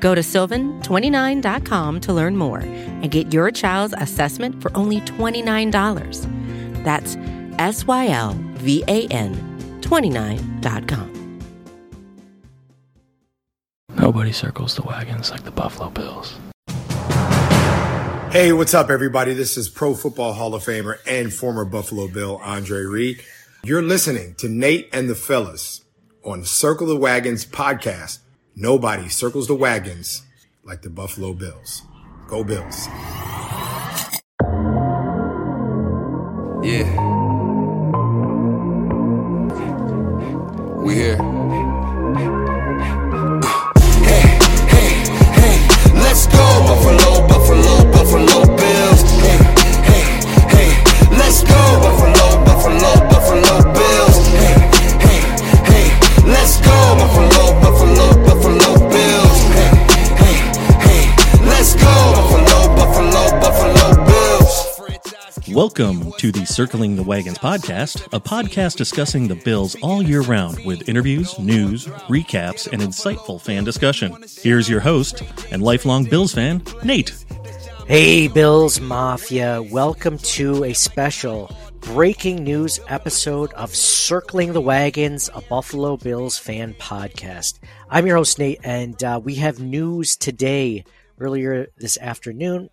Go 0.00 0.14
to 0.14 0.20
sylvan29.com 0.20 2.00
to 2.00 2.12
learn 2.12 2.36
more 2.36 2.60
and 2.60 3.10
get 3.10 3.32
your 3.32 3.50
child's 3.50 3.94
assessment 3.98 4.60
for 4.62 4.76
only 4.76 5.00
$29. 5.02 6.84
That's 6.84 7.16
S 7.58 7.86
Y 7.86 8.08
L 8.08 8.36
V 8.54 8.84
A 8.88 9.06
N 9.08 9.34
29.com. 9.80 11.14
Nobody 13.96 14.32
circles 14.32 14.76
the 14.76 14.82
wagons 14.82 15.30
like 15.30 15.42
the 15.42 15.50
Buffalo 15.50 15.90
Bills. 15.90 16.38
Hey, 18.30 18.52
what's 18.52 18.74
up, 18.74 18.90
everybody? 18.90 19.32
This 19.32 19.56
is 19.56 19.68
Pro 19.68 19.94
Football 19.94 20.34
Hall 20.34 20.54
of 20.54 20.62
Famer 20.62 20.98
and 21.06 21.32
former 21.32 21.64
Buffalo 21.64 22.08
Bill 22.08 22.38
Andre 22.44 22.82
Reed. 22.82 23.22
You're 23.64 23.82
listening 23.82 24.34
to 24.36 24.48
Nate 24.48 24.88
and 24.92 25.08
the 25.08 25.14
Fellas 25.14 25.82
on 26.22 26.44
Circle 26.44 26.86
the 26.86 26.96
Wagons 26.96 27.44
podcast. 27.44 28.18
Nobody 28.60 29.08
circles 29.08 29.46
the 29.46 29.54
wagons 29.54 30.22
like 30.64 30.82
the 30.82 30.90
Buffalo 30.90 31.32
Bills. 31.32 31.82
Go 32.26 32.42
Bills. 32.42 32.88
Yeah. 36.64 36.90
We 40.82 40.94
here. 40.96 41.67
Welcome 65.58 66.12
to 66.18 66.30
the 66.30 66.46
Circling 66.46 66.94
the 66.94 67.02
Wagons 67.02 67.38
podcast, 67.38 68.06
a 68.12 68.20
podcast 68.20 68.76
discussing 68.76 69.26
the 69.26 69.34
Bills 69.34 69.74
all 69.82 70.00
year 70.00 70.20
round 70.20 70.64
with 70.64 70.88
interviews, 70.88 71.36
news, 71.36 71.86
recaps, 72.06 72.72
and 72.72 72.80
insightful 72.80 73.40
fan 73.40 73.64
discussion. 73.64 74.22
Here's 74.40 74.68
your 74.68 74.78
host 74.78 75.24
and 75.50 75.60
lifelong 75.60 76.04
Bills 76.04 76.32
fan, 76.32 76.62
Nate. 76.84 77.12
Hey, 77.88 78.28
Bills 78.28 78.80
Mafia. 78.80 79.60
Welcome 79.60 80.18
to 80.18 80.62
a 80.62 80.74
special 80.74 81.50
breaking 81.80 82.44
news 82.44 82.78
episode 82.86 83.52
of 83.54 83.74
Circling 83.74 84.52
the 84.52 84.60
Wagons, 84.60 85.28
a 85.34 85.40
Buffalo 85.40 85.96
Bills 85.96 86.38
fan 86.38 86.72
podcast. 86.74 87.58
I'm 87.90 88.06
your 88.06 88.18
host, 88.18 88.38
Nate, 88.38 88.60
and 88.62 89.02
uh, 89.02 89.20
we 89.20 89.34
have 89.34 89.58
news 89.58 90.14
today, 90.14 90.84
earlier 91.18 91.66
this 91.78 91.98
afternoon, 91.98 92.70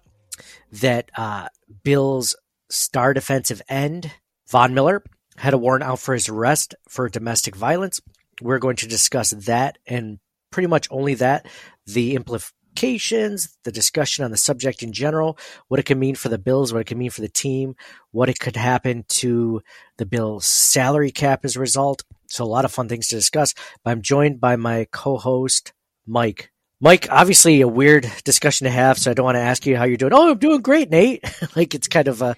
that 0.71 1.09
uh, 1.17 1.47
Bills 1.81 2.35
star 2.69 3.13
defensive 3.13 3.61
end, 3.69 4.11
Von 4.49 4.73
Miller, 4.73 5.03
had 5.37 5.53
a 5.53 5.57
warrant 5.57 5.83
out 5.83 5.99
for 5.99 6.13
his 6.13 6.29
arrest 6.29 6.75
for 6.87 7.09
domestic 7.09 7.55
violence. 7.55 8.01
We're 8.41 8.59
going 8.59 8.77
to 8.77 8.87
discuss 8.87 9.31
that 9.31 9.77
and 9.85 10.19
pretty 10.51 10.67
much 10.67 10.87
only 10.89 11.15
that, 11.15 11.45
the 11.85 12.15
implications, 12.15 13.57
the 13.63 13.71
discussion 13.71 14.23
on 14.23 14.31
the 14.31 14.37
subject 14.37 14.83
in 14.83 14.93
general, 14.93 15.37
what 15.67 15.79
it 15.79 15.85
could 15.85 15.97
mean 15.97 16.15
for 16.15 16.29
the 16.29 16.37
Bills, 16.37 16.71
what 16.71 16.79
it 16.79 16.85
could 16.85 16.97
mean 16.97 17.09
for 17.09 17.21
the 17.21 17.29
team, 17.29 17.75
what 18.11 18.29
it 18.29 18.39
could 18.39 18.55
happen 18.55 19.03
to 19.09 19.61
the 19.97 20.05
Bills' 20.05 20.45
salary 20.45 21.11
cap 21.11 21.43
as 21.43 21.55
a 21.55 21.59
result. 21.59 22.03
So, 22.27 22.43
a 22.43 22.47
lot 22.47 22.65
of 22.65 22.71
fun 22.71 22.87
things 22.87 23.07
to 23.09 23.15
discuss. 23.15 23.53
But 23.83 23.91
I'm 23.91 24.01
joined 24.01 24.39
by 24.39 24.55
my 24.55 24.87
co 24.91 25.17
host, 25.17 25.73
Mike. 26.05 26.51
Mike, 26.81 27.07
obviously 27.09 27.61
a 27.61 27.67
weird 27.67 28.11
discussion 28.23 28.65
to 28.65 28.71
have, 28.71 28.97
so 28.97 29.09
I 29.11 29.13
don't 29.13 29.23
want 29.25 29.35
to 29.35 29.41
ask 29.41 29.65
you 29.65 29.77
how 29.77 29.85
you're 29.85 29.97
doing. 29.97 30.13
Oh, 30.13 30.31
I'm 30.31 30.37
doing 30.37 30.61
great, 30.61 30.89
Nate. 30.89 31.23
like 31.55 31.73
it's 31.73 31.87
kind 31.87 32.07
of 32.07 32.21
a, 32.21 32.35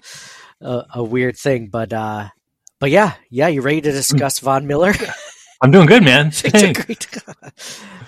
a 0.60 0.84
a 0.96 1.04
weird 1.04 1.36
thing, 1.36 1.68
but 1.68 1.92
uh 1.92 2.28
but 2.80 2.90
yeah, 2.90 3.14
yeah, 3.30 3.48
you 3.48 3.60
ready 3.60 3.80
to 3.80 3.90
discuss 3.92 4.38
Von 4.38 4.66
Miller? 4.66 4.92
I'm 5.60 5.72
doing 5.72 5.86
good, 5.86 6.04
man. 6.04 6.26
It's 6.28 6.44
a 6.44 6.50
Thanks. 6.50 6.84
great- 6.84 7.08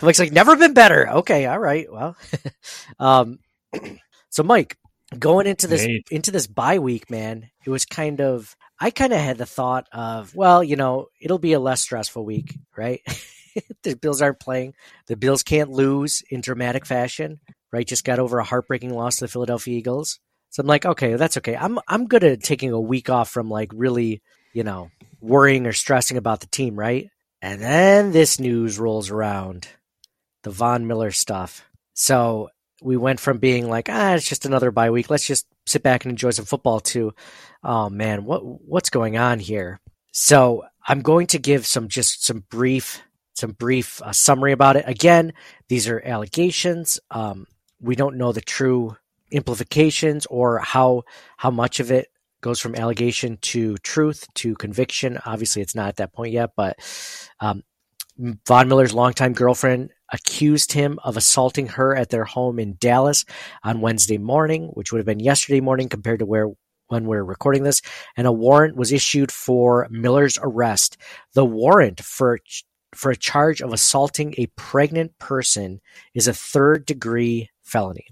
Mike's 0.03 0.19
like, 0.21 0.33
never 0.33 0.57
been 0.57 0.73
better. 0.73 1.09
Okay, 1.11 1.47
all 1.47 1.59
right. 1.59 1.93
Well, 1.93 2.17
um, 3.01 3.41
so 4.31 4.43
Mike, 4.45 4.79
going 5.19 5.47
into 5.49 5.67
this 5.67 5.85
Great. 5.85 6.07
into 6.13 6.31
this 6.31 6.47
bye 6.47 6.79
week, 6.79 7.11
man, 7.11 7.51
it 7.67 7.71
was 7.71 7.85
kind 7.85 8.21
of 8.21 8.55
I 8.79 8.91
kind 8.91 9.13
of 9.13 9.19
had 9.19 9.37
the 9.37 9.47
thought 9.47 9.89
of, 9.93 10.35
well, 10.35 10.63
you 10.65 10.77
know, 10.77 11.09
it'll 11.21 11.39
be 11.39 11.53
a 11.53 11.61
less 11.61 11.81
stressful 11.83 12.25
week, 12.25 12.57
right? 12.77 13.01
the 13.83 13.97
Bills 13.97 14.22
aren't 14.22 14.41
playing. 14.41 14.75
The 15.06 15.16
Bills 15.16 15.43
can't 15.43 15.71
lose 15.71 16.22
in 16.31 16.41
dramatic 16.41 16.87
fashion, 16.87 17.41
right? 17.72 17.87
Just 17.87 18.05
got 18.05 18.19
over 18.19 18.38
a 18.38 18.44
heartbreaking 18.44 18.94
loss 18.94 19.16
to 19.16 19.25
the 19.25 19.28
Philadelphia 19.28 19.77
Eagles. 19.77 20.19
So 20.50 20.61
I'm 20.61 20.66
like, 20.66 20.84
okay, 20.84 21.15
that's 21.15 21.37
okay. 21.38 21.56
I'm 21.56 21.78
I'm 21.87 22.06
good 22.06 22.25
at 22.25 22.43
taking 22.43 22.72
a 22.72 22.81
week 22.81 23.09
off 23.09 23.31
from 23.31 23.49
like 23.49 23.71
really, 23.72 24.21
you 24.53 24.65
know, 24.65 24.91
worrying 25.21 25.66
or 25.66 25.72
stressing 25.72 26.16
about 26.16 26.41
the 26.41 26.47
team, 26.47 26.77
right? 26.77 27.09
And 27.41 27.62
then 27.62 28.12
this 28.12 28.41
news 28.41 28.78
rolls 28.78 29.10
around, 29.10 29.69
the 30.43 30.50
Von 30.50 30.87
Miller 30.87 31.10
stuff. 31.10 31.65
So 31.94 32.50
we 32.83 32.97
went 32.97 33.21
from 33.21 33.39
being 33.39 33.69
like, 33.69 33.89
ah, 33.89 34.15
it's 34.15 34.28
just 34.28 34.44
another 34.44 34.71
bye 34.71 34.91
week. 34.91 35.09
Let's 35.09 35.27
just 35.27 35.47
sit 35.66 35.83
back 35.83 36.05
and 36.05 36.10
enjoy 36.10 36.31
some 36.31 36.44
football. 36.44 36.81
To, 36.81 37.15
oh 37.62 37.89
man, 37.89 38.25
what 38.25 38.41
what's 38.44 38.91
going 38.91 39.16
on 39.16 39.39
here? 39.39 39.81
So 40.12 40.65
I'm 40.87 41.03
going 41.03 41.28
to 41.28 41.39
give 41.39 41.66
some 41.66 41.89
just 41.89 42.25
some 42.25 42.44
brief 42.50 43.03
some 43.41 43.53
brief 43.53 44.01
uh, 44.03 44.12
summary 44.12 44.53
about 44.53 44.77
it. 44.77 44.84
Again, 44.87 45.33
these 45.69 45.89
are 45.89 46.01
allegations. 46.05 47.01
Um, 47.11 47.47
we 47.81 47.97
don't 47.97 48.17
know 48.17 48.33
the 48.33 48.41
true 48.41 48.97
implications 49.31 50.27
or 50.27 50.59
how 50.59 51.03
how 51.37 51.51
much 51.51 51.81
of 51.81 51.91
it 51.91 52.09
goes 52.41 52.61
from 52.61 52.75
allegation 52.75 53.37
to 53.39 53.77
truth 53.78 54.27
to 54.34 54.55
conviction. 54.55 55.19
Obviously, 55.25 55.62
it's 55.62 55.75
not 55.75 55.89
at 55.89 55.97
that 55.97 56.12
point 56.12 56.33
yet, 56.33 56.51
but 56.56 56.78
um, 57.41 57.62
Von 58.47 58.69
Miller's 58.69 58.95
longtime 58.95 59.33
girlfriend 59.33 59.91
accused 60.12 60.72
him 60.72 60.99
of 61.05 61.17
assaulting 61.17 61.69
her 61.69 61.95
at 61.97 62.11
their 62.11 62.25
home 62.25 62.59
in 62.59 62.77
Dallas 62.78 63.25
on 63.62 63.81
Wednesday 63.81 64.19
morning, 64.19 64.69
which 64.75 64.93
would 64.93 64.99
have 64.99 65.07
been 65.07 65.21
yesterday 65.21 65.61
morning 65.61 65.89
compared 65.89 66.19
to 66.19 66.27
where 66.27 66.49
when 66.89 67.05
we're 67.05 67.22
recording 67.22 67.62
this, 67.62 67.83
and 68.17 68.27
a 68.27 68.33
warrant 68.33 68.77
was 68.77 68.93
issued 68.93 69.31
for 69.31 69.87
Miller's 69.91 70.39
arrest. 70.43 70.97
The 71.34 71.45
warrant 71.45 72.01
for 72.01 72.39
for 72.95 73.11
a 73.11 73.17
charge 73.17 73.61
of 73.61 73.73
assaulting 73.73 74.34
a 74.37 74.47
pregnant 74.56 75.19
person 75.19 75.81
is 76.15 76.28
a 76.28 76.34
third 76.34 76.87
degree 76.87 77.51
felony. 77.62 78.06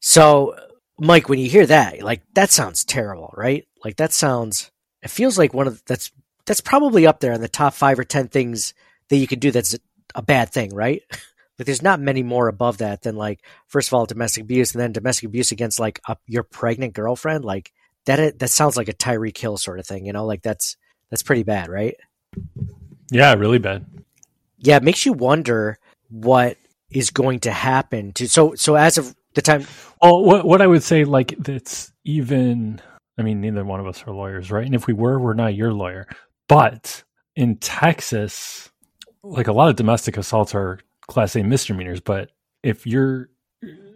So, 0.00 0.56
Mike, 0.98 1.28
when 1.28 1.38
you 1.38 1.48
hear 1.48 1.66
that, 1.66 2.02
like 2.02 2.22
that 2.34 2.50
sounds 2.50 2.84
terrible, 2.84 3.32
right? 3.36 3.66
Like 3.84 3.96
that 3.96 4.12
sounds 4.12 4.70
it 5.02 5.10
feels 5.10 5.38
like 5.38 5.54
one 5.54 5.66
of 5.66 5.82
that's 5.86 6.12
that's 6.46 6.60
probably 6.60 7.06
up 7.06 7.20
there 7.20 7.32
in 7.32 7.40
the 7.40 7.48
top 7.48 7.74
5 7.74 7.98
or 7.98 8.04
10 8.04 8.28
things 8.28 8.74
that 9.08 9.16
you 9.16 9.26
could 9.26 9.40
do 9.40 9.50
that's 9.50 9.76
a 10.14 10.22
bad 10.22 10.50
thing, 10.50 10.74
right? 10.74 11.02
Like 11.58 11.64
there's 11.64 11.80
not 11.80 12.00
many 12.00 12.22
more 12.22 12.48
above 12.48 12.76
that 12.78 13.00
than 13.00 13.16
like 13.16 13.42
first 13.66 13.88
of 13.88 13.94
all 13.94 14.04
domestic 14.04 14.42
abuse 14.42 14.74
and 14.74 14.82
then 14.82 14.92
domestic 14.92 15.26
abuse 15.26 15.52
against 15.52 15.80
like 15.80 16.02
a, 16.06 16.18
your 16.26 16.42
pregnant 16.42 16.92
girlfriend 16.92 17.46
like 17.46 17.72
that 18.04 18.38
that 18.38 18.50
sounds 18.50 18.76
like 18.76 18.88
a 18.88 18.92
Tyreek 18.92 19.36
Hill 19.36 19.56
sort 19.56 19.78
of 19.78 19.86
thing, 19.86 20.06
you 20.06 20.12
know? 20.12 20.24
Like 20.24 20.42
that's 20.42 20.76
that's 21.10 21.22
pretty 21.22 21.42
bad, 21.42 21.68
right? 21.68 21.96
Yeah, 23.10 23.34
really 23.34 23.58
bad. 23.58 23.84
yeah, 24.58 24.76
it 24.76 24.82
makes 24.82 25.06
you 25.06 25.12
wonder 25.12 25.78
what 26.08 26.56
is 26.90 27.10
going 27.10 27.40
to 27.40 27.50
happen 27.50 28.12
to 28.12 28.28
so 28.28 28.54
so 28.54 28.76
as 28.76 28.96
of 28.96 29.14
the 29.34 29.42
time 29.42 29.66
Well, 30.00 30.22
what 30.24 30.44
what 30.46 30.62
I 30.62 30.66
would 30.66 30.82
say, 30.82 31.04
like 31.04 31.34
that's 31.38 31.92
even. 32.04 32.80
I 33.18 33.22
mean, 33.22 33.40
neither 33.40 33.64
one 33.64 33.80
of 33.80 33.86
us 33.86 34.04
are 34.06 34.12
lawyers, 34.12 34.50
right? 34.50 34.66
And 34.66 34.74
if 34.74 34.86
we 34.86 34.92
were, 34.92 35.18
we're 35.18 35.32
not 35.32 35.54
your 35.54 35.72
lawyer. 35.72 36.06
But 36.48 37.02
in 37.34 37.56
Texas, 37.56 38.70
like 39.22 39.46
a 39.46 39.52
lot 39.52 39.70
of 39.70 39.76
domestic 39.76 40.18
assaults 40.18 40.54
are 40.54 40.80
class 41.08 41.34
A 41.34 41.42
misdemeanors. 41.42 42.00
But 42.00 42.30
if 42.62 42.86
you're 42.86 43.30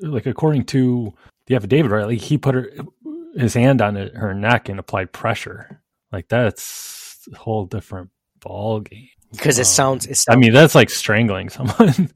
like, 0.01 0.25
according 0.25 0.65
to 0.67 1.13
the 1.47 1.55
affidavit, 1.55 1.91
right? 1.91 2.07
Like 2.07 2.19
he 2.19 2.39
put 2.39 2.55
her 2.55 2.71
his 3.37 3.53
hand 3.55 3.83
on 3.83 3.95
her 3.97 4.33
neck 4.33 4.71
and 4.71 4.79
applied 4.79 5.13
pressure. 5.13 5.83
Like 6.13 6.29
that's 6.29 7.19
a 7.33 7.37
whole 7.37 7.67
different 7.67 8.09
ball 8.41 8.81
game. 8.81 9.09
because 9.33 9.59
it 9.59 9.67
Um, 9.67 9.67
sounds 9.67 10.07
it 10.07 10.17
sounds 10.17 10.29
I 10.29 10.37
mean, 10.37 10.53
that's 10.53 10.75
like 10.75 10.91
strangling 10.91 11.49
someone, 11.51 12.11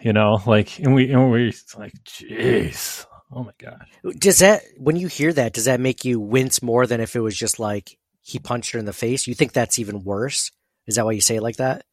you 0.00 0.12
know. 0.12 0.38
Like, 0.46 0.78
and 0.78 0.94
we 0.94 1.12
and 1.12 1.30
we 1.30 1.52
like, 1.78 1.92
jeez, 2.04 3.06
Oh 3.32 3.44
my 3.44 3.52
gosh. 3.58 3.88
Does 4.18 4.38
that 4.40 4.62
when 4.78 4.96
you 4.96 5.08
hear 5.08 5.32
that, 5.32 5.52
does 5.52 5.64
that 5.66 5.80
make 5.80 6.04
you 6.04 6.20
wince 6.20 6.62
more 6.62 6.86
than 6.86 7.00
if 7.00 7.16
it 7.16 7.20
was 7.20 7.36
just 7.36 7.58
like 7.58 7.98
he 8.22 8.38
punched 8.38 8.72
her 8.72 8.78
in 8.78 8.84
the 8.84 8.92
face? 8.92 9.26
You 9.26 9.34
think 9.34 9.52
that's 9.52 9.78
even 9.78 10.04
worse? 10.04 10.50
Is 10.86 10.96
that 10.96 11.04
why 11.04 11.12
you 11.12 11.20
say 11.20 11.36
it 11.36 11.42
like 11.42 11.56
that? 11.56 11.84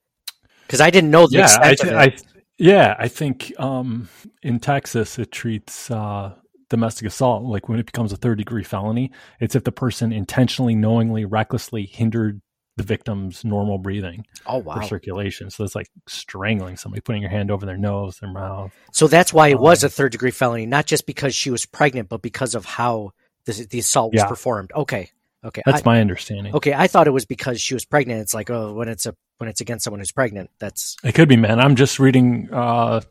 Because 0.67 0.81
I 0.81 0.89
didn't 0.91 1.11
know 1.11 1.27
the 1.27 1.37
Yeah, 1.37 1.57
I, 1.61 1.71
extent 1.71 1.79
of 1.79 1.87
it. 1.87 1.97
I, 1.97 2.15
yeah, 2.57 2.95
I 2.99 3.07
think 3.07 3.53
um, 3.59 4.09
in 4.43 4.59
Texas 4.59 5.17
it 5.19 5.31
treats 5.31 5.89
uh, 5.89 6.33
domestic 6.69 7.07
assault 7.07 7.43
like 7.43 7.67
when 7.69 7.79
it 7.79 7.85
becomes 7.85 8.13
a 8.13 8.17
third 8.17 8.37
degree 8.37 8.63
felony. 8.63 9.11
It's 9.39 9.55
if 9.55 9.63
the 9.63 9.71
person 9.71 10.11
intentionally, 10.13 10.75
knowingly, 10.75 11.25
recklessly 11.25 11.85
hindered 11.85 12.41
the 12.75 12.83
victim's 12.83 13.43
normal 13.45 13.77
breathing 13.77 14.25
oh 14.47 14.57
or 14.57 14.61
wow! 14.63 14.81
circulation. 14.81 15.49
So 15.49 15.63
it's 15.63 15.75
like 15.75 15.89
strangling 16.07 16.77
somebody, 16.77 17.01
putting 17.01 17.21
your 17.21 17.31
hand 17.31 17.51
over 17.51 17.65
their 17.65 17.77
nose, 17.77 18.17
their 18.19 18.31
mouth. 18.31 18.71
So 18.91 19.07
that's 19.07 19.31
why 19.33 19.49
it 19.49 19.59
was 19.59 19.83
Um, 19.83 19.87
a 19.87 19.89
third 19.89 20.11
degree 20.11 20.31
felony, 20.31 20.65
not 20.65 20.85
just 20.85 21.05
because 21.05 21.35
she 21.35 21.51
was 21.51 21.65
pregnant, 21.65 22.09
but 22.09 22.21
because 22.21 22.55
of 22.55 22.65
how 22.65 23.11
the, 23.45 23.67
the 23.69 23.79
assault 23.79 24.13
was 24.13 24.21
Yeah. 24.21 24.27
performed. 24.27 24.71
Okay, 24.73 25.11
okay, 25.43 25.61
That's 25.65 25.81
I, 25.81 25.85
my 25.85 26.01
understanding. 26.01 26.55
okay. 26.55 26.73
I 26.73 26.87
thought 26.87 27.07
it 27.07 27.11
was 27.11 27.25
because 27.25 27.61
she 27.61 27.73
was 27.73 27.85
pregnant. 27.85 28.21
It's 28.21 28.33
like 28.33 28.49
oh, 28.49 28.73
when 28.73 28.87
it's 28.87 29.05
a 29.05 29.15
when 29.37 29.49
it's 29.49 29.61
against 29.61 29.83
someone 29.83 29.99
who's 29.99 30.11
pregnant, 30.11 30.49
that's 30.59 30.95
It 31.03 31.13
could 31.13 31.27
be, 31.29 31.35
man. 31.37 31.59
I'm 31.59 31.75
just 31.75 31.99
reading 31.99 32.49
uh, 32.51 33.01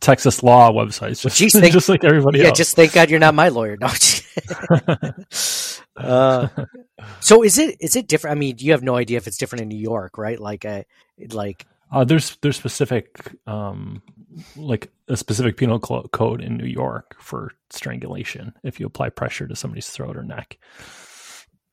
Texas 0.00 0.42
law 0.42 0.72
websites, 0.72 1.22
just, 1.22 1.36
geez, 1.36 1.52
thank- 1.58 1.72
just 1.72 1.88
like 1.88 2.04
everybody 2.04 2.40
yeah. 2.40 2.46
else. 2.46 2.58
Just 2.58 2.76
thank 2.76 2.92
God 2.92 3.10
you're 3.10 3.20
not 3.20 3.34
my 3.34 3.48
lawyer. 3.48 3.76
No. 3.86 3.88
uh, 5.96 6.48
so 7.20 7.42
is 7.42 7.58
it 7.58 7.76
is 7.80 7.96
it 7.96 8.06
different? 8.06 8.36
I 8.36 8.38
mean, 8.38 8.56
you 8.58 8.72
have 8.72 8.82
no 8.84 8.94
idea 8.96 9.16
if 9.16 9.26
it's 9.26 9.36
different 9.36 9.62
in 9.62 9.68
New 9.68 9.78
York, 9.78 10.16
right? 10.16 10.38
Like, 10.38 10.64
uh, 10.64 10.84
like 11.30 11.66
Uh, 11.90 12.04
there's 12.04 12.36
there's 12.42 12.56
specific 12.56 13.34
um, 13.46 14.00
like 14.56 14.92
a 15.08 15.16
specific 15.16 15.56
penal 15.56 15.80
code 15.80 16.40
in 16.40 16.56
New 16.56 16.66
York 16.66 17.16
for 17.18 17.52
strangulation 17.70 18.52
if 18.62 18.78
you 18.78 18.86
apply 18.86 19.08
pressure 19.08 19.48
to 19.48 19.56
somebody's 19.56 19.88
throat 19.88 20.16
or 20.16 20.22
neck. 20.22 20.58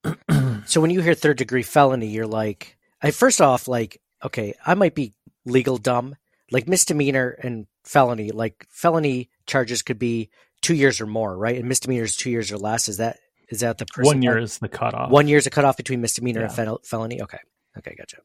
So 0.67 0.81
when 0.81 0.89
you 0.89 1.01
hear 1.01 1.13
third 1.13 1.37
degree 1.37 1.61
felony, 1.63 2.07
you're 2.07 2.25
like, 2.27 2.77
I 3.01 3.11
first 3.11 3.39
off, 3.41 3.67
like, 3.67 4.01
okay, 4.23 4.55
I 4.65 4.73
might 4.73 4.95
be 4.95 5.13
legal 5.45 5.77
dumb. 5.77 6.15
Like 6.51 6.67
misdemeanor 6.67 7.37
and 7.41 7.65
felony, 7.83 8.31
like 8.31 8.65
felony 8.69 9.29
charges 9.47 9.81
could 9.81 9.99
be 9.99 10.29
two 10.61 10.75
years 10.75 11.01
or 11.01 11.05
more, 11.07 11.35
right? 11.37 11.57
And 11.57 11.67
misdemeanors 11.67 12.15
two 12.15 12.29
years 12.29 12.51
or 12.51 12.57
less. 12.57 12.87
Is 12.87 12.97
that 12.97 13.17
is 13.49 13.59
that 13.61 13.77
the 13.77 13.85
person 13.85 14.05
One 14.07 14.21
year 14.21 14.33
part? 14.33 14.43
is 14.43 14.57
the 14.59 14.69
cutoff. 14.69 15.09
One 15.11 15.27
year 15.27 15.37
is 15.37 15.47
a 15.47 15.51
cutoff 15.51 15.77
between 15.77 16.01
misdemeanor 16.01 16.43
and 16.43 16.51
fel- 16.53 16.81
felony. 16.83 17.21
Okay, 17.21 17.39
okay, 17.77 17.95
gotcha. 17.97 18.17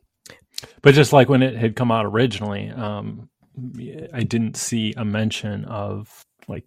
But 0.83 0.95
just 0.95 1.13
like 1.13 1.29
when 1.29 1.43
it 1.43 1.57
had 1.57 1.77
come 1.77 1.91
out 1.91 2.05
originally, 2.07 2.71
um, 2.71 3.29
I 4.13 4.23
didn't 4.23 4.57
see 4.57 4.95
a 4.97 5.05
mention 5.05 5.65
of 5.65 6.25
like 6.49 6.65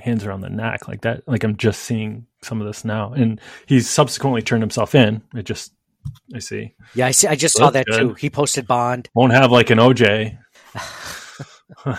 hands 0.00 0.24
around 0.24 0.40
the 0.40 0.50
neck 0.50 0.88
like 0.88 1.02
that. 1.02 1.26
Like 1.28 1.44
I'm 1.44 1.56
just 1.56 1.82
seeing 1.82 2.26
some 2.42 2.60
of 2.60 2.66
this 2.66 2.84
now, 2.84 3.12
and 3.12 3.40
he's 3.66 3.88
subsequently 3.88 4.42
turned 4.42 4.62
himself 4.62 4.94
in. 4.94 5.22
It 5.34 5.44
just 5.44 5.72
I 6.34 6.38
see 6.40 6.74
Yeah, 6.94 7.06
I 7.06 7.10
see. 7.12 7.26
I 7.26 7.34
just 7.34 7.58
Well, 7.58 7.68
saw 7.68 7.70
that 7.72 7.86
that's 7.86 7.98
too. 7.98 8.14
He 8.14 8.28
posted 8.30 8.66
bond. 8.66 9.08
won't 9.14 9.32
have 9.32 9.50
like 9.50 9.70
an 9.70 9.78
OJ. 9.78 10.38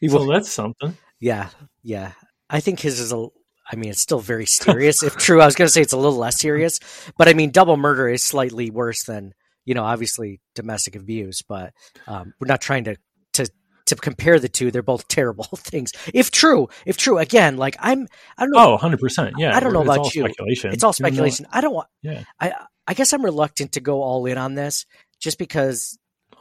He 0.00 0.08
so 0.08 0.26
that's 0.26 0.50
something. 0.50 0.96
Yeah, 1.20 1.50
yeah. 1.82 2.12
I 2.50 2.58
think 2.60 2.80
his 2.80 2.98
is 2.98 3.12
a. 3.12 3.28
I 3.70 3.76
mean, 3.76 3.90
it's 3.90 4.00
still 4.00 4.18
very 4.18 4.46
serious. 4.46 5.02
if 5.02 5.16
true, 5.16 5.40
I 5.40 5.46
was 5.46 5.54
going 5.54 5.68
to 5.68 5.72
say 5.72 5.80
it's 5.80 5.92
a 5.92 5.96
little 5.96 6.18
less 6.18 6.40
serious, 6.40 6.80
but 7.16 7.28
I 7.28 7.34
mean, 7.34 7.50
double 7.50 7.76
murder 7.76 8.08
is 8.08 8.22
slightly 8.22 8.70
worse 8.70 9.04
than 9.04 9.32
you 9.64 9.74
know, 9.74 9.84
obviously 9.84 10.40
domestic 10.54 10.96
abuse. 10.96 11.42
But 11.42 11.72
um, 12.06 12.34
we're 12.40 12.46
not 12.46 12.60
trying 12.60 12.84
to 12.84 12.96
to 13.34 13.48
to 13.86 13.96
compare 13.96 14.38
the 14.38 14.48
two. 14.48 14.70
They're 14.70 14.82
both 14.82 15.08
terrible 15.08 15.44
things. 15.56 15.92
If 16.12 16.30
true, 16.30 16.68
if 16.86 16.96
true, 16.96 17.18
again, 17.18 17.56
like 17.56 17.76
I'm, 17.80 18.06
I 18.36 18.44
don't 18.44 18.52
know. 18.52 18.66
Oh, 18.66 18.70
100 18.72 19.00
percent. 19.00 19.34
Yeah, 19.38 19.56
I 19.56 19.60
don't 19.60 19.72
know 19.72 19.80
it's 19.80 19.88
about 19.88 19.98
all 19.98 20.10
you. 20.14 20.24
Speculation. 20.24 20.72
it's 20.72 20.84
all 20.84 20.92
speculation. 20.92 21.46
I 21.50 21.60
don't 21.60 21.74
want. 21.74 21.88
Yeah. 22.02 22.24
I 22.40 22.54
I 22.86 22.94
guess 22.94 23.12
I'm 23.12 23.24
reluctant 23.24 23.72
to 23.72 23.80
go 23.80 24.02
all 24.02 24.26
in 24.26 24.38
on 24.38 24.54
this, 24.54 24.86
just 25.20 25.38
because 25.38 25.98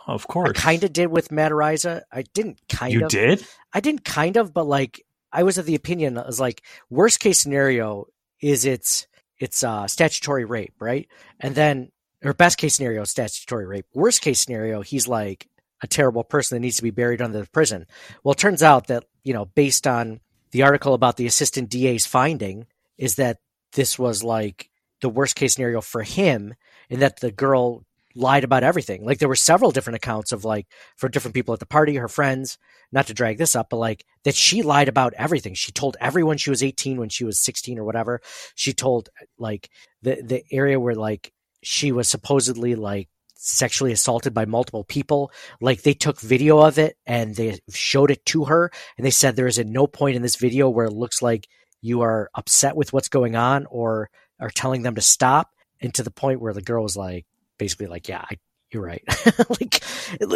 Of 0.08 0.28
course. 0.28 0.50
I 0.50 0.54
kind 0.54 0.84
of 0.84 0.94
did 0.94 1.08
with 1.08 1.32
Matt 1.32 1.52
Araiza. 1.52 2.02
I 2.12 2.24
didn't 2.34 2.60
kind 2.70 2.94
You 2.94 3.06
of. 3.06 3.14
You 3.14 3.20
did? 3.20 3.48
I 3.74 3.80
didn't 3.80 4.04
kind 4.04 4.38
of, 4.38 4.54
but 4.54 4.66
like 4.66 5.06
I 5.32 5.44
was 5.44 5.58
of 5.58 5.66
the 5.66 5.76
opinion 5.76 6.18
it 6.18 6.26
was 6.26 6.40
like 6.40 6.62
worst 6.90 7.20
case 7.20 7.40
scenario 7.40 8.08
is 8.42 8.66
it's 8.66 9.08
it's 9.40 9.64
uh 9.64 9.88
statutory 9.88 10.46
rape, 10.46 10.74
right? 10.80 11.08
And 11.40 11.56
then 11.56 11.92
or 12.24 12.34
best 12.34 12.58
case 12.58 12.76
scenario 12.76 13.04
statutory 13.04 13.66
rape. 13.66 13.86
Worst 13.94 14.22
case 14.22 14.42
scenario, 14.42 14.82
he's 14.82 15.08
like 15.08 15.48
a 15.82 15.88
terrible 15.88 16.24
person 16.24 16.56
that 16.56 16.62
needs 16.62 16.78
to 16.78 16.84
be 16.84 16.92
buried 16.92 17.22
under 17.22 17.40
the 17.40 17.48
prison. 17.48 17.86
Well, 18.24 18.34
it 18.34 18.38
turns 18.38 18.64
out 18.64 18.88
that, 18.88 19.04
you 19.24 19.34
know, 19.34 19.46
based 19.46 19.86
on 19.86 20.22
the 20.52 20.64
article 20.64 20.94
about 20.94 21.18
the 21.18 21.26
assistant 21.26 21.70
DA's 21.70 22.06
finding 22.06 22.68
is 22.98 23.16
that 23.16 23.40
this 23.74 24.00
was 24.00 24.24
like 24.24 24.70
the 25.02 25.10
worst 25.10 25.36
case 25.36 25.56
scenario 25.56 25.82
for 25.82 26.04
him 26.04 26.54
and 26.90 27.02
that 27.02 27.20
the 27.20 27.32
girl 27.32 27.84
lied 28.16 28.44
about 28.44 28.64
everything. 28.64 29.06
Like 29.06 29.20
there 29.20 29.28
were 29.28 29.36
several 29.36 29.72
different 29.72 29.96
accounts 29.96 30.32
of 30.32 30.46
like 30.46 30.68
for 30.96 31.10
different 31.10 31.36
people 31.36 31.54
at 31.54 31.60
the 31.60 31.66
party, 31.66 31.96
her 31.96 32.08
friends, 32.08 32.58
not 32.92 33.08
to 33.08 33.14
drag 33.14 33.38
this 33.38 33.56
up, 33.56 33.70
but 33.70 33.78
like 33.78 34.06
that 34.24 34.36
she 34.36 34.62
lied 34.62 34.88
about 34.88 35.14
everything. 35.16 35.54
She 35.54 35.72
told 35.72 35.98
everyone 36.00 36.38
she 36.38 36.50
was 36.50 36.64
18 36.64 36.98
when 37.00 37.10
she 37.10 37.24
was 37.24 37.40
16 37.40 37.80
or 37.80 37.84
whatever. 37.84 38.22
She 38.56 38.74
told 38.74 39.10
like 39.38 39.70
the 40.02 40.22
the 40.22 40.44
area 40.52 40.80
where 40.80 40.96
like 40.96 41.34
she 41.64 41.92
was 41.92 42.08
supposedly 42.08 42.76
like 42.76 43.10
sexually 43.36 43.92
assaulted 43.92 44.34
by 44.34 44.46
multiple 44.46 44.84
people. 44.84 45.32
Like 45.60 45.82
they 45.82 45.94
took 45.94 46.20
video 46.20 46.60
of 46.60 46.78
it 46.78 46.98
and 47.06 47.36
they 47.36 47.60
showed 47.72 48.12
it 48.12 48.26
to 48.28 48.46
her 48.46 48.72
and 48.98 49.06
they 49.06 49.12
said 49.12 49.36
there 49.36 49.48
is 49.48 49.60
at 49.60 49.68
no 49.68 49.88
point 49.88 50.16
in 50.16 50.22
this 50.22 50.38
video 50.38 50.70
where 50.70 50.86
it 50.86 50.94
looks 50.94 51.22
like 51.22 51.48
you 51.82 52.02
are 52.02 52.30
upset 52.36 52.76
with 52.76 52.94
what's 52.94 53.10
going 53.10 53.36
on 53.36 53.66
or 53.70 54.10
are 54.40 54.50
telling 54.50 54.84
them 54.84 54.96
to 54.96 55.02
stop 55.02 55.50
and 55.82 55.94
to 55.94 56.04
the 56.04 56.12
point 56.12 56.40
where 56.40 56.54
the 56.54 56.62
girl 56.62 56.84
was 56.84 56.96
like 56.96 57.26
basically 57.64 57.88
like 57.88 58.08
yeah 58.08 58.24
I, 58.30 58.38
you're 58.72 58.84
right 58.84 59.04
like 59.62 59.84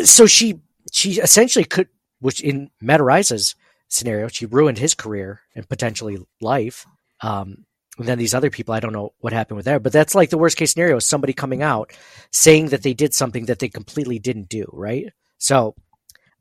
so 0.06 0.26
she 0.26 0.60
she 0.92 1.14
essentially 1.14 1.66
could 1.66 1.88
which 2.20 2.42
in 2.42 2.70
Matt 2.82 3.00
Araiza's 3.00 3.56
scenario 3.90 4.28
she 4.28 4.46
ruined 4.46 4.78
his 4.78 4.94
career 4.94 5.42
and 5.56 5.68
potentially 5.68 6.18
life 6.42 6.86
um 7.22 7.66
and 7.98 8.08
then 8.08 8.18
these 8.18 8.34
other 8.34 8.50
people 8.50 8.74
i 8.74 8.80
don't 8.80 8.94
know 8.94 9.14
what 9.20 9.34
happened 9.34 9.56
with 9.56 9.66
there 9.66 9.80
but 9.80 9.94
that's 9.94 10.14
like 10.14 10.30
the 10.30 10.38
worst 10.38 10.58
case 10.58 10.74
scenario 10.74 10.98
is 10.98 11.06
somebody 11.06 11.34
coming 11.34 11.64
out 11.64 11.92
saying 12.32 12.68
that 12.68 12.84
they 12.84 12.94
did 12.94 13.14
something 13.14 13.46
that 13.46 13.60
they 13.60 13.70
completely 13.70 14.20
didn't 14.20 14.50
do 14.50 14.66
right 14.74 15.06
so 15.38 15.74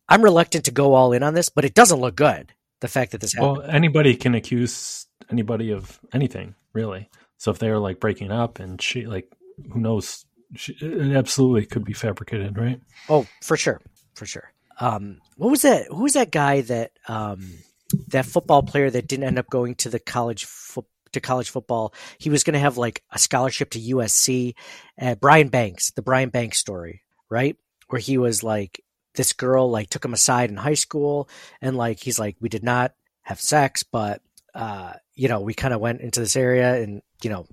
i'm 0.09 0.23
reluctant 0.23 0.65
to 0.65 0.73
go 0.73 0.95
all 0.95 1.13
in 1.13 1.23
on 1.23 1.35
this 1.35 1.49
but 1.49 1.65
it 1.65 1.73
doesn't 1.73 2.01
look 2.01 2.17
good 2.17 2.53
the 2.81 2.89
fact 2.89 3.13
that 3.13 3.21
this 3.21 3.33
happened 3.33 3.59
Well, 3.59 3.71
anybody 3.71 4.15
can 4.17 4.35
accuse 4.35 5.07
anybody 5.31 5.71
of 5.71 5.99
anything, 6.13 6.55
really. 6.73 7.09
So 7.39 7.51
if 7.51 7.59
they're 7.59 7.79
like 7.79 8.01
breaking 8.01 8.31
up 8.31 8.59
and 8.59 8.81
she, 8.81 9.07
like, 9.07 9.31
who 9.73 9.81
knows? 9.81 10.25
It 10.57 11.17
absolutely 11.17 11.67
could 11.67 11.85
be 11.85 11.93
fabricated, 11.93 12.57
right? 12.57 12.81
Oh, 13.09 13.27
for 13.43 13.57
sure, 13.57 13.81
for 14.15 14.27
sure. 14.27 14.53
Um, 14.81 15.21
what 15.37 15.51
was 15.51 15.63
that? 15.63 15.87
Who 15.89 16.03
was 16.03 16.15
that 16.15 16.31
guy 16.31 16.61
that 16.63 16.93
um, 17.09 17.51
that 18.09 18.27
football 18.27 18.63
player 18.63 18.91
that 18.91 19.09
didn't 19.09 19.27
end 19.27 19.39
up 19.39 19.49
going 19.49 19.75
to 19.77 19.91
the 19.91 19.99
college 19.99 20.45
fo- 20.45 20.87
to 21.13 21.21
college 21.21 21.51
football? 21.51 21.95
He 22.19 22.31
was 22.31 22.45
going 22.45 22.55
to 22.55 22.61
have 22.61 22.77
like 22.77 23.03
a 23.11 23.19
scholarship 23.19 23.71
to 23.71 23.81
USC. 23.81 24.55
Uh, 25.01 25.15
Brian 25.15 25.49
Banks, 25.49 25.93
the 25.93 26.03
Brian 26.03 26.29
Banks 26.29 26.59
story, 26.59 27.03
right? 27.31 27.57
Where 27.89 28.01
he 28.01 28.19
was 28.19 28.43
like 28.43 28.83
this 29.15 29.33
girl 29.33 29.71
like 29.71 29.91
took 29.91 30.05
him 30.05 30.13
aside 30.13 30.51
in 30.51 30.57
high 30.57 30.75
school 30.75 31.29
and 31.61 31.77
like 31.77 32.01
he's 32.01 32.19
like 32.19 32.37
we 32.41 32.49
did 32.49 32.63
not 32.63 32.93
have 33.23 33.41
sex, 33.41 33.83
but 33.83 34.21
uh, 34.55 34.93
you 35.15 35.29
know 35.29 35.41
we 35.41 35.55
kind 35.55 35.75
of 35.75 35.81
went 35.81 36.01
into 36.01 36.21
this 36.21 36.37
area 36.37 36.83
and 36.83 37.03
you 37.23 37.31
know 37.31 37.47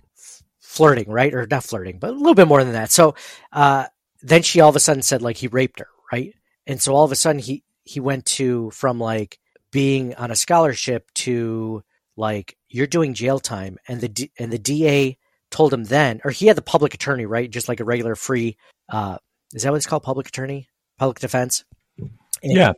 flirting, 0.74 1.10
right? 1.10 1.34
Or 1.34 1.46
not 1.50 1.64
flirting, 1.64 2.00
but 2.00 2.10
a 2.10 2.14
little 2.14 2.34
bit 2.34 2.48
more 2.48 2.64
than 2.64 2.74
that. 2.74 2.92
So 2.92 3.16
uh, 3.52 3.86
then 4.22 4.42
she 4.42 4.60
all 4.60 4.70
of 4.70 4.76
a 4.76 4.80
sudden 4.80 5.04
said 5.04 5.22
like 5.22 5.38
he 5.38 5.48
raped 5.48 5.80
her, 5.80 5.88
right? 6.12 6.34
And 6.66 6.82
so 6.82 6.96
all 6.96 7.06
of 7.06 7.12
a 7.12 7.16
sudden 7.16 7.40
he 7.40 7.64
he 7.84 8.00
went 8.00 8.26
to 8.26 8.72
from 8.72 9.00
like 9.00 9.40
being 9.72 10.16
on 10.16 10.32
a 10.32 10.36
scholarship 10.36 11.12
to 11.14 11.84
like 12.16 12.58
you're 12.70 12.88
doing 12.88 13.14
jail 13.14 13.40
time, 13.40 13.78
and 13.88 14.02
the 14.02 14.08
D, 14.10 14.32
and 14.40 14.52
the 14.52 14.58
DA 14.60 15.18
told 15.52 15.72
him 15.74 15.84
then, 15.84 16.22
or 16.24 16.32
he 16.32 16.48
had 16.48 16.58
the 16.58 16.62
public 16.64 16.94
attorney, 16.96 17.26
right? 17.28 17.50
Just 17.52 17.68
like 17.70 17.80
a 17.80 17.84
regular 17.86 18.16
free. 18.16 18.58
Uh, 18.90 19.18
is 19.54 19.62
that 19.64 19.70
what 19.72 19.78
it's 19.78 19.86
called? 19.86 20.04
Public 20.04 20.28
attorney, 20.28 20.68
public 20.98 21.20
defense. 21.20 21.64
And- 22.00 22.12
Yeah, 22.44 22.74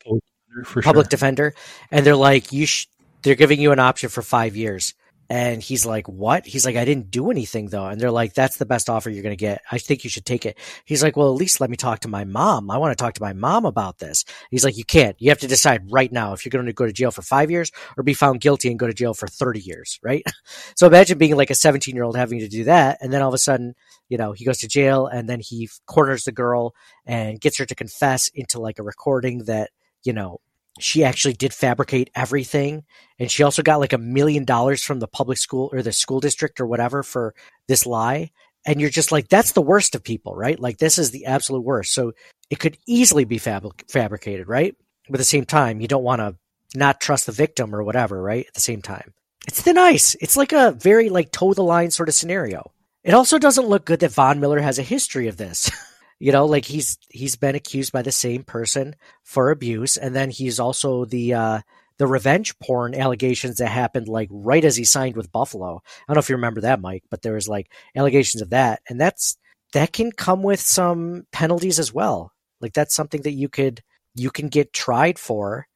for 0.66 0.82
public 0.82 1.06
sure. 1.06 1.10
defender, 1.10 1.54
and 1.92 2.06
they're 2.06 2.16
like, 2.16 2.52
you. 2.52 2.66
Sh- 2.66 2.88
they're 3.24 3.36
giving 3.36 3.60
you 3.60 3.72
an 3.72 3.80
option 3.80 4.10
for 4.10 4.22
five 4.22 4.56
years. 4.56 4.94
And 5.30 5.62
he's 5.62 5.86
like, 5.86 6.08
what? 6.08 6.46
He's 6.46 6.66
like, 6.66 6.76
I 6.76 6.86
didn't 6.86 7.10
do 7.10 7.32
anything 7.32 7.68
though. 7.68 7.86
And 7.86 8.00
they're 8.00 8.12
like, 8.12 8.34
that's 8.34 8.58
the 8.58 8.66
best 8.66 8.90
offer 8.90 9.10
you're 9.10 9.24
going 9.24 9.32
to 9.32 9.38
get. 9.38 9.62
I 9.72 9.78
think 9.80 10.04
you 10.04 10.10
should 10.10 10.26
take 10.26 10.46
it. 10.46 10.58
He's 10.86 11.02
like, 11.02 11.18
well, 11.18 11.30
at 11.30 11.38
least 11.40 11.60
let 11.60 11.70
me 11.70 11.78
talk 11.78 12.02
to 12.02 12.08
my 12.08 12.26
mom. 12.26 12.70
I 12.70 12.78
want 12.78 12.96
to 12.96 13.02
talk 13.02 13.16
to 13.16 13.22
my 13.22 13.34
mom 13.34 13.66
about 13.66 13.98
this. 13.98 14.24
He's 14.52 14.64
like, 14.64 14.78
you 14.78 14.86
can't. 14.86 15.16
You 15.20 15.30
have 15.30 15.40
to 15.40 15.48
decide 15.48 15.92
right 15.92 16.12
now 16.12 16.34
if 16.34 16.46
you're 16.46 16.52
going 16.52 16.66
to 16.68 16.74
go 16.74 16.86
to 16.86 16.94
jail 16.94 17.12
for 17.12 17.24
five 17.24 17.50
years 17.50 17.72
or 17.98 18.04
be 18.04 18.14
found 18.14 18.42
guilty 18.42 18.70
and 18.70 18.78
go 18.78 18.88
to 18.88 18.94
jail 18.94 19.14
for 19.14 19.28
30 19.28 19.60
years, 19.60 20.00
right? 20.04 20.24
So 20.76 20.88
imagine 20.88 21.18
being 21.18 21.36
like 21.36 21.50
a 21.50 21.56
17 21.56 21.96
year 21.96 22.04
old 22.04 22.18
having 22.18 22.40
to 22.40 22.48
do 22.48 22.66
that. 22.66 22.98
And 23.02 23.12
then 23.12 23.22
all 23.22 23.30
of 23.30 23.34
a 23.34 23.40
sudden, 23.40 23.76
you 24.10 24.18
know, 24.18 24.34
he 24.34 24.46
goes 24.46 24.58
to 24.60 24.68
jail 24.68 25.08
and 25.08 25.30
then 25.30 25.40
he 25.40 25.70
corners 25.86 26.24
the 26.24 26.32
girl 26.32 26.74
and 27.06 27.40
gets 27.40 27.58
her 27.58 27.66
to 27.66 27.76
confess 27.76 28.30
into 28.34 28.60
like 28.60 28.80
a 28.80 28.84
recording 28.84 29.46
that, 29.46 29.72
you 30.04 30.14
know, 30.14 30.40
she 30.80 31.04
actually 31.04 31.34
did 31.34 31.54
fabricate 31.54 32.10
everything. 32.16 32.84
And 33.20 33.32
she 33.32 33.44
also 33.44 33.64
got 33.64 33.80
like 33.80 33.94
a 33.94 33.98
million 33.98 34.46
dollars 34.46 34.84
from 34.84 35.00
the 35.00 35.08
public 35.08 35.38
school 35.38 35.70
or 35.72 35.82
the 35.82 35.94
school 35.94 36.20
district 36.20 36.60
or 36.60 36.68
whatever 36.68 37.04
for 37.04 37.34
this 37.68 37.86
lie. 37.86 38.32
And 38.66 38.82
you're 38.82 38.90
just 38.90 39.12
like, 39.12 39.30
that's 39.30 39.54
the 39.54 39.62
worst 39.62 39.96
of 39.96 40.04
people, 40.04 40.36
right? 40.36 40.60
Like, 40.60 40.78
this 40.78 40.98
is 40.98 41.12
the 41.12 41.28
absolute 41.28 41.64
worst. 41.64 41.94
So 41.94 42.14
it 42.50 42.60
could 42.60 42.78
easily 42.88 43.24
be 43.24 43.38
fabri- 43.38 43.90
fabricated, 43.90 44.48
right? 44.48 44.76
But 45.08 45.16
at 45.16 45.20
the 45.20 45.24
same 45.24 45.46
time, 45.46 45.82
you 45.82 45.88
don't 45.88 46.04
want 46.04 46.20
to 46.20 46.36
not 46.76 47.00
trust 47.00 47.28
the 47.28 47.32
victim 47.32 47.76
or 47.76 47.84
whatever, 47.84 48.22
right? 48.22 48.46
At 48.48 48.54
the 48.56 48.62
same 48.62 48.82
time, 48.82 49.14
it's 49.48 49.62
thin 49.62 49.78
ice. 49.78 50.16
It's 50.20 50.36
like 50.36 50.52
a 50.52 50.72
very 50.72 51.10
like 51.10 51.32
toe 51.32 51.54
the 51.54 51.64
line 51.64 51.92
sort 51.92 52.10
of 52.10 52.16
scenario. 52.16 52.72
It 53.04 53.14
also 53.14 53.38
doesn't 53.38 53.68
look 53.68 53.86
good 53.86 54.00
that 54.00 54.12
Von 54.12 54.40
Miller 54.40 54.60
has 54.60 54.80
a 54.80 54.84
history 54.84 55.28
of 55.28 55.38
this. 55.38 55.70
you 56.20 56.32
know, 56.32 56.46
like 56.46 56.66
he's 56.66 56.98
he's 57.10 57.36
been 57.36 57.56
accused 57.56 57.92
by 57.92 58.02
the 58.02 58.12
same 58.12 58.44
person 58.44 58.96
for 59.24 59.52
abuse, 59.52 59.98
and 59.98 60.16
then 60.16 60.30
he's 60.30 60.60
also 60.60 61.06
the 61.06 61.34
uh, 61.34 61.60
the 61.98 62.08
revenge 62.08 62.58
porn 62.60 62.96
allegations 62.96 63.58
that 63.58 63.68
happened 63.68 64.08
like 64.08 64.30
right 64.32 64.64
as 64.64 64.76
he 64.76 64.86
signed 64.86 65.18
with 65.18 65.32
Buffalo. 65.32 65.82
I 65.86 66.04
don't 66.08 66.16
know 66.16 66.20
if 66.20 66.30
you 66.30 66.36
remember 66.36 66.62
that, 66.62 66.82
Mike, 66.82 67.04
but 67.10 67.22
there 67.22 67.34
was 67.34 67.48
like 67.48 67.72
allegations 67.96 68.42
of 68.42 68.52
that, 68.52 68.82
and 68.90 69.00
that's 69.00 69.38
that 69.74 69.94
can 69.94 70.12
come 70.12 70.44
with 70.44 70.60
some 70.60 71.26
penalties 71.32 71.80
as 71.80 71.94
well. 71.94 72.32
Like 72.62 72.74
that's 72.74 72.96
something 72.96 73.22
that 73.24 73.34
you 73.34 73.50
could 73.50 73.82
you 74.14 74.32
can 74.32 74.48
get 74.48 74.74
tried 74.74 75.20
for, 75.20 75.68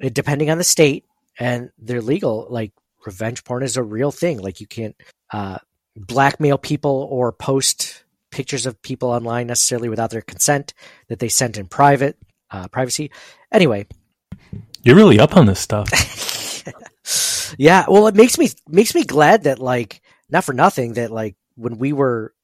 eh, 0.00 0.10
depending 0.12 0.50
on 0.50 0.58
the 0.58 0.64
state 0.64 1.04
and 1.38 1.70
they're 1.78 2.02
legal. 2.02 2.46
Like 2.50 2.72
revenge 3.04 3.44
porn 3.44 3.62
is 3.62 3.76
a 3.76 3.82
real 3.82 4.10
thing. 4.10 4.38
Like 4.38 4.60
you 4.60 4.66
can't 4.66 4.94
uh, 5.32 5.58
blackmail 5.96 6.58
people 6.58 7.08
or 7.10 7.32
post 7.32 8.04
pictures 8.36 8.66
of 8.66 8.80
people 8.82 9.08
online 9.08 9.46
necessarily 9.46 9.88
without 9.88 10.10
their 10.10 10.20
consent 10.20 10.74
that 11.08 11.18
they 11.18 11.28
sent 11.28 11.56
in 11.56 11.66
private 11.66 12.18
uh, 12.50 12.68
privacy. 12.68 13.10
Anyway, 13.50 13.86
you're 14.82 14.94
really 14.94 15.18
up 15.18 15.36
on 15.38 15.46
this 15.46 15.58
stuff. 15.58 15.88
yeah, 17.58 17.86
well, 17.88 18.06
it 18.08 18.14
makes 18.14 18.36
me 18.36 18.50
makes 18.68 18.94
me 18.94 19.04
glad 19.04 19.44
that 19.44 19.58
like 19.58 20.02
not 20.28 20.44
for 20.44 20.52
nothing 20.52 20.92
that 20.92 21.10
like 21.10 21.34
when 21.54 21.78
we 21.78 21.94
were 21.94 22.34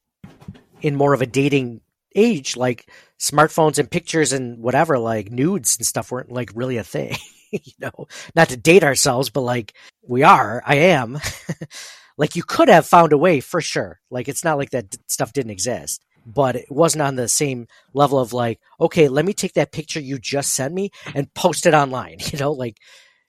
in 0.81 0.95
more 0.95 1.13
of 1.13 1.21
a 1.21 1.27
dating 1.27 1.81
age, 2.15 2.57
like 2.57 2.89
smartphones 3.19 3.77
and 3.77 3.89
pictures 3.89 4.33
and 4.33 4.63
whatever, 4.63 4.97
like 4.97 5.31
nudes 5.31 5.77
and 5.77 5.85
stuff 5.85 6.11
weren't 6.11 6.31
like 6.31 6.51
really 6.55 6.77
a 6.77 6.83
thing. 6.83 7.15
you 7.51 7.73
know, 7.79 8.07
not 8.35 8.49
to 8.49 8.57
date 8.57 8.83
ourselves, 8.83 9.29
but 9.29 9.41
like 9.41 9.73
we 10.01 10.23
are. 10.23 10.63
I 10.65 10.75
am. 10.75 11.19
like 12.17 12.35
you 12.35 12.43
could 12.43 12.69
have 12.69 12.85
found 12.85 13.13
a 13.13 13.17
way 13.17 13.39
for 13.39 13.61
sure. 13.61 13.99
Like 14.09 14.27
it's 14.27 14.43
not 14.43 14.57
like 14.57 14.71
that 14.71 14.95
stuff 15.07 15.33
didn't 15.33 15.51
exist, 15.51 16.03
but 16.25 16.55
it 16.55 16.65
wasn't 16.69 17.01
on 17.01 17.15
the 17.15 17.27
same 17.27 17.67
level 17.93 18.19
of 18.19 18.33
like, 18.33 18.59
okay, 18.79 19.07
let 19.07 19.25
me 19.25 19.33
take 19.33 19.53
that 19.53 19.71
picture 19.71 19.99
you 19.99 20.19
just 20.19 20.53
sent 20.53 20.73
me 20.73 20.91
and 21.13 21.33
post 21.33 21.65
it 21.65 21.73
online. 21.73 22.17
You 22.31 22.39
know, 22.39 22.51
like 22.51 22.77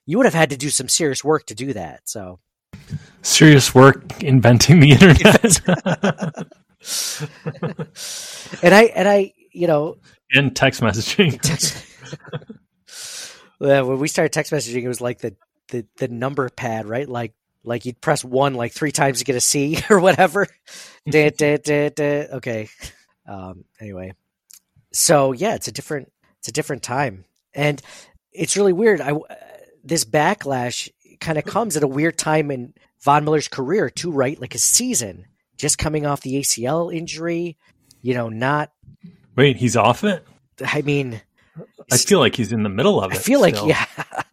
you 0.05 0.17
would 0.17 0.25
have 0.25 0.33
had 0.33 0.51
to 0.51 0.57
do 0.57 0.69
some 0.69 0.89
serious 0.89 1.23
work 1.23 1.45
to 1.47 1.55
do 1.55 1.73
that. 1.73 2.01
So 2.05 2.39
serious 3.21 3.73
work 3.73 4.23
inventing 4.23 4.79
the 4.79 4.91
internet. 4.91 5.61
and 8.63 8.73
I 8.73 8.83
and 8.95 9.07
I, 9.07 9.33
you 9.51 9.67
know, 9.67 9.97
and 10.33 10.55
text 10.55 10.81
messaging. 10.81 11.39
Text, 11.41 11.83
when 13.57 13.99
we 13.99 14.07
started 14.07 14.33
text 14.33 14.51
messaging, 14.51 14.83
it 14.83 14.87
was 14.87 15.01
like 15.01 15.19
the, 15.19 15.35
the 15.69 15.85
the 15.97 16.07
number 16.07 16.49
pad, 16.49 16.85
right? 16.85 17.07
Like 17.07 17.33
like 17.65 17.85
you'd 17.85 18.01
press 18.01 18.23
one 18.23 18.53
like 18.53 18.71
three 18.71 18.91
times 18.91 19.19
to 19.19 19.25
get 19.25 19.35
a 19.35 19.41
C 19.41 19.79
or 19.89 19.99
whatever. 19.99 20.47
da, 21.09 21.29
da, 21.29 21.57
da. 21.57 22.27
Okay. 22.33 22.69
Um, 23.27 23.65
anyway, 23.79 24.13
so 24.91 25.31
yeah, 25.31 25.55
it's 25.55 25.67
a 25.67 25.71
different 25.71 26.11
it's 26.39 26.47
a 26.47 26.53
different 26.53 26.83
time, 26.83 27.25
and 27.53 27.81
it's 28.31 28.55
really 28.55 28.73
weird. 28.73 29.01
I 29.01 29.13
this 29.83 30.05
backlash 30.05 30.89
kind 31.19 31.37
of 31.37 31.45
comes 31.45 31.77
at 31.77 31.83
a 31.83 31.87
weird 31.87 32.17
time 32.17 32.51
in 32.51 32.73
Von 33.01 33.23
Miller's 33.23 33.47
career 33.47 33.89
too, 33.89 34.11
right? 34.11 34.39
Like 34.39 34.55
a 34.55 34.59
season 34.59 35.25
just 35.57 35.77
coming 35.77 36.05
off 36.05 36.21
the 36.21 36.35
ACL 36.35 36.93
injury, 36.93 37.57
you 38.01 38.13
know, 38.13 38.29
not. 38.29 38.71
Wait, 39.35 39.57
he's 39.57 39.75
off 39.75 40.03
it. 40.03 40.25
I 40.63 40.81
mean, 40.81 41.21
I 41.91 41.97
feel 41.97 42.19
like 42.19 42.35
he's 42.35 42.51
in 42.51 42.63
the 42.63 42.69
middle 42.69 43.01
of 43.01 43.11
it. 43.11 43.15
I 43.15 43.19
feel 43.19 43.43
still. 43.43 43.67
like 43.67 43.69
yeah, 43.69 44.23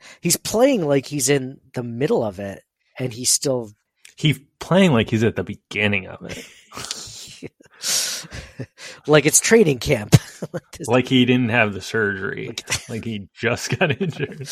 he's 0.20 0.36
playing 0.36 0.86
like 0.86 1.06
he's 1.06 1.28
in 1.28 1.60
the 1.74 1.82
middle 1.82 2.24
of 2.24 2.38
it, 2.40 2.62
and 3.00 3.12
he's 3.12 3.30
still 3.30 3.72
he's 4.16 4.38
playing 4.60 4.92
like 4.92 5.10
he's 5.10 5.24
at 5.24 5.36
the 5.36 5.44
beginning 5.44 6.06
of 6.06 6.24
it. 6.24 6.46
like 9.06 9.26
it's 9.26 9.40
training 9.40 9.78
camp. 9.78 10.14
like 10.86 11.08
he 11.08 11.24
didn't 11.24 11.48
have 11.48 11.72
the 11.72 11.80
surgery. 11.80 12.54
like 12.88 13.04
he 13.10 13.28
just 13.34 13.76
got 13.78 14.00
injured. 14.00 14.48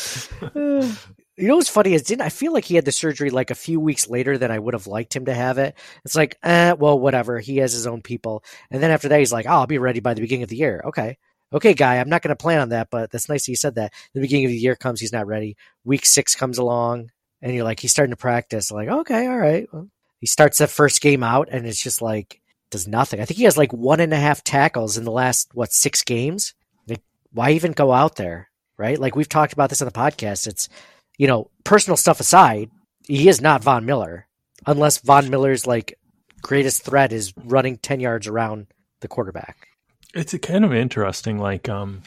You 1.39 1.47
know 1.47 1.55
what's 1.55 1.69
funny 1.69 1.93
is 1.93 2.01
didn't 2.03 2.23
I 2.23 2.27
feel 2.27 2.51
like 2.51 2.65
he 2.65 2.75
had 2.75 2.83
the 2.83 2.91
surgery 2.91 3.29
like 3.29 3.49
a 3.49 3.55
few 3.55 3.79
weeks 3.79 4.09
later 4.09 4.37
than 4.37 4.51
I 4.51 4.59
would 4.59 4.73
have 4.73 4.87
liked 4.87 5.15
him 5.15 5.23
to 5.23 5.33
have 5.33 5.57
it. 5.57 5.77
It's 6.03 6.13
like, 6.13 6.37
eh, 6.43 6.73
well, 6.73 6.99
whatever. 6.99 7.39
He 7.39 7.55
has 7.59 7.71
his 7.71 7.87
own 7.87 8.01
people. 8.01 8.43
And 8.69 8.83
then 8.83 8.91
after 8.91 9.07
that, 9.07 9.19
he's 9.19 9.31
like, 9.31 9.45
oh, 9.45 9.51
I'll 9.51 9.65
be 9.65 9.77
ready 9.77 10.01
by 10.01 10.13
the 10.13 10.19
beginning 10.19 10.43
of 10.43 10.49
the 10.49 10.57
year. 10.57 10.81
Okay. 10.87 11.17
Okay, 11.53 11.73
guy, 11.73 11.95
I'm 11.97 12.09
not 12.09 12.21
going 12.23 12.35
to 12.35 12.35
plan 12.35 12.59
on 12.59 12.69
that, 12.69 12.89
but 12.91 13.09
that's 13.09 13.29
nice 13.29 13.45
that 13.45 13.51
you 13.51 13.55
said 13.55 13.75
that. 13.75 13.93
The 14.13 14.19
beginning 14.19 14.47
of 14.47 14.51
the 14.51 14.57
year 14.57 14.75
comes, 14.75 14.99
he's 14.99 15.13
not 15.13 15.27
ready. 15.27 15.55
Week 15.85 16.05
six 16.05 16.35
comes 16.35 16.57
along, 16.57 17.09
and 17.41 17.53
you're 17.53 17.63
like, 17.63 17.79
he's 17.79 17.91
starting 17.91 18.11
to 18.11 18.17
practice. 18.17 18.71
Like, 18.71 18.89
okay, 18.89 19.27
all 19.27 19.37
right. 19.37 19.67
Well, 19.71 19.89
he 20.19 20.27
starts 20.27 20.57
that 20.57 20.69
first 20.69 21.01
game 21.01 21.23
out, 21.23 21.49
and 21.51 21.65
it's 21.65 21.81
just 21.81 22.01
like, 22.01 22.41
does 22.71 22.87
nothing. 22.87 23.19
I 23.19 23.25
think 23.25 23.37
he 23.37 23.45
has 23.45 23.57
like 23.57 23.73
one 23.73 23.99
and 23.99 24.13
a 24.13 24.17
half 24.17 24.43
tackles 24.43 24.97
in 24.97 25.03
the 25.03 25.11
last, 25.11 25.49
what, 25.53 25.71
six 25.73 26.03
games? 26.03 26.53
Like, 26.87 27.01
why 27.31 27.51
even 27.51 27.71
go 27.71 27.91
out 27.91 28.15
there? 28.15 28.49
Right? 28.77 28.99
Like, 28.99 29.15
we've 29.15 29.27
talked 29.27 29.53
about 29.53 29.69
this 29.69 29.81
on 29.81 29.87
the 29.87 29.91
podcast. 29.91 30.47
It's, 30.47 30.69
you 31.17 31.27
know, 31.27 31.49
personal 31.63 31.97
stuff 31.97 32.19
aside, 32.19 32.69
he 33.07 33.27
is 33.27 33.41
not 33.41 33.63
Von 33.63 33.85
Miller, 33.85 34.27
unless 34.65 34.99
Von 34.99 35.29
Miller's 35.29 35.67
like 35.67 35.97
greatest 36.41 36.83
threat 36.83 37.11
is 37.11 37.33
running 37.43 37.77
ten 37.77 37.99
yards 37.99 38.27
around 38.27 38.67
the 39.01 39.07
quarterback. 39.07 39.67
It's 40.13 40.37
kind 40.37 40.63
of 40.63 40.73
interesting, 40.73 41.39
like, 41.39 41.67
um, 41.67 42.03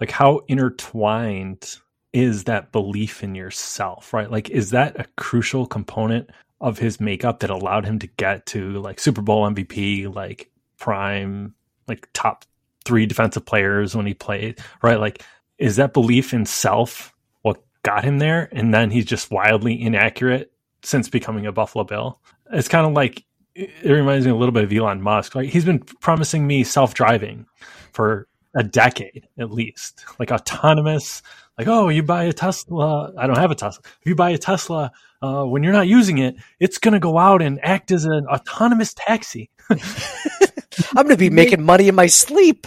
like 0.00 0.10
how 0.10 0.40
intertwined 0.48 1.76
is 2.12 2.44
that 2.44 2.72
belief 2.72 3.22
in 3.22 3.34
yourself, 3.34 4.12
right? 4.12 4.30
Like, 4.30 4.50
is 4.50 4.70
that 4.70 4.98
a 5.00 5.06
crucial 5.16 5.66
component 5.66 6.30
of 6.60 6.78
his 6.78 7.00
makeup 7.00 7.40
that 7.40 7.50
allowed 7.50 7.84
him 7.84 7.98
to 7.98 8.06
get 8.06 8.46
to 8.46 8.80
like 8.80 9.00
Super 9.00 9.22
Bowl 9.22 9.48
MVP, 9.48 10.14
like 10.14 10.50
prime, 10.78 11.54
like 11.88 12.08
top 12.12 12.44
three 12.84 13.06
defensive 13.06 13.44
players 13.44 13.96
when 13.96 14.06
he 14.06 14.14
played, 14.14 14.60
right? 14.82 15.00
Like, 15.00 15.22
is 15.58 15.76
that 15.76 15.92
belief 15.92 16.32
in 16.34 16.46
self 16.46 17.14
what 17.42 17.62
got 17.82 18.04
him 18.04 18.18
there, 18.18 18.48
and 18.52 18.72
then 18.72 18.90
he's 18.90 19.04
just 19.04 19.30
wildly 19.30 19.80
inaccurate 19.80 20.52
since 20.82 21.08
becoming 21.08 21.46
a 21.46 21.52
Buffalo 21.52 21.84
Bill. 21.84 22.20
It's 22.52 22.68
kind 22.68 22.86
of 22.86 22.92
like 22.92 23.24
it 23.54 23.90
reminds 23.90 24.26
me 24.26 24.32
a 24.32 24.36
little 24.36 24.52
bit 24.52 24.64
of 24.64 24.72
Elon 24.72 25.02
Musk. 25.02 25.34
Like 25.34 25.48
he's 25.48 25.64
been 25.64 25.80
promising 25.80 26.46
me 26.46 26.64
self 26.64 26.94
driving 26.94 27.46
for 27.92 28.28
a 28.54 28.62
decade 28.62 29.28
at 29.38 29.50
least, 29.50 30.04
like 30.18 30.30
autonomous. 30.30 31.22
Like, 31.58 31.68
oh, 31.68 31.88
you 31.90 32.02
buy 32.02 32.24
a 32.24 32.32
Tesla. 32.32 33.12
I 33.16 33.26
don't 33.26 33.38
have 33.38 33.50
a 33.50 33.54
Tesla. 33.54 33.82
If 33.84 34.06
you 34.06 34.14
buy 34.14 34.30
a 34.30 34.38
Tesla, 34.38 34.90
uh, 35.20 35.44
when 35.44 35.62
you're 35.62 35.72
not 35.72 35.86
using 35.86 36.18
it, 36.18 36.36
it's 36.58 36.78
going 36.78 36.94
to 36.94 37.00
go 37.00 37.18
out 37.18 37.42
and 37.42 37.60
act 37.62 37.90
as 37.90 38.04
an 38.04 38.26
autonomous 38.26 38.94
taxi. 38.94 39.50
I'm 39.70 41.04
going 41.04 41.08
to 41.10 41.16
be 41.16 41.30
making 41.30 41.62
money 41.64 41.88
in 41.88 41.94
my 41.94 42.06
sleep. 42.06 42.66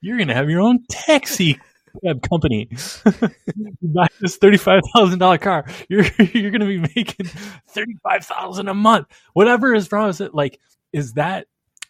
you're 0.00 0.16
going 0.16 0.28
to 0.28 0.34
have 0.34 0.48
your 0.48 0.62
own 0.62 0.84
taxi 0.88 1.58
cab 2.04 2.22
company. 2.28 2.68
you 3.06 3.74
buy 3.82 4.06
this 4.20 4.36
thirty-five 4.36 4.80
thousand 4.94 5.18
dollar 5.18 5.38
car, 5.38 5.64
you're 5.88 6.04
you're 6.18 6.50
going 6.50 6.60
to 6.60 6.66
be 6.66 6.78
making 6.78 7.26
thirty-five 7.68 8.24
thousand 8.24 8.68
a 8.68 8.74
month. 8.74 9.06
Whatever 9.32 9.74
is 9.74 9.90
wrong 9.92 10.08
with 10.08 10.20
it, 10.20 10.34
like, 10.34 10.58
is 10.92 11.14
that? 11.14 11.46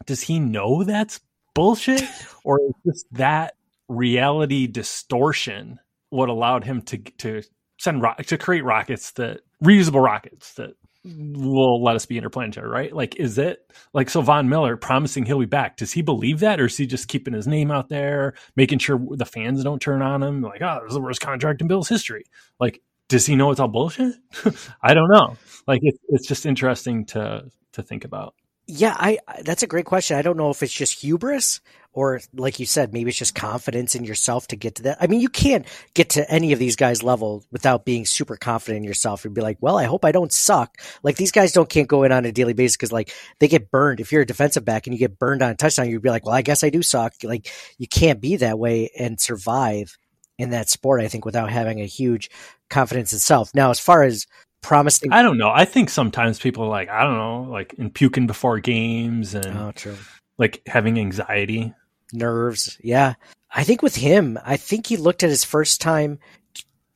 Does 0.06 0.22
he 0.22 0.40
know 0.40 0.84
that's 0.84 1.20
bullshit, 1.54 2.02
or 2.44 2.60
is 2.60 2.74
just 2.84 3.06
that 3.12 3.54
reality 3.88 4.66
distortion 4.66 5.78
what 6.10 6.28
allowed 6.28 6.64
him 6.64 6.82
to 6.82 6.98
to 6.98 7.42
send 7.78 8.02
ro- 8.02 8.14
to 8.26 8.38
create 8.38 8.64
rockets 8.64 9.12
that 9.12 9.40
reusable 9.62 10.02
rockets 10.02 10.54
that 10.54 10.74
will 11.04 11.82
let 11.82 11.96
us 11.96 12.06
be 12.06 12.16
interplanetary, 12.16 12.68
right? 12.68 12.92
Like, 12.92 13.16
is 13.16 13.36
it 13.36 13.70
like 13.92 14.08
so? 14.08 14.22
Von 14.22 14.48
Miller 14.48 14.76
promising 14.76 15.26
he'll 15.26 15.38
be 15.38 15.44
back. 15.44 15.76
Does 15.76 15.92
he 15.92 16.00
believe 16.00 16.40
that, 16.40 16.60
or 16.60 16.66
is 16.66 16.76
he 16.76 16.86
just 16.86 17.08
keeping 17.08 17.34
his 17.34 17.46
name 17.46 17.70
out 17.70 17.88
there, 17.88 18.34
making 18.56 18.78
sure 18.78 18.98
the 19.10 19.26
fans 19.26 19.62
don't 19.62 19.82
turn 19.82 20.00
on 20.00 20.22
him? 20.22 20.40
Like, 20.40 20.62
oh, 20.62 20.80
this 20.82 20.90
is 20.90 20.94
the 20.94 21.02
worst 21.02 21.20
contract 21.20 21.60
in 21.60 21.68
Bill's 21.68 21.88
history. 21.88 22.24
Like, 22.58 22.80
does 23.08 23.26
he 23.26 23.36
know 23.36 23.50
it's 23.50 23.60
all 23.60 23.68
bullshit? 23.68 24.14
I 24.82 24.94
don't 24.94 25.10
know. 25.10 25.36
Like, 25.66 25.80
it's 25.82 25.98
it's 26.08 26.26
just 26.26 26.46
interesting 26.46 27.04
to 27.06 27.50
to 27.72 27.82
think 27.82 28.04
about. 28.04 28.34
Yeah, 28.66 28.96
I 28.98 29.18
that's 29.42 29.62
a 29.62 29.66
great 29.66 29.84
question. 29.84 30.16
I 30.16 30.22
don't 30.22 30.38
know 30.38 30.50
if 30.50 30.62
it's 30.62 30.72
just 30.72 31.00
hubris 31.00 31.60
or 31.94 32.20
like 32.34 32.58
you 32.58 32.66
said, 32.66 32.92
maybe 32.92 33.08
it's 33.10 33.18
just 33.18 33.34
confidence 33.34 33.94
in 33.94 34.04
yourself 34.04 34.48
to 34.48 34.56
get 34.56 34.74
to 34.74 34.82
that. 34.82 34.98
I 35.00 35.06
mean, 35.06 35.20
you 35.20 35.28
can't 35.28 35.64
get 35.94 36.10
to 36.10 36.28
any 36.30 36.52
of 36.52 36.58
these 36.58 36.74
guys' 36.74 37.02
level 37.02 37.44
without 37.52 37.84
being 37.84 38.04
super 38.04 38.36
confident 38.36 38.78
in 38.78 38.84
yourself 38.84 39.24
and 39.24 39.32
be 39.32 39.40
like, 39.40 39.58
well, 39.60 39.78
I 39.78 39.84
hope 39.84 40.04
I 40.04 40.12
don't 40.12 40.32
suck. 40.32 40.76
Like 41.04 41.16
these 41.16 41.30
guys 41.30 41.52
don't 41.52 41.68
can't 41.68 41.88
go 41.88 42.02
in 42.02 42.10
on 42.10 42.24
a 42.24 42.32
daily 42.32 42.52
basis 42.52 42.76
because 42.76 42.92
like 42.92 43.14
they 43.38 43.46
get 43.46 43.70
burned. 43.70 44.00
If 44.00 44.10
you're 44.10 44.22
a 44.22 44.26
defensive 44.26 44.64
back 44.64 44.86
and 44.86 44.94
you 44.94 44.98
get 44.98 45.18
burned 45.18 45.42
on 45.42 45.50
a 45.50 45.54
touchdown, 45.54 45.88
you'd 45.88 46.02
be 46.02 46.10
like, 46.10 46.26
well, 46.26 46.34
I 46.34 46.42
guess 46.42 46.64
I 46.64 46.70
do 46.70 46.82
suck. 46.82 47.14
Like 47.22 47.48
you 47.78 47.86
can't 47.86 48.20
be 48.20 48.36
that 48.36 48.58
way 48.58 48.90
and 48.98 49.20
survive 49.20 49.96
in 50.36 50.50
that 50.50 50.68
sport. 50.68 51.00
I 51.00 51.06
think 51.06 51.24
without 51.24 51.50
having 51.50 51.80
a 51.80 51.86
huge 51.86 52.28
confidence 52.70 53.12
in 53.12 53.20
self. 53.20 53.54
Now, 53.54 53.70
as 53.70 53.78
far 53.78 54.02
as 54.02 54.26
promising, 54.62 55.12
I 55.12 55.22
don't 55.22 55.38
know. 55.38 55.50
I 55.50 55.64
think 55.64 55.90
sometimes 55.90 56.40
people 56.40 56.64
are 56.64 56.70
like, 56.70 56.88
I 56.88 57.04
don't 57.04 57.16
know, 57.16 57.52
like 57.52 57.74
in 57.74 57.90
puking 57.90 58.26
before 58.26 58.58
games 58.58 59.34
and 59.34 59.56
oh, 59.56 59.72
like 60.38 60.62
having 60.66 60.98
anxiety. 60.98 61.72
Nerves. 62.12 62.78
Yeah. 62.82 63.14
I 63.54 63.64
think 63.64 63.82
with 63.82 63.96
him, 63.96 64.38
I 64.44 64.56
think 64.56 64.86
he 64.86 64.96
looked 64.96 65.22
at 65.22 65.30
his 65.30 65.44
first 65.44 65.80
time 65.80 66.18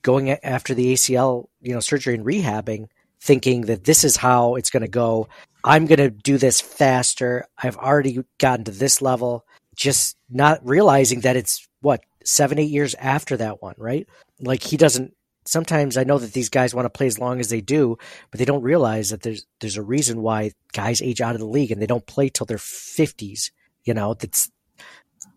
going 0.02 0.30
after 0.30 0.74
the 0.74 0.92
ACL, 0.92 1.46
you 1.60 1.72
know, 1.72 1.80
surgery 1.80 2.14
and 2.14 2.24
rehabbing, 2.24 2.88
thinking 3.20 3.62
that 3.62 3.84
this 3.84 4.04
is 4.04 4.16
how 4.16 4.56
it's 4.56 4.70
going 4.70 4.82
to 4.82 4.88
go. 4.88 5.28
I'm 5.64 5.86
going 5.86 5.98
to 5.98 6.10
do 6.10 6.38
this 6.38 6.60
faster. 6.60 7.46
I've 7.62 7.76
already 7.76 8.24
gotten 8.38 8.64
to 8.64 8.70
this 8.70 9.02
level, 9.02 9.44
just 9.76 10.16
not 10.30 10.60
realizing 10.66 11.20
that 11.20 11.36
it's 11.36 11.66
what, 11.80 12.00
seven, 12.24 12.58
eight 12.58 12.70
years 12.70 12.94
after 12.94 13.36
that 13.36 13.62
one, 13.62 13.74
right? 13.76 14.08
Like 14.40 14.62
he 14.62 14.76
doesn't. 14.76 15.14
Sometimes 15.44 15.96
I 15.96 16.04
know 16.04 16.18
that 16.18 16.34
these 16.34 16.50
guys 16.50 16.74
want 16.74 16.84
to 16.84 16.90
play 16.90 17.06
as 17.06 17.18
long 17.18 17.40
as 17.40 17.48
they 17.48 17.62
do, 17.62 17.96
but 18.30 18.38
they 18.38 18.44
don't 18.44 18.62
realize 18.62 19.10
that 19.10 19.22
there's 19.22 19.46
there's 19.60 19.78
a 19.78 19.82
reason 19.82 20.20
why 20.20 20.52
guys 20.74 21.00
age 21.00 21.22
out 21.22 21.34
of 21.34 21.40
the 21.40 21.46
league 21.46 21.70
and 21.70 21.80
they 21.80 21.86
don't 21.86 22.06
play 22.06 22.28
till 22.28 22.44
their 22.44 22.58
fifties. 22.58 23.50
You 23.84 23.94
know, 23.94 24.12
that's 24.12 24.50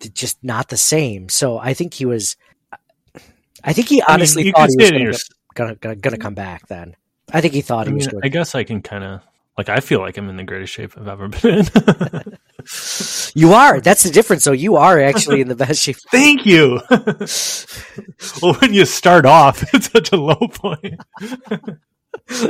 just 0.10 0.44
not 0.44 0.70
the 0.70 0.78
same. 0.78 1.30
So 1.30 1.58
I 1.58 1.74
think 1.74 1.94
he 1.94 2.06
was. 2.06 2.36
I 3.64 3.74
think 3.74 3.90
he 3.90 4.02
I 4.02 4.06
mean, 4.06 4.16
honestly 4.16 4.46
you 4.46 4.52
thought 4.54 4.70
he 4.70 5.08
was 5.08 5.30
gonna, 5.54 5.76
gonna, 5.76 5.76
gonna 5.76 5.96
gonna 5.96 6.18
come 6.18 6.34
back. 6.34 6.68
Then 6.68 6.96
I 7.32 7.42
think 7.42 7.54
he 7.54 7.62
thought 7.62 7.88
I 7.88 7.92
he 7.92 7.96
was 7.96 8.06
mean, 8.08 8.12
going. 8.12 8.26
I 8.26 8.30
guess 8.30 8.56
I 8.56 8.64
can 8.64 8.82
kind 8.82 9.04
of 9.04 9.22
like 9.58 9.70
I 9.70 9.80
feel 9.80 10.00
like 10.00 10.18
I'm 10.18 10.30
in 10.30 10.38
the 10.38 10.44
greatest 10.44 10.74
shape 10.74 10.94
I've 10.98 11.08
ever 11.08 11.28
been 11.28 11.60
in. 11.60 11.66
You 13.34 13.54
are. 13.54 13.80
That's 13.80 14.04
the 14.04 14.10
difference. 14.10 14.44
So 14.44 14.52
you 14.52 14.76
are 14.76 15.00
actually 15.00 15.42
in 15.42 15.48
the 15.48 15.56
best 15.56 15.82
shape. 15.82 15.98
Thank 16.12 16.46
you. 16.46 16.82
well, 18.42 18.56
when 18.56 18.74
you 18.74 18.86
start 18.86 19.26
off 19.26 19.64
at 19.74 19.84
such 19.84 20.12
a 20.12 20.18
low 20.18 20.36
point, 20.36 21.00
Uh, 22.30 22.30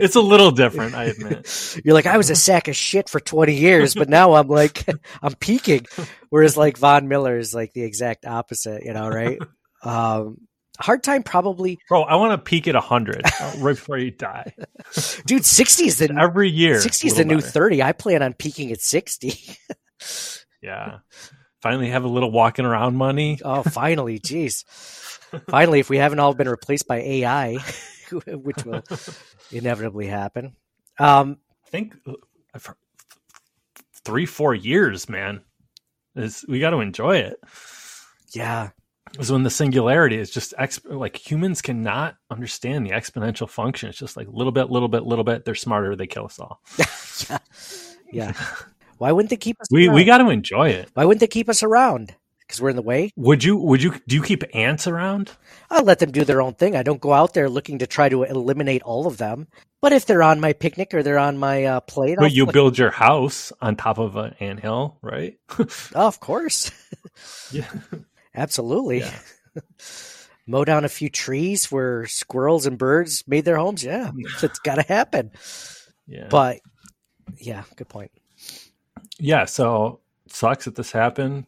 it's 0.00 0.16
a 0.16 0.20
little 0.20 0.50
different. 0.50 0.94
I 0.94 1.04
admit. 1.04 1.76
you're 1.84 1.94
like 1.94 2.06
I 2.06 2.16
was 2.16 2.30
a 2.30 2.36
sack 2.36 2.68
of 2.68 2.76
shit 2.76 3.08
for 3.08 3.20
20 3.20 3.54
years, 3.54 3.94
but 3.94 4.08
now 4.08 4.34
I'm 4.34 4.48
like 4.48 4.84
I'm 5.22 5.34
peaking. 5.34 5.86
Whereas 6.28 6.56
like 6.56 6.78
Von 6.78 7.08
Miller 7.08 7.38
is 7.38 7.54
like 7.54 7.72
the 7.72 7.82
exact 7.82 8.26
opposite. 8.26 8.84
You 8.84 8.92
know, 8.92 9.08
right? 9.08 9.38
Um, 9.82 10.38
hard 10.78 11.02
time 11.02 11.22
probably, 11.22 11.78
Bro, 11.88 12.04
I 12.04 12.16
want 12.16 12.32
to 12.32 12.38
peak 12.38 12.68
at 12.68 12.74
100 12.74 13.22
uh, 13.24 13.52
right 13.58 13.76
before 13.76 13.98
you 13.98 14.10
die. 14.10 14.54
dude. 15.26 15.44
60 15.44 15.86
is 15.86 15.98
the 15.98 16.14
Every 16.18 16.50
year. 16.50 16.80
60 16.80 17.08
is 17.08 17.16
the 17.16 17.24
new 17.24 17.40
30. 17.40 17.82
I 17.82 17.92
plan 17.92 18.22
on 18.22 18.34
peaking 18.34 18.72
at 18.72 18.80
60. 18.80 19.34
Yeah. 20.62 20.98
Finally 21.62 21.90
have 21.90 22.04
a 22.04 22.08
little 22.08 22.30
walking 22.30 22.64
around 22.64 22.96
money. 22.96 23.38
Oh, 23.44 23.62
finally, 23.62 24.18
jeez. 24.18 24.64
Finally, 25.48 25.80
if 25.80 25.90
we 25.90 25.96
haven't 25.98 26.18
all 26.18 26.34
been 26.34 26.48
replaced 26.48 26.86
by 26.86 26.98
AI, 26.98 27.56
which 28.26 28.64
will 28.64 28.82
inevitably 29.52 30.06
happen. 30.06 30.56
Um, 30.98 31.38
I 31.66 31.70
think 31.70 31.94
uh, 32.06 32.58
for 32.58 32.76
three, 34.04 34.26
four 34.26 34.54
years, 34.54 35.08
man. 35.08 35.42
Is 36.16 36.44
we 36.48 36.58
got 36.58 36.70
to 36.70 36.80
enjoy 36.80 37.18
it. 37.18 37.36
yeah, 38.34 38.70
Is 39.18 39.30
when 39.30 39.44
the 39.44 39.50
singularity 39.50 40.18
is 40.18 40.28
just 40.28 40.52
exp- 40.58 40.92
like 40.92 41.16
humans 41.16 41.62
cannot 41.62 42.16
understand 42.30 42.84
the 42.84 42.90
exponential 42.90 43.48
function. 43.48 43.88
It's 43.88 43.98
just 43.98 44.16
like 44.16 44.26
little 44.28 44.50
bit, 44.52 44.70
little 44.70 44.88
bit, 44.88 45.04
little 45.04 45.24
bit. 45.24 45.44
They're 45.44 45.54
smarter. 45.54 45.94
They 45.94 46.08
kill 46.08 46.24
us 46.24 46.40
all. 46.40 46.60
yeah. 48.12 48.32
Why 48.98 49.12
wouldn't 49.12 49.30
they 49.30 49.36
keep 49.36 49.60
us? 49.60 49.68
We 49.70 49.86
around? 49.86 49.94
we 49.94 50.04
got 50.04 50.18
to 50.18 50.30
enjoy 50.30 50.70
it. 50.70 50.90
Why 50.94 51.04
wouldn't 51.04 51.20
they 51.20 51.28
keep 51.28 51.48
us 51.48 51.62
around? 51.62 52.14
Because 52.50 52.60
we're 52.60 52.70
in 52.70 52.76
the 52.76 52.82
way. 52.82 53.12
Would 53.14 53.44
you? 53.44 53.56
Would 53.58 53.80
you? 53.80 53.94
Do 54.08 54.16
you 54.16 54.22
keep 54.24 54.42
ants 54.56 54.88
around? 54.88 55.30
I'll 55.70 55.84
let 55.84 56.00
them 56.00 56.10
do 56.10 56.24
their 56.24 56.42
own 56.42 56.54
thing. 56.54 56.74
I 56.74 56.82
don't 56.82 57.00
go 57.00 57.12
out 57.12 57.32
there 57.32 57.48
looking 57.48 57.78
to 57.78 57.86
try 57.86 58.08
to 58.08 58.24
eliminate 58.24 58.82
all 58.82 59.06
of 59.06 59.18
them. 59.18 59.46
But 59.80 59.92
if 59.92 60.04
they're 60.04 60.24
on 60.24 60.40
my 60.40 60.52
picnic 60.52 60.92
or 60.92 61.04
they're 61.04 61.16
on 61.16 61.38
my 61.38 61.64
uh, 61.64 61.78
plate, 61.80 62.18
I'll 62.18 62.24
But 62.24 62.32
you 62.32 62.46
flick- 62.46 62.54
build 62.54 62.76
your 62.76 62.90
house 62.90 63.52
on 63.60 63.76
top 63.76 63.98
of 63.98 64.16
an 64.16 64.34
anthill, 64.40 64.98
right? 65.00 65.38
Oh, 65.60 65.66
of 65.94 66.18
course, 66.18 66.72
yeah. 67.52 67.70
absolutely. 68.34 68.98
Yeah. 68.98 69.18
Mow 70.48 70.64
down 70.64 70.84
a 70.84 70.88
few 70.88 71.08
trees 71.08 71.70
where 71.70 72.04
squirrels 72.06 72.66
and 72.66 72.76
birds 72.76 73.22
made 73.28 73.44
their 73.44 73.58
homes. 73.58 73.84
Yeah, 73.84 74.10
it's 74.42 74.58
got 74.58 74.74
to 74.74 74.82
happen. 74.82 75.30
Yeah. 76.08 76.26
But 76.28 76.58
yeah, 77.38 77.62
good 77.76 77.88
point. 77.88 78.10
yeah. 79.20 79.44
So 79.44 80.00
sucks 80.26 80.64
that 80.64 80.74
this 80.74 80.90
happened. 80.90 81.46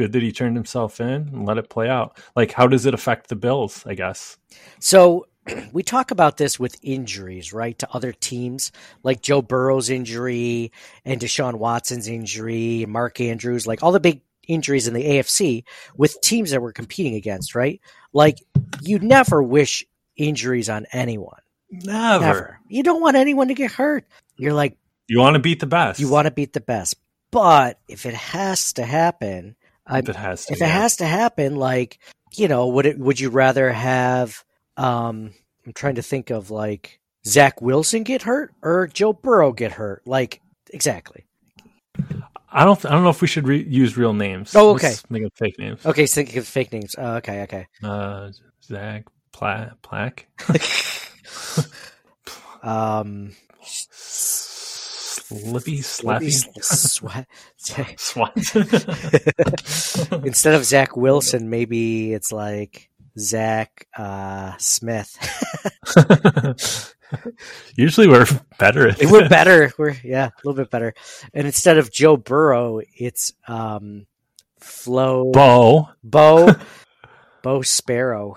Good 0.00 0.12
that 0.12 0.22
he 0.22 0.32
turned 0.32 0.56
himself 0.56 0.98
in 0.98 1.12
and 1.12 1.44
let 1.46 1.58
it 1.58 1.68
play 1.68 1.86
out. 1.88 2.18
Like, 2.34 2.52
how 2.52 2.66
does 2.66 2.86
it 2.86 2.94
affect 2.94 3.28
the 3.28 3.36
Bills? 3.36 3.84
I 3.86 3.92
guess. 3.94 4.38
So 4.78 5.26
we 5.72 5.82
talk 5.82 6.10
about 6.10 6.38
this 6.38 6.58
with 6.58 6.76
injuries, 6.82 7.52
right, 7.52 7.78
to 7.80 7.88
other 7.92 8.12
teams, 8.12 8.72
like 9.02 9.20
Joe 9.20 9.42
Burrow's 9.42 9.90
injury 9.90 10.72
and 11.04 11.20
Deshaun 11.20 11.56
Watson's 11.56 12.08
injury, 12.08 12.82
and 12.82 12.92
Mark 12.92 13.20
Andrews, 13.20 13.66
like 13.66 13.82
all 13.82 13.92
the 13.92 14.00
big 14.00 14.22
injuries 14.48 14.88
in 14.88 14.94
the 14.94 15.04
AFC 15.04 15.64
with 15.96 16.18
teams 16.22 16.50
that 16.52 16.62
we're 16.62 16.72
competing 16.72 17.14
against, 17.14 17.54
right? 17.54 17.78
Like 18.14 18.38
you 18.80 18.98
never 19.00 19.42
wish 19.42 19.84
injuries 20.16 20.70
on 20.70 20.86
anyone. 20.92 21.40
Never. 21.70 22.24
Never. 22.24 22.60
You 22.68 22.82
don't 22.82 23.02
want 23.02 23.16
anyone 23.16 23.48
to 23.48 23.54
get 23.54 23.70
hurt. 23.70 24.06
You're 24.36 24.54
like, 24.54 24.78
You 25.08 25.18
want 25.18 25.34
to 25.34 25.40
beat 25.40 25.60
the 25.60 25.66
best. 25.66 26.00
you 26.00 26.08
want 26.08 26.24
to 26.24 26.30
beat 26.32 26.54
the 26.54 26.60
best. 26.60 26.96
But 27.30 27.78
if 27.86 28.06
it 28.06 28.14
has 28.14 28.72
to 28.72 28.84
happen, 28.84 29.54
I, 29.90 29.98
If 29.98 30.08
it 30.08 30.16
has 30.16 30.46
to. 30.46 30.52
if 30.54 30.62
it 30.62 30.68
has 30.68 30.96
to 30.96 31.06
happen, 31.06 31.56
like 31.56 31.98
you 32.36 32.48
know, 32.48 32.68
would 32.68 32.86
it? 32.86 32.98
Would 32.98 33.18
you 33.20 33.30
rather 33.30 33.70
have? 33.72 34.44
Um, 34.76 35.32
I'm 35.66 35.72
trying 35.74 35.96
to 35.96 36.02
think 36.02 36.30
of 36.30 36.50
like 36.50 37.00
Zach 37.26 37.60
Wilson 37.60 38.02
get 38.04 38.22
hurt 38.22 38.54
or 38.62 38.86
Joe 38.86 39.12
Burrow 39.12 39.52
get 39.52 39.72
hurt. 39.72 40.02
Like 40.06 40.40
exactly. 40.72 41.24
I 42.52 42.64
don't. 42.64 42.84
I 42.86 42.90
don't 42.90 43.02
know 43.04 43.10
if 43.10 43.20
we 43.20 43.28
should 43.28 43.46
re- 43.46 43.62
use 43.68 43.96
real 43.96 44.12
names. 44.14 44.54
Oh, 44.56 44.72
Let's 44.72 44.84
okay. 44.84 44.94
make 45.10 45.24
up 45.24 45.32
fake 45.36 45.58
names. 45.58 45.84
Okay, 45.84 46.06
so 46.06 46.14
think 46.22 46.36
of 46.36 46.46
fake 46.48 46.72
names. 46.72 46.94
Uh, 46.96 47.14
okay, 47.18 47.42
okay. 47.42 47.66
Uh, 47.82 48.30
Zach 48.64 49.04
Pla- 49.32 49.70
Plaque. 49.82 50.26
Um, 52.62 53.32
Slippy 55.30 55.78
Slappy 55.78 56.30
Swa- 56.60 57.26
Swanson. 57.98 58.66
Instead 60.26 60.54
of 60.54 60.64
Zach 60.64 60.96
Wilson, 60.96 61.50
maybe 61.50 62.12
it's 62.12 62.32
like 62.32 62.90
Zach 63.16 63.86
uh, 63.96 64.54
Smith. 64.58 65.16
Usually 67.76 68.08
we're 68.08 68.26
better 68.58 68.88
at 68.88 69.04
we're 69.04 69.28
better. 69.28 69.72
We're 69.78 69.96
yeah, 70.02 70.26
a 70.26 70.32
little 70.44 70.60
bit 70.60 70.70
better. 70.70 70.94
And 71.32 71.46
instead 71.46 71.78
of 71.78 71.92
Joe 71.92 72.16
Burrow, 72.16 72.80
it's 72.96 73.32
um, 73.46 74.06
Flo 74.58 75.30
Bo. 75.32 75.90
Bo 76.02 76.56
Bo 77.42 77.62
Sparrow. 77.62 78.36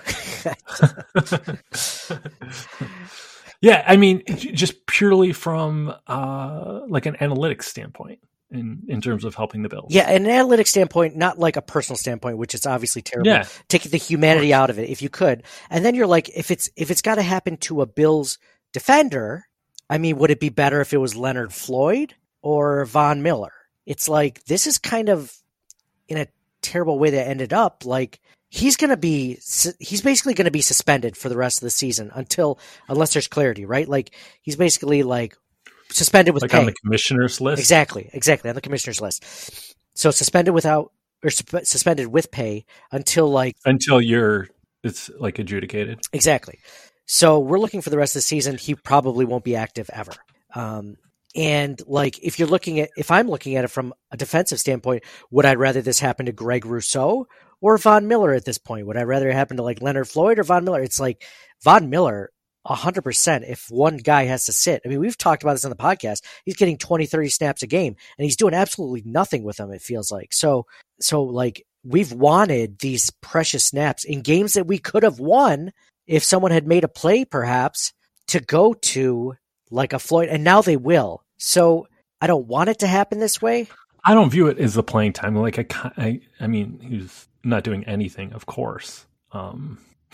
Yeah, 3.63 3.81
I 3.87 3.95
mean, 3.95 4.23
just 4.27 4.85
purely 4.87 5.31
from 5.31 5.93
uh, 6.07 6.81
like 6.89 7.05
an 7.05 7.15
analytics 7.15 7.63
standpoint, 7.63 8.19
in 8.51 8.83
in 8.89 8.99
terms 8.99 9.23
of 9.23 9.35
helping 9.35 9.63
the 9.63 9.69
Bills. 9.69 9.87
yeah, 9.89 10.09
an 10.09 10.27
analytic 10.27 10.67
standpoint, 10.67 11.15
not 11.15 11.39
like 11.39 11.55
a 11.55 11.61
personal 11.61 11.95
standpoint, 11.95 12.37
which 12.37 12.53
is 12.53 12.65
obviously 12.65 13.01
terrible. 13.01 13.31
Yeah. 13.31 13.47
Take 13.69 13.83
the 13.83 13.97
humanity 13.97 14.53
out 14.53 14.69
of 14.69 14.79
it 14.79 14.89
if 14.89 15.01
you 15.01 15.09
could. 15.09 15.43
And 15.69 15.85
then 15.85 15.95
you're 15.95 16.07
like, 16.07 16.29
if 16.35 16.51
it's 16.51 16.69
if 16.75 16.91
it's 16.91 17.01
got 17.01 17.15
to 17.15 17.21
happen 17.21 17.55
to 17.57 17.81
a 17.81 17.85
Bills 17.85 18.37
defender, 18.73 19.45
I 19.89 19.97
mean, 19.97 20.17
would 20.17 20.29
it 20.29 20.41
be 20.41 20.49
better 20.49 20.81
if 20.81 20.93
it 20.93 20.97
was 20.97 21.15
Leonard 21.15 21.53
Floyd 21.53 22.15
or 22.41 22.83
Von 22.83 23.23
Miller? 23.23 23.53
It's 23.85 24.09
like 24.09 24.43
this 24.43 24.67
is 24.67 24.77
kind 24.77 25.07
of 25.07 25.33
in 26.09 26.17
a 26.17 26.27
terrible 26.61 26.99
way 26.99 27.11
that 27.11 27.27
ended 27.27 27.53
up. 27.53 27.85
Like 27.85 28.19
he's 28.53 28.77
going 28.77 28.91
to 28.91 28.97
be 28.97 29.39
he's 29.79 30.01
basically 30.03 30.35
going 30.35 30.45
to 30.45 30.51
be 30.51 30.61
suspended 30.61 31.17
for 31.17 31.27
the 31.27 31.35
rest 31.35 31.57
of 31.57 31.65
the 31.65 31.71
season 31.71 32.11
until 32.13 32.59
unless 32.87 33.13
there's 33.13 33.27
clarity, 33.27 33.65
right? 33.65 33.89
Like 33.89 34.13
he's 34.43 34.55
basically 34.55 35.01
like 35.01 35.35
suspended 35.89 36.35
with 36.35 36.43
like 36.43 36.51
pay. 36.51 36.59
on 36.59 36.65
the 36.67 36.75
commissioner's 36.83 37.41
list. 37.41 37.59
Exactly, 37.59 38.11
exactly 38.13 38.49
on 38.49 38.55
the 38.55 38.61
commissioner's 38.61 39.01
list. 39.01 39.75
So 39.95 40.11
suspended 40.11 40.53
without 40.53 40.91
or 41.23 41.31
suspended 41.31 42.07
with 42.07 42.29
pay 42.29 42.65
until 42.91 43.27
like 43.27 43.55
Until 43.65 43.99
you're, 43.99 44.49
it's 44.83 45.09
like 45.19 45.39
adjudicated. 45.39 46.01
exactly. 46.11 46.59
So 47.07 47.39
we're 47.39 47.59
looking 47.59 47.81
for 47.81 47.89
the 47.89 47.97
rest 47.97 48.15
of 48.15 48.19
the 48.19 48.23
season. 48.23 48.59
He 48.59 48.75
probably 48.75 49.25
won't 49.25 49.43
be 49.43 49.55
active 49.55 49.89
ever. 49.91 50.13
Um, 50.53 50.97
and 51.35 51.81
like 51.87 52.19
if 52.21 52.37
you're 52.37 52.47
looking 52.47 52.79
at 52.81 52.91
if 52.97 53.09
I'm 53.09 53.27
looking 53.27 53.55
at 53.55 53.63
it 53.63 53.69
from 53.69 53.95
a 54.11 54.17
defensive 54.17 54.59
standpoint, 54.59 55.03
would 55.31 55.45
I 55.45 55.55
rather 55.55 55.81
this 55.81 55.99
happen 55.99 56.27
to 56.27 56.31
Greg 56.31 56.67
Rousseau 56.67 57.25
or 57.63 57.77
Von 57.77 58.09
Miller 58.09 58.33
at 58.33 58.43
this 58.43 58.57
point? 58.57 58.85
Would 58.85 58.97
I 58.97 59.03
rather 59.03 59.29
it 59.29 59.33
happen 59.33 59.55
to 59.55 59.63
like 59.63 59.81
Leonard 59.81 60.09
Floyd 60.09 60.37
or 60.37 60.43
Von 60.43 60.65
Miller? 60.65 60.81
It's 60.81 60.99
like 60.99 61.23
Von 61.63 61.89
Miller. 61.89 62.29
100% 62.67 63.49
if 63.49 63.69
one 63.69 63.97
guy 63.97 64.23
has 64.23 64.45
to 64.45 64.53
sit. 64.53 64.81
I 64.85 64.87
mean, 64.87 65.01
we've 65.01 65.17
talked 65.17 65.43
about 65.43 65.53
this 65.53 65.65
on 65.65 65.69
the 65.69 65.75
podcast. 65.75 66.23
He's 66.45 66.55
getting 66.55 66.77
20, 66.77 67.05
30 67.05 67.27
snaps 67.27 67.61
a 67.61 67.67
game 67.67 67.97
and 68.17 68.23
he's 68.23 68.37
doing 68.37 68.53
absolutely 68.53 69.03
nothing 69.05 69.43
with 69.43 69.57
them, 69.57 69.71
it 69.71 69.81
feels 69.81 70.09
like. 70.09 70.31
So, 70.31 70.65
so 71.01 71.23
like 71.23 71.65
we've 71.83 72.13
wanted 72.13 72.79
these 72.79 73.09
precious 73.21 73.65
snaps 73.65 74.05
in 74.05 74.21
games 74.21 74.53
that 74.53 74.67
we 74.67 74.77
could 74.77 75.03
have 75.03 75.19
won 75.19 75.73
if 76.07 76.23
someone 76.23 76.51
had 76.51 76.65
made 76.65 76.85
a 76.85 76.89
play, 76.89 77.25
perhaps 77.25 77.91
to 78.27 78.39
go 78.39 78.73
to 78.73 79.35
like 79.69 79.91
a 79.91 79.99
Floyd, 79.99 80.29
and 80.29 80.43
now 80.43 80.61
they 80.61 80.77
will. 80.77 81.23
So 81.37 81.87
I 82.21 82.27
don't 82.27 82.47
want 82.47 82.69
it 82.69 82.79
to 82.79 82.87
happen 82.87 83.19
this 83.19 83.41
way. 83.41 83.67
I 84.05 84.13
don't 84.13 84.29
view 84.29 84.47
it 84.47 84.57
as 84.57 84.73
the 84.73 84.83
playing 84.83 85.13
time. 85.13 85.35
Like 85.35 85.59
I, 85.59 85.91
I, 85.97 86.21
I 86.39 86.47
mean, 86.47 86.79
he's 86.81 87.27
not 87.43 87.63
doing 87.63 87.83
anything, 87.85 88.33
of 88.33 88.45
course. 88.45 89.05
Um, 89.31 89.79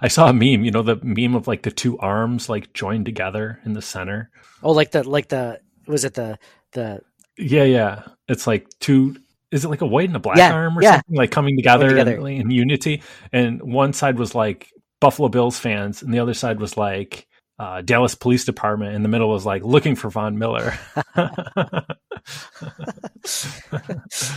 I 0.00 0.08
saw 0.08 0.28
a 0.28 0.32
meme, 0.32 0.64
you 0.64 0.70
know, 0.70 0.82
the 0.82 0.96
meme 1.02 1.34
of 1.34 1.46
like 1.48 1.62
the 1.62 1.70
two 1.70 1.98
arms 1.98 2.48
like 2.48 2.72
joined 2.72 3.06
together 3.06 3.60
in 3.64 3.72
the 3.72 3.82
center. 3.82 4.30
Oh, 4.62 4.72
like 4.72 4.90
the 4.92 5.02
like 5.08 5.28
the 5.28 5.60
was 5.86 6.04
it 6.04 6.14
the 6.14 6.38
the 6.72 7.00
Yeah, 7.36 7.64
yeah. 7.64 8.02
It's 8.28 8.46
like 8.46 8.68
two. 8.80 9.16
Is 9.50 9.64
it 9.64 9.68
like 9.68 9.82
a 9.82 9.86
white 9.86 10.08
and 10.08 10.16
a 10.16 10.20
black 10.20 10.36
Yeah, 10.38 10.52
arm 10.52 10.78
or 10.78 10.82
yeah. 10.82 10.96
something 10.96 11.14
like 11.16 11.30
coming 11.30 11.56
together, 11.56 11.88
together. 11.88 12.16
In, 12.28 12.42
in 12.42 12.50
unity? 12.50 13.02
And 13.32 13.62
one 13.62 13.92
side 13.92 14.18
was 14.18 14.34
like 14.34 14.70
Buffalo 15.00 15.28
Bills 15.28 15.58
fans, 15.58 16.02
and 16.02 16.12
the 16.12 16.18
other 16.18 16.34
side 16.34 16.60
was 16.60 16.76
like 16.76 17.26
uh, 17.58 17.82
Dallas 17.82 18.14
Police 18.14 18.44
Department. 18.44 18.94
in 18.94 19.02
the 19.02 19.08
middle 19.08 19.28
was 19.28 19.46
like 19.46 19.62
looking 19.64 19.94
for 19.94 20.10
Von 20.10 20.38
Miller. 20.38 20.78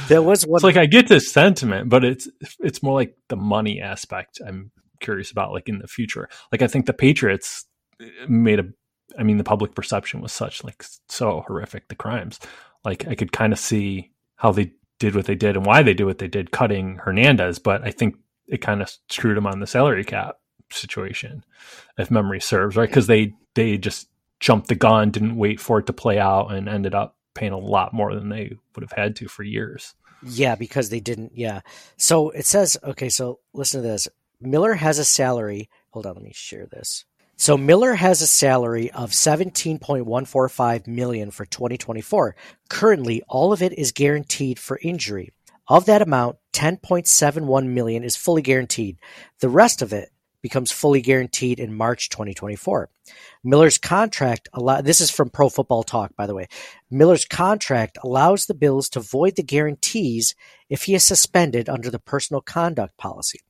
there 0.07 0.21
was 0.21 0.45
one 0.45 0.57
it's 0.57 0.63
like 0.63 0.77
I 0.77 0.85
get 0.85 1.07
this 1.07 1.31
sentiment, 1.31 1.89
but 1.89 2.03
it's 2.03 2.29
it's 2.59 2.83
more 2.83 2.93
like 2.93 3.17
the 3.29 3.35
money 3.35 3.81
aspect. 3.81 4.39
I'm 4.45 4.71
curious 4.99 5.31
about, 5.31 5.51
like 5.51 5.69
in 5.69 5.79
the 5.79 5.87
future. 5.87 6.29
Like 6.51 6.61
I 6.61 6.67
think 6.67 6.85
the 6.85 6.93
Patriots 6.93 7.65
made 8.27 8.59
a. 8.59 8.65
I 9.17 9.23
mean, 9.23 9.37
the 9.37 9.43
public 9.43 9.73
perception 9.73 10.21
was 10.21 10.31
such 10.31 10.63
like 10.63 10.85
so 11.09 11.43
horrific 11.47 11.87
the 11.87 11.95
crimes. 11.95 12.39
Like 12.85 13.07
I 13.07 13.15
could 13.15 13.31
kind 13.31 13.51
of 13.51 13.57
see 13.57 14.11
how 14.35 14.51
they 14.51 14.73
did 14.99 15.15
what 15.15 15.25
they 15.25 15.35
did 15.35 15.55
and 15.55 15.65
why 15.65 15.81
they 15.81 15.93
did 15.93 16.05
what 16.05 16.19
they 16.19 16.27
did, 16.27 16.51
cutting 16.51 16.97
Hernandez. 16.97 17.57
But 17.57 17.83
I 17.83 17.91
think 17.91 18.15
it 18.47 18.61
kind 18.61 18.81
of 18.81 18.91
screwed 19.09 19.37
him 19.37 19.47
on 19.47 19.59
the 19.59 19.67
salary 19.67 20.03
cap 20.03 20.37
situation, 20.71 21.43
if 21.97 22.11
memory 22.11 22.41
serves, 22.41 22.75
right? 22.75 22.89
Because 22.89 23.07
they 23.07 23.33
they 23.55 23.77
just 23.77 24.09
jumped 24.39 24.67
the 24.67 24.75
gun, 24.75 25.11
didn't 25.11 25.35
wait 25.35 25.59
for 25.59 25.79
it 25.79 25.87
to 25.87 25.93
play 25.93 26.19
out, 26.19 26.51
and 26.51 26.69
ended 26.69 26.93
up 26.93 27.15
paying 27.33 27.53
a 27.53 27.57
lot 27.57 27.93
more 27.93 28.13
than 28.13 28.29
they 28.29 28.55
would 28.75 28.83
have 28.83 28.91
had 28.91 29.15
to 29.17 29.27
for 29.27 29.43
years. 29.43 29.93
Yeah, 30.23 30.55
because 30.55 30.89
they 30.89 30.99
didn't. 30.99 31.33
Yeah. 31.35 31.61
So 31.95 32.31
it 32.31 32.45
says, 32.45 32.77
okay, 32.83 33.09
so 33.09 33.39
listen 33.53 33.81
to 33.81 33.87
this. 33.87 34.07
Miller 34.41 34.73
has 34.73 34.99
a 34.99 35.05
salary. 35.05 35.69
Hold 35.91 36.05
on, 36.05 36.15
let 36.15 36.23
me 36.23 36.31
share 36.33 36.65
this. 36.65 37.05
So 37.39 37.55
Miller 37.55 37.93
has 37.93 38.23
a 38.23 38.27
salary 38.27 38.89
of 38.91 39.11
17.145 39.11 40.87
million 40.87 41.29
for 41.29 41.45
2024. 41.45 42.35
Currently, 42.67 43.21
all 43.27 43.53
of 43.53 43.61
it 43.61 43.77
is 43.77 43.91
guaranteed 43.91 44.57
for 44.57 44.79
injury. 44.81 45.31
Of 45.67 45.85
that 45.85 46.01
amount, 46.01 46.37
10.71 46.53 47.67
million 47.67 48.03
is 48.03 48.15
fully 48.15 48.41
guaranteed. 48.41 48.97
The 49.39 49.49
rest 49.49 49.83
of 49.83 49.93
it 49.93 50.09
becomes 50.47 50.71
fully 50.71 51.01
guaranteed 51.01 51.59
in 51.59 51.75
March 51.75 52.07
2024. 52.07 52.89
Miller's 53.43 53.77
contract 53.77 54.47
allow 54.53 54.79
this 54.79 55.01
is 55.01 55.11
from 55.11 55.29
Pro 55.29 55.49
Football 55.49 55.83
Talk 55.83 56.15
by 56.15 56.25
the 56.25 56.33
way. 56.33 56.47
Miller's 56.89 57.25
contract 57.25 57.97
allows 58.01 58.45
the 58.45 58.53
Bills 58.53 58.87
to 58.91 59.01
void 59.01 59.35
the 59.35 59.43
guarantees 59.43 60.35
if 60.69 60.83
he 60.83 60.95
is 60.95 61.03
suspended 61.03 61.67
under 61.67 61.89
the 61.89 61.99
personal 61.99 62.39
conduct 62.39 62.95
policy. 62.95 63.41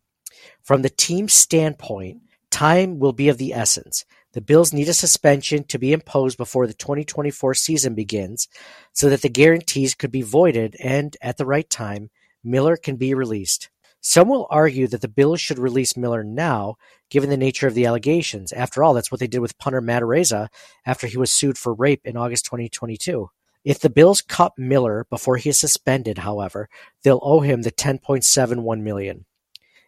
From 0.64 0.82
the 0.82 0.90
team's 0.90 1.34
standpoint, 1.34 2.24
time 2.50 2.98
will 2.98 3.14
be 3.14 3.30
of 3.30 3.38
the 3.38 3.54
essence. 3.54 4.04
The 4.34 4.42
Bills 4.42 4.74
need 4.74 4.90
a 4.90 4.94
suspension 4.96 5.66
to 5.66 5.78
be 5.78 5.94
imposed 5.94 6.36
before 6.36 6.66
the 6.66 6.74
2024 6.74 7.54
season 7.54 7.94
begins 7.94 8.48
so 8.92 9.08
that 9.10 9.22
the 9.22 9.30
guarantees 9.30 9.94
could 9.94 10.12
be 10.12 10.24
voided 10.24 10.76
and, 10.84 11.16
at 11.22 11.38
the 11.38 11.46
right 11.46 11.70
time, 11.70 12.10
Miller 12.44 12.76
can 12.76 12.96
be 12.96 13.14
released. 13.14 13.70
Some 14.10 14.30
will 14.30 14.48
argue 14.50 14.88
that 14.88 15.02
the 15.02 15.10
Bills 15.10 15.42
should 15.42 15.60
release 15.60 15.98
Miller 15.98 16.24
now, 16.24 16.76
given 17.10 17.30
the 17.30 17.36
nature 17.36 17.68
of 17.68 17.74
the 17.74 17.86
allegations. 17.86 18.54
After 18.54 18.82
all, 18.82 18.94
that's 18.94 19.12
what 19.12 19.20
they 19.20 19.28
did 19.28 19.42
with 19.42 19.58
punter 19.58 19.82
Matt 19.82 20.02
after 20.86 21.08
he 21.08 21.18
was 21.18 21.30
sued 21.30 21.58
for 21.58 21.74
rape 21.74 22.00
in 22.06 22.16
August 22.16 22.46
2022. 22.46 23.30
If 23.66 23.82
the 23.82 23.90
Bills 23.90 24.22
cut 24.22 24.54
Miller 24.58 25.06
before 25.10 25.36
he 25.36 25.50
is 25.50 25.60
suspended, 25.60 26.20
however, 26.20 26.70
they'll 27.04 27.20
owe 27.22 27.42
him 27.42 27.64
the 27.64 27.72
10.71 27.72 28.80
million. 28.80 29.26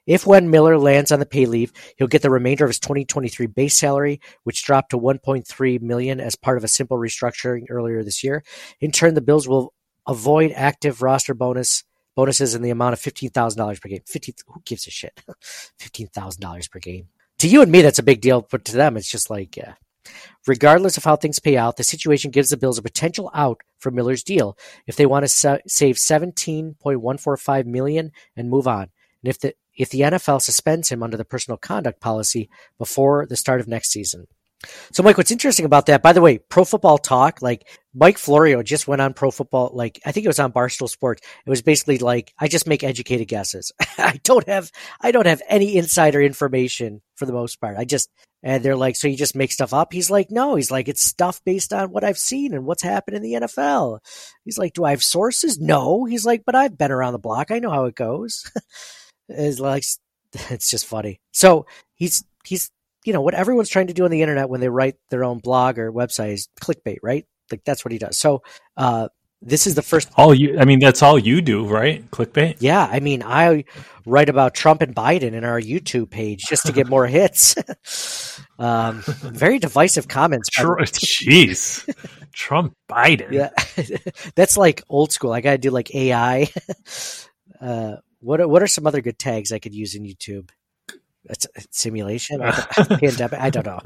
If 0.05 0.27
when 0.27 0.49
Miller 0.49 0.77
lands 0.77 1.13
on 1.13 1.21
the 1.21 1.25
pay 1.25 1.45
leave, 1.45 1.71
he'll 1.95 2.07
get 2.07 2.21
the 2.21 2.29
remainder 2.29 2.65
of 2.65 2.71
his 2.71 2.79
2023 2.81 3.47
base 3.47 3.79
salary, 3.79 4.19
which 4.43 4.65
dropped 4.65 4.89
to 4.89 4.99
1.3 4.99 5.81
million 5.81 6.19
as 6.19 6.35
part 6.35 6.57
of 6.57 6.65
a 6.65 6.67
simple 6.67 6.97
restructuring 6.97 7.67
earlier 7.69 8.03
this 8.03 8.21
year. 8.21 8.43
In 8.81 8.91
turn, 8.91 9.13
the 9.13 9.21
Bills 9.21 9.47
will 9.47 9.73
avoid 10.05 10.51
active 10.53 11.01
roster 11.01 11.33
bonus 11.33 11.85
bonuses 12.19 12.53
in 12.53 12.61
the 12.61 12.69
amount 12.69 12.91
of 12.91 12.99
fifteen 12.99 13.29
thousand 13.29 13.57
dollars 13.57 13.79
per 13.79 13.87
game. 13.87 14.01
Fifteen, 14.05 14.35
who 14.47 14.61
gives 14.65 14.85
a 14.87 14.91
shit? 14.91 15.23
Fifteen 15.77 16.07
thousand 16.07 16.41
dollars 16.41 16.67
per 16.67 16.79
game. 16.79 17.07
To 17.37 17.47
you 17.47 17.61
and 17.61 17.71
me, 17.71 17.81
that's 17.81 17.99
a 17.99 18.03
big 18.03 18.19
deal, 18.19 18.45
but 18.51 18.65
to 18.65 18.75
them, 18.75 18.97
it's 18.97 19.09
just 19.09 19.29
like, 19.29 19.55
yeah. 19.55 19.75
Regardless 20.45 20.97
of 20.97 21.05
how 21.05 21.15
things 21.15 21.39
pay 21.39 21.55
out, 21.55 21.77
the 21.77 21.83
situation 21.83 22.31
gives 22.31 22.49
the 22.49 22.57
Bills 22.57 22.77
a 22.77 22.81
potential 22.81 23.31
out 23.33 23.61
for 23.77 23.89
Miller's 23.89 24.23
deal 24.23 24.57
if 24.85 24.97
they 24.97 25.05
want 25.05 25.23
to 25.23 25.29
sa- 25.29 25.59
save 25.65 25.97
seventeen 25.97 26.75
point 26.81 26.99
one 26.99 27.17
four 27.17 27.37
five 27.37 27.65
million 27.65 28.11
and 28.35 28.49
move 28.49 28.67
on. 28.67 28.89
And 29.23 29.29
if 29.29 29.39
the 29.39 29.53
if 29.77 29.89
the 29.89 30.01
NFL 30.01 30.41
suspends 30.41 30.89
him 30.89 31.01
under 31.01 31.15
the 31.15 31.23
personal 31.23 31.57
conduct 31.57 32.01
policy 32.01 32.49
before 32.77 33.25
the 33.25 33.37
start 33.37 33.61
of 33.61 33.67
next 33.69 33.91
season. 33.91 34.27
So, 34.91 35.03
Mike, 35.03 35.17
what's 35.17 35.31
interesting 35.31 35.65
about 35.65 35.85
that, 35.85 36.03
by 36.03 36.11
the 36.11 36.21
way, 36.21 36.37
Pro 36.37 36.65
Football 36.65 36.97
Talk, 36.97 37.41
like 37.41 37.67
Mike 37.93 38.17
Florio 38.17 38.61
just 38.61 38.87
went 38.87 39.01
on 39.01 39.13
Pro 39.13 39.31
Football, 39.31 39.71
like 39.73 39.99
I 40.05 40.11
think 40.11 40.25
it 40.25 40.29
was 40.29 40.39
on 40.39 40.51
Barstool 40.51 40.89
Sports. 40.89 41.21
It 41.45 41.49
was 41.49 41.61
basically 41.61 41.97
like 41.97 42.33
I 42.37 42.47
just 42.47 42.67
make 42.67 42.83
educated 42.83 43.27
guesses. 43.27 43.71
I 43.97 44.19
don't 44.23 44.47
have 44.47 44.69
I 44.99 45.11
don't 45.11 45.27
have 45.27 45.41
any 45.47 45.77
insider 45.77 46.21
information 46.21 47.01
for 47.15 47.25
the 47.25 47.33
most 47.33 47.61
part. 47.61 47.77
I 47.77 47.85
just 47.85 48.09
and 48.41 48.63
they're 48.63 48.75
like, 48.75 48.95
so 48.95 49.07
you 49.07 49.17
just 49.17 49.35
make 49.35 49.51
stuff 49.51 49.73
up? 49.73 49.91
He's 49.91 50.09
like, 50.09 50.31
no. 50.31 50.55
He's 50.55 50.71
like, 50.71 50.87
it's 50.87 51.01
stuff 51.01 51.41
based 51.45 51.73
on 51.73 51.91
what 51.91 52.03
I've 52.03 52.17
seen 52.17 52.53
and 52.53 52.65
what's 52.65 52.83
happened 52.83 53.17
in 53.17 53.23
the 53.23 53.33
NFL. 53.33 53.99
He's 54.45 54.57
like, 54.57 54.73
do 54.73 54.85
I 54.85 54.91
have 54.91 55.03
sources? 55.03 55.59
No. 55.59 56.05
He's 56.05 56.25
like, 56.25 56.43
but 56.45 56.55
I've 56.55 56.77
been 56.77 56.91
around 56.91 57.13
the 57.13 57.19
block. 57.19 57.51
I 57.51 57.59
know 57.59 57.69
how 57.71 57.85
it 57.85 57.95
goes. 57.95 58.49
it's 59.29 59.59
like 59.59 59.83
it's 60.49 60.69
just 60.69 60.85
funny. 60.85 61.19
So 61.31 61.65
he's 61.95 62.23
he's 62.45 62.71
you 63.05 63.13
know 63.13 63.21
what 63.21 63.33
everyone's 63.33 63.69
trying 63.69 63.87
to 63.87 63.93
do 63.93 64.05
on 64.05 64.11
the 64.11 64.21
internet 64.21 64.49
when 64.49 64.61
they 64.61 64.69
write 64.69 64.95
their 65.09 65.23
own 65.23 65.39
blog 65.39 65.77
or 65.77 65.91
website 65.91 66.33
is 66.33 66.49
clickbait, 66.61 66.97
right? 67.01 67.25
Like 67.51 67.63
that's 67.63 67.83
what 67.83 67.91
he 67.91 67.97
does. 67.97 68.17
So 68.17 68.43
uh, 68.77 69.09
this 69.41 69.67
is 69.67 69.75
the 69.75 69.81
first. 69.81 70.09
All 70.17 70.33
you, 70.33 70.59
I 70.59 70.65
mean, 70.65 70.79
that's 70.79 71.01
all 71.01 71.17
you 71.17 71.41
do, 71.41 71.65
right? 71.65 72.09
Clickbait. 72.11 72.57
Yeah, 72.59 72.85
I 72.85 72.99
mean, 72.99 73.23
I 73.23 73.63
write 74.05 74.27
about 74.27 74.53
Trump 74.53 74.81
and 74.81 74.93
Biden 74.93 75.31
in 75.31 75.45
our 75.45 75.61
YouTube 75.61 76.09
page 76.09 76.43
just 76.47 76.65
to 76.65 76.73
get 76.73 76.87
more 76.87 77.07
hits. 77.07 77.55
um, 78.59 79.01
very 79.05 79.59
divisive 79.59 80.07
comments. 80.07 80.49
Jeez, 80.57 81.87
Trump 82.33 82.73
Biden. 82.89 83.31
Yeah, 83.31 83.49
that's 84.35 84.57
like 84.57 84.83
old 84.89 85.13
school. 85.13 85.31
I 85.31 85.41
got 85.41 85.51
to 85.51 85.57
do 85.57 85.71
like 85.71 85.95
AI. 85.95 86.49
uh, 87.61 87.95
what 88.19 88.47
what 88.49 88.61
are 88.61 88.67
some 88.67 88.85
other 88.85 89.01
good 89.01 89.17
tags 89.17 89.53
I 89.53 89.59
could 89.59 89.73
use 89.73 89.95
in 89.95 90.03
YouTube? 90.03 90.49
It's, 91.25 91.47
it's 91.55 91.77
simulation, 91.79 92.41
I 92.41 92.51
don't- 92.75 92.91
uh. 92.91 92.97
pandemic. 92.97 93.39
I 93.39 93.49
don't 93.49 93.65
know. 93.65 93.79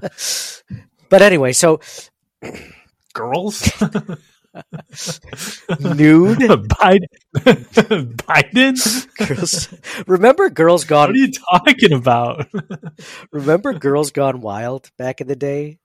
But 1.09 1.21
anyway, 1.21 1.53
so 1.53 1.79
Girls. 3.13 3.61
nude 5.79 6.37
Biden. 6.39 7.07
Biden. 8.15 9.27
girls. 9.27 9.73
Remember 10.07 10.49
Girls 10.49 10.83
Gone. 10.85 11.09
What 11.09 11.15
are 11.15 11.19
you 11.19 11.31
talking 11.31 11.93
about? 11.93 12.47
Remember 13.31 13.73
Girls 13.73 14.11
Gone 14.11 14.41
Wild 14.41 14.89
back 14.97 15.21
in 15.21 15.27
the 15.27 15.35
day? 15.35 15.79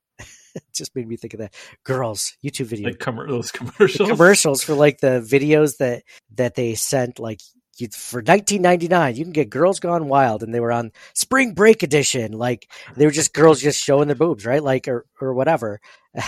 It 0.54 0.62
just 0.74 0.94
made 0.96 1.06
me 1.06 1.16
think 1.16 1.34
of 1.34 1.40
that. 1.40 1.54
Girls 1.84 2.36
YouTube 2.44 2.66
video 2.66 2.88
like 2.88 2.98
com- 2.98 3.16
those 3.28 3.52
the 3.52 3.58
commercials. 3.58 4.08
commercials 4.10 4.62
for 4.64 4.74
like 4.74 4.98
the 5.00 5.20
videos 5.26 5.76
that 5.78 6.02
that 6.34 6.54
they 6.54 6.74
sent 6.74 7.18
like 7.18 7.40
you, 7.80 7.88
for 7.88 8.18
1999 8.18 9.16
you 9.16 9.24
can 9.24 9.32
get 9.32 9.50
girls 9.50 9.80
gone 9.80 10.08
wild 10.08 10.42
and 10.42 10.54
they 10.54 10.60
were 10.60 10.72
on 10.72 10.92
spring 11.14 11.54
break 11.54 11.82
edition 11.82 12.32
like 12.32 12.70
they 12.96 13.04
were 13.04 13.10
just 13.10 13.34
girls 13.34 13.60
just 13.60 13.82
showing 13.82 14.08
their 14.08 14.16
boobs 14.16 14.46
right 14.46 14.62
like 14.62 14.88
or 14.88 15.06
or 15.20 15.34
whatever. 15.34 15.80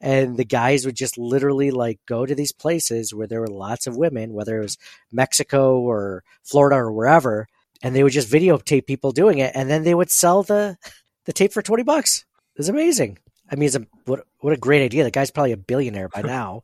And 0.00 0.36
the 0.36 0.44
guys 0.44 0.84
would 0.84 0.94
just 0.94 1.16
literally 1.16 1.70
like 1.70 2.00
go 2.06 2.26
to 2.26 2.34
these 2.34 2.52
places 2.52 3.14
where 3.14 3.26
there 3.26 3.40
were 3.40 3.48
lots 3.48 3.86
of 3.86 3.96
women 3.96 4.34
whether 4.34 4.58
it 4.58 4.62
was 4.62 4.78
mexico 5.10 5.80
or 5.80 6.22
florida 6.44 6.76
or 6.76 6.92
wherever 6.92 7.46
and 7.82 7.94
they 7.94 8.02
would 8.02 8.12
just 8.12 8.30
videotape 8.30 8.86
people 8.86 9.12
doing 9.12 9.38
it 9.38 9.52
and 9.54 9.70
then 9.70 9.84
they 9.84 9.94
would 9.94 10.10
sell 10.10 10.42
the 10.42 10.76
the 11.24 11.32
tape 11.32 11.52
for 11.52 11.62
20 11.62 11.82
bucks. 11.82 12.24
It's 12.56 12.68
amazing. 12.68 13.18
I 13.50 13.56
mean 13.56 13.66
it's 13.66 13.76
a 13.76 13.86
what, 14.04 14.26
what 14.40 14.52
a 14.52 14.58
great 14.58 14.84
idea. 14.84 15.04
The 15.04 15.10
guy's 15.10 15.30
probably 15.30 15.52
a 15.52 15.56
billionaire 15.56 16.08
by 16.08 16.22
now. 16.24 16.62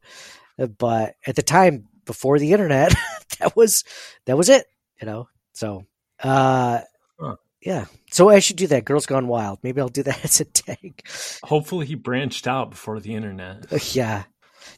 But 0.59 1.15
at 1.27 1.35
the 1.35 1.43
time 1.43 1.89
before 2.05 2.39
the 2.39 2.53
internet 2.53 2.95
that 3.39 3.57
was 3.57 3.85
that 4.27 4.37
was 4.37 4.49
it 4.49 4.67
you 5.01 5.07
know 5.07 5.29
so 5.53 5.85
uh 6.23 6.81
Huh. 7.21 7.37
yeah 7.61 7.85
so 8.11 8.29
i 8.31 8.39
should 8.41 8.57
do 8.57 8.67
that 8.69 8.85
girls 8.85 9.07
gone 9.07 9.29
wild 9.29 9.59
maybe 9.63 9.81
i'll 9.81 9.89
do 9.89 10.03
that 10.03 10.25
as 10.25 10.41
a 10.41 10.45
tag 10.45 11.03
Hopefully, 11.45 11.87
he 11.87 11.95
branched 11.95 12.47
out 12.47 12.71
before 12.71 12.99
the 13.01 13.15
internet. 13.15 13.67
Yeah 13.95 14.25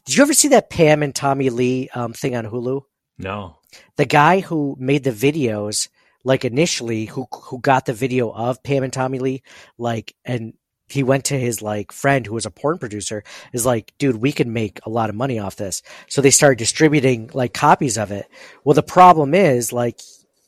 did 0.05 0.15
you 0.17 0.23
ever 0.23 0.33
see 0.33 0.49
that 0.49 0.69
pam 0.69 1.01
and 1.03 1.13
tommy 1.15 1.49
lee 1.49 1.89
um 1.95 2.13
thing 2.13 2.35
on 2.35 2.45
hulu 2.45 2.81
No. 3.17 3.57
the 3.97 4.05
guy 4.05 4.39
who 4.41 4.75
made 4.79 5.03
the 5.03 5.11
videos, 5.11 5.89
like 6.23 6.43
initially, 6.45 7.05
who 7.05 7.27
who 7.31 7.59
got 7.59 7.85
the 7.85 7.93
video 7.93 8.31
of 8.31 8.61
Pam 8.63 8.83
and 8.83 8.91
Tommy 8.91 9.19
Lee, 9.19 9.43
like, 9.77 10.15
and 10.25 10.53
he 10.87 11.03
went 11.03 11.25
to 11.25 11.39
his 11.39 11.61
like 11.61 11.91
friend 11.91 12.25
who 12.25 12.33
was 12.33 12.45
a 12.45 12.51
porn 12.51 12.77
producer, 12.77 13.23
is 13.53 13.65
like, 13.65 13.93
dude, 13.97 14.17
we 14.17 14.31
can 14.31 14.53
make 14.53 14.79
a 14.85 14.89
lot 14.89 15.09
of 15.09 15.15
money 15.15 15.39
off 15.39 15.55
this. 15.55 15.81
So 16.07 16.21
they 16.21 16.31
started 16.31 16.59
distributing 16.59 17.29
like 17.33 17.53
copies 17.53 17.97
of 17.97 18.11
it. 18.11 18.27
Well, 18.63 18.75
the 18.75 18.83
problem 18.83 19.33
is 19.33 19.73
like 19.73 19.99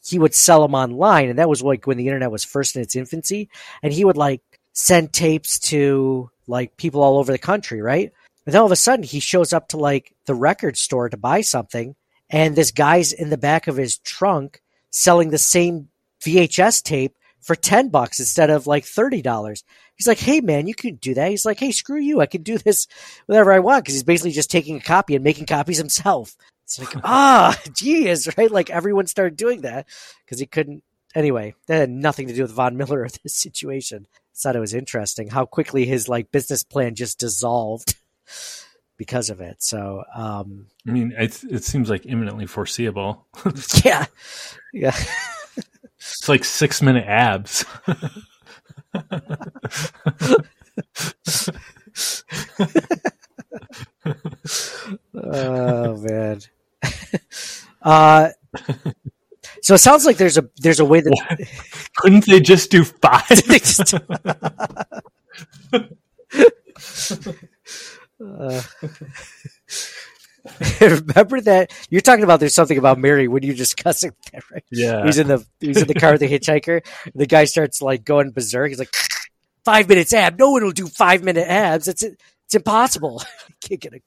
he 0.05 0.19
would 0.19 0.35
sell 0.35 0.61
them 0.61 0.75
online, 0.75 1.29
and 1.29 1.39
that 1.39 1.49
was 1.49 1.61
like 1.61 1.87
when 1.87 1.97
the 1.97 2.07
internet 2.07 2.31
was 2.31 2.45
first 2.45 2.75
in 2.75 2.81
its 2.81 2.95
infancy, 2.95 3.49
and 3.81 3.91
he 3.91 4.05
would 4.05 4.17
like 4.17 4.41
send 4.73 5.11
tapes 5.11 5.59
to 5.59 6.29
like 6.47 6.77
people 6.77 7.01
all 7.01 7.17
over 7.17 7.31
the 7.31 7.37
country, 7.37 7.81
right? 7.81 8.11
And 8.45 8.53
then 8.53 8.59
all 8.61 8.65
of 8.65 8.71
a 8.71 8.77
sudden 8.77 9.03
he 9.03 9.19
shows 9.19 9.51
up 9.51 9.69
to 9.69 9.77
like 9.77 10.15
the 10.25 10.35
record 10.35 10.77
store 10.77 11.09
to 11.09 11.17
buy 11.17 11.41
something, 11.41 11.95
and 12.29 12.55
this 12.55 12.71
guy's 12.71 13.11
in 13.11 13.29
the 13.29 13.37
back 13.37 13.67
of 13.67 13.77
his 13.77 13.97
trunk 13.97 14.61
selling 14.91 15.29
the 15.29 15.37
same 15.37 15.89
VHS 16.21 16.83
tape 16.83 17.15
for 17.41 17.55
10 17.55 17.89
bucks 17.89 18.19
instead 18.19 18.49
of 18.49 18.67
like 18.67 18.83
$30. 18.83 19.63
He's 19.97 20.07
like, 20.07 20.19
hey 20.19 20.41
man, 20.41 20.67
you 20.67 20.75
can 20.75 20.95
do 20.95 21.15
that. 21.15 21.29
He's 21.29 21.45
like, 21.45 21.59
hey, 21.59 21.71
screw 21.71 21.99
you. 21.99 22.21
I 22.21 22.27
can 22.27 22.43
do 22.43 22.57
this 22.57 22.87
whatever 23.25 23.51
I 23.51 23.59
want 23.59 23.83
because 23.83 23.95
he's 23.95 24.03
basically 24.03 24.31
just 24.31 24.51
taking 24.51 24.77
a 24.77 24.81
copy 24.81 25.15
and 25.15 25.23
making 25.23 25.47
copies 25.47 25.77
himself. 25.77 26.35
It's 26.63 26.79
like, 26.79 26.95
ah, 27.03 27.59
geez, 27.73 28.29
right? 28.37 28.51
Like 28.51 28.69
everyone 28.69 29.07
started 29.07 29.37
doing 29.37 29.61
that 29.61 29.87
because 30.25 30.39
he 30.39 30.45
couldn't. 30.45 30.83
Anyway, 31.15 31.55
that 31.65 31.79
had 31.79 31.89
nothing 31.89 32.27
to 32.27 32.33
do 32.33 32.43
with 32.43 32.51
Von 32.51 32.77
Miller 32.77 33.01
or 33.01 33.07
this 33.23 33.33
situation. 33.33 34.05
I 34.13 34.19
thought 34.35 34.55
it 34.55 34.59
was 34.59 34.73
interesting 34.73 35.29
how 35.29 35.45
quickly 35.45 35.85
his 35.85 36.07
like 36.07 36.31
business 36.31 36.63
plan 36.63 36.93
just 36.93 37.19
dissolved 37.19 37.95
because 38.97 39.31
of 39.31 39.41
it. 39.41 39.63
So, 39.63 40.03
um, 40.13 40.67
I 40.87 40.91
mean, 40.91 41.13
it, 41.17 41.43
it 41.49 41.63
seems 41.63 41.89
like 41.89 42.05
imminently 42.05 42.45
foreseeable. 42.45 43.25
yeah, 43.83 44.05
yeah. 44.73 44.95
it's 45.97 46.29
like 46.29 46.43
six 46.43 46.83
minute 46.83 47.05
abs. 47.07 47.65
Oh 55.15 55.97
man. 55.97 56.41
Uh, 57.81 58.29
so 59.61 59.73
it 59.75 59.79
sounds 59.79 60.05
like 60.05 60.17
there's 60.17 60.37
a 60.37 60.49
there's 60.57 60.79
a 60.79 60.85
way 60.85 61.01
that 61.01 61.47
couldn't 61.97 62.25
they 62.25 62.39
just 62.39 62.71
do 62.71 62.83
five? 62.83 63.23
uh, 68.23 68.61
remember 70.81 71.41
that 71.41 71.71
you're 71.89 72.01
talking 72.01 72.23
about 72.23 72.39
there's 72.39 72.53
something 72.55 72.77
about 72.77 72.97
Mary 72.99 73.27
when 73.27 73.43
you're 73.43 73.55
discussing 73.55 74.11
that, 74.31 74.43
right? 74.51 74.63
Yeah. 74.71 75.05
He's 75.05 75.17
in 75.17 75.27
the 75.27 75.45
he's 75.59 75.81
in 75.81 75.87
the 75.87 75.93
car 75.93 76.11
with 76.13 76.21
the 76.21 76.27
hitchhiker. 76.29 76.85
The 77.15 77.25
guy 77.25 77.45
starts 77.45 77.81
like 77.81 78.03
going 78.05 78.31
berserk. 78.31 78.69
He's 78.69 78.79
like, 78.79 78.93
five 79.65 79.87
minutes 79.89 80.13
ab. 80.13 80.37
No 80.39 80.51
one 80.51 80.63
will 80.63 80.71
do 80.71 80.87
five 80.87 81.23
minute 81.23 81.47
abs. 81.47 81.87
It's 81.87 82.03
it's 82.03 82.55
impossible. 82.55 83.21
can't 83.61 83.81
get 83.81 83.93
a 83.93 84.01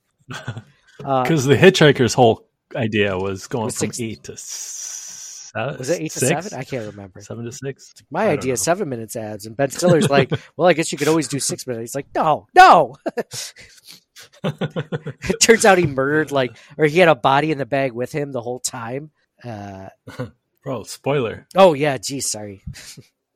because 0.98 1.46
uh, 1.46 1.50
the 1.50 1.56
hitchhiker's 1.56 2.14
whole 2.14 2.46
idea 2.76 3.16
was 3.16 3.46
going 3.46 3.64
Was 3.66 3.76
from 3.78 3.88
six- 3.88 4.00
eight 4.00 4.22
to 4.24 4.36
seven. 4.36 5.78
was 5.78 5.90
it 5.90 6.00
eight 6.00 6.12
to 6.12 6.20
seven? 6.20 6.58
I 6.58 6.62
can't 6.62 6.86
remember. 6.86 7.20
Seven 7.20 7.44
to 7.44 7.52
six. 7.52 7.92
My 8.10 8.24
I 8.26 8.30
idea 8.30 8.52
is 8.52 8.60
seven 8.62 8.88
minutes 8.88 9.16
abs, 9.16 9.46
and 9.46 9.56
Ben 9.56 9.70
Stiller's 9.70 10.08
like, 10.08 10.30
"Well, 10.56 10.68
I 10.68 10.72
guess 10.72 10.92
you 10.92 10.98
could 10.98 11.08
always 11.08 11.26
do 11.28 11.40
six 11.40 11.66
minutes." 11.66 11.90
He's 11.90 11.94
like, 11.94 12.06
"No, 12.14 12.46
no." 12.54 12.96
it 14.44 15.40
turns 15.40 15.64
out 15.64 15.78
he 15.78 15.86
murdered 15.86 16.30
like, 16.32 16.56
or 16.76 16.86
he 16.86 16.98
had 16.98 17.08
a 17.08 17.14
body 17.14 17.50
in 17.50 17.58
the 17.58 17.66
bag 17.66 17.92
with 17.92 18.12
him 18.12 18.32
the 18.32 18.40
whole 18.40 18.60
time. 18.60 19.10
Uh, 19.44 19.88
Bro, 20.62 20.82
spoiler. 20.84 21.46
oh 21.56 21.72
yeah, 21.72 21.96
geez, 21.96 22.30
sorry. 22.30 22.62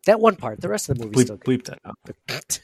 that 0.06 0.20
one 0.20 0.36
part. 0.36 0.60
The 0.60 0.68
rest 0.68 0.90
of 0.90 0.98
the 0.98 1.04
movie 1.04 1.16
Bleep, 1.16 1.22
still 1.24 1.36
good. 1.38 1.62
bleep 1.62 1.64
that 1.66 1.78
out. 1.84 2.60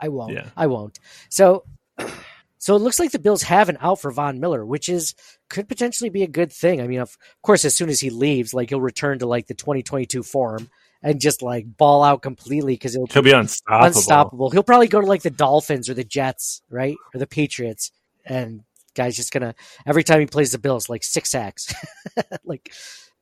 I 0.00 0.08
won't. 0.08 0.32
Yeah. 0.32 0.48
I 0.56 0.68
won't. 0.68 1.00
So, 1.28 1.64
so 2.58 2.76
it 2.76 2.80
looks 2.80 3.00
like 3.00 3.10
the 3.10 3.18
Bills 3.18 3.42
have 3.42 3.68
an 3.68 3.78
out 3.80 4.00
for 4.00 4.12
Von 4.12 4.38
Miller, 4.38 4.64
which 4.64 4.88
is 4.88 5.14
could 5.48 5.68
potentially 5.68 6.10
be 6.10 6.22
a 6.22 6.28
good 6.28 6.52
thing. 6.52 6.80
I 6.80 6.86
mean, 6.86 7.00
of 7.00 7.18
course, 7.42 7.64
as 7.64 7.74
soon 7.74 7.88
as 7.88 7.98
he 7.98 8.10
leaves, 8.10 8.54
like 8.54 8.68
he'll 8.68 8.80
return 8.80 9.18
to 9.18 9.26
like 9.26 9.48
the 9.48 9.54
2022 9.54 10.22
form 10.22 10.70
and 11.06 11.20
just 11.20 11.40
like 11.40 11.76
ball 11.76 12.02
out 12.02 12.20
completely 12.20 12.74
because 12.74 12.92
he'll 12.92 13.06
He'll 13.06 13.22
be 13.22 13.30
unstoppable. 13.30 13.86
unstoppable. 13.86 14.50
He'll 14.50 14.64
probably 14.64 14.88
go 14.88 15.00
to 15.00 15.06
like 15.06 15.22
the 15.22 15.30
Dolphins 15.30 15.88
or 15.88 15.94
the 15.94 16.02
Jets, 16.02 16.62
right, 16.68 16.96
or 17.14 17.20
the 17.20 17.28
Patriots, 17.28 17.92
and 18.24 18.64
guy's 18.96 19.14
just 19.14 19.32
gonna 19.32 19.54
every 19.86 20.02
time 20.02 20.18
he 20.18 20.26
plays 20.26 20.50
the 20.50 20.58
Bills, 20.58 20.88
like 20.88 21.04
six 21.04 21.30
sacks, 21.30 21.72
like 22.44 22.72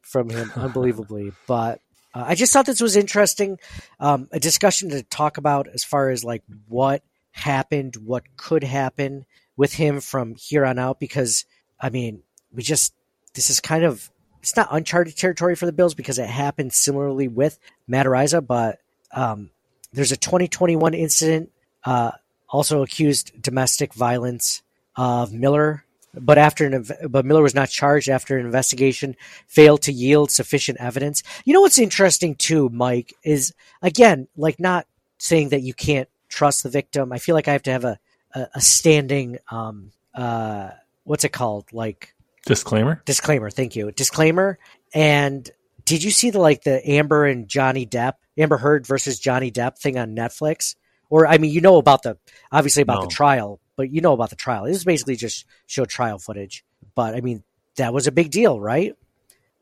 from 0.00 0.30
him, 0.30 0.50
unbelievably. 0.56 1.32
But 1.46 1.80
uh, 2.14 2.24
I 2.26 2.34
just 2.34 2.54
thought 2.54 2.64
this 2.64 2.80
was 2.80 2.96
interesting, 2.96 3.58
um, 4.00 4.28
a 4.32 4.40
discussion 4.40 4.88
to 4.90 5.02
talk 5.02 5.36
about 5.36 5.68
as 5.68 5.84
far 5.84 6.08
as 6.08 6.24
like 6.24 6.42
what 6.68 7.02
happened, 7.32 7.96
what 7.96 8.22
could 8.38 8.64
happen 8.64 9.26
with 9.58 9.74
him 9.74 10.00
from 10.00 10.36
here 10.36 10.64
on 10.64 10.78
out, 10.78 10.98
because 10.98 11.44
I 11.78 11.90
mean, 11.90 12.22
we 12.50 12.62
just 12.62 12.94
this 13.34 13.50
is 13.50 13.60
kind 13.60 13.84
of 13.84 14.10
it's 14.44 14.56
not 14.56 14.68
uncharted 14.70 15.16
territory 15.16 15.54
for 15.54 15.64
the 15.64 15.72
Bills 15.72 15.94
because 15.94 16.18
it 16.18 16.28
happened 16.28 16.74
similarly 16.74 17.28
with 17.28 17.58
Matt 17.88 18.04
Araiza, 18.04 18.46
but 18.46 18.78
um, 19.10 19.48
there's 19.94 20.12
a 20.12 20.18
2021 20.18 20.92
incident, 20.92 21.50
uh, 21.84 22.10
also 22.50 22.82
accused 22.82 23.40
domestic 23.40 23.94
violence 23.94 24.62
of 24.96 25.32
Miller, 25.32 25.86
but 26.12 26.36
after 26.36 26.66
an 26.66 26.84
but 27.08 27.24
Miller 27.24 27.40
was 27.40 27.54
not 27.54 27.70
charged 27.70 28.10
after 28.10 28.36
an 28.36 28.44
investigation 28.44 29.16
failed 29.46 29.80
to 29.80 29.92
yield 29.94 30.30
sufficient 30.30 30.78
evidence. 30.78 31.22
You 31.46 31.54
know 31.54 31.62
what's 31.62 31.78
interesting 31.78 32.34
too, 32.34 32.68
Mike, 32.68 33.14
is 33.24 33.54
again 33.80 34.28
like 34.36 34.60
not 34.60 34.86
saying 35.16 35.48
that 35.48 35.62
you 35.62 35.72
can't 35.72 36.08
trust 36.28 36.64
the 36.64 36.68
victim. 36.68 37.12
I 37.14 37.18
feel 37.18 37.34
like 37.34 37.48
I 37.48 37.52
have 37.52 37.62
to 37.62 37.72
have 37.72 37.84
a 37.84 37.98
a, 38.34 38.48
a 38.56 38.60
standing 38.60 39.38
um 39.50 39.90
uh 40.14 40.68
what's 41.04 41.24
it 41.24 41.32
called 41.32 41.72
like 41.72 42.14
Disclaimer. 42.46 43.02
disclaimer. 43.04 43.50
Thank 43.50 43.74
you. 43.76 43.90
Disclaimer. 43.92 44.58
And 44.92 45.48
did 45.84 46.02
you 46.02 46.10
see 46.10 46.30
the 46.30 46.40
like 46.40 46.62
the 46.62 46.86
amber 46.88 47.24
and 47.26 47.48
johnny 47.48 47.86
depp 47.86 48.14
amber 48.38 48.56
heard 48.56 48.86
versus 48.86 49.18
johnny 49.18 49.50
depp 49.50 49.78
thing 49.78 49.98
on 49.98 50.14
netflix? 50.16 50.76
Or 51.10 51.26
i 51.26 51.38
mean 51.38 51.52
you 51.52 51.60
know 51.60 51.76
about 51.76 52.02
the 52.02 52.16
obviously 52.50 52.82
about 52.82 53.00
No. 53.00 53.06
the 53.06 53.14
trial 53.14 53.60
but 53.76 53.90
you 53.90 54.00
know 54.00 54.12
about 54.12 54.30
the 54.30 54.36
trial. 54.36 54.66
It 54.66 54.70
is 54.70 54.84
basically 54.84 55.16
just 55.16 55.46
show 55.66 55.84
trial 55.84 56.18
footage. 56.18 56.64
But 56.94 57.14
i 57.14 57.20
mean 57.20 57.42
that 57.76 57.92
was 57.92 58.06
a 58.06 58.12
big 58.12 58.30
deal 58.30 58.60
right? 58.60 58.94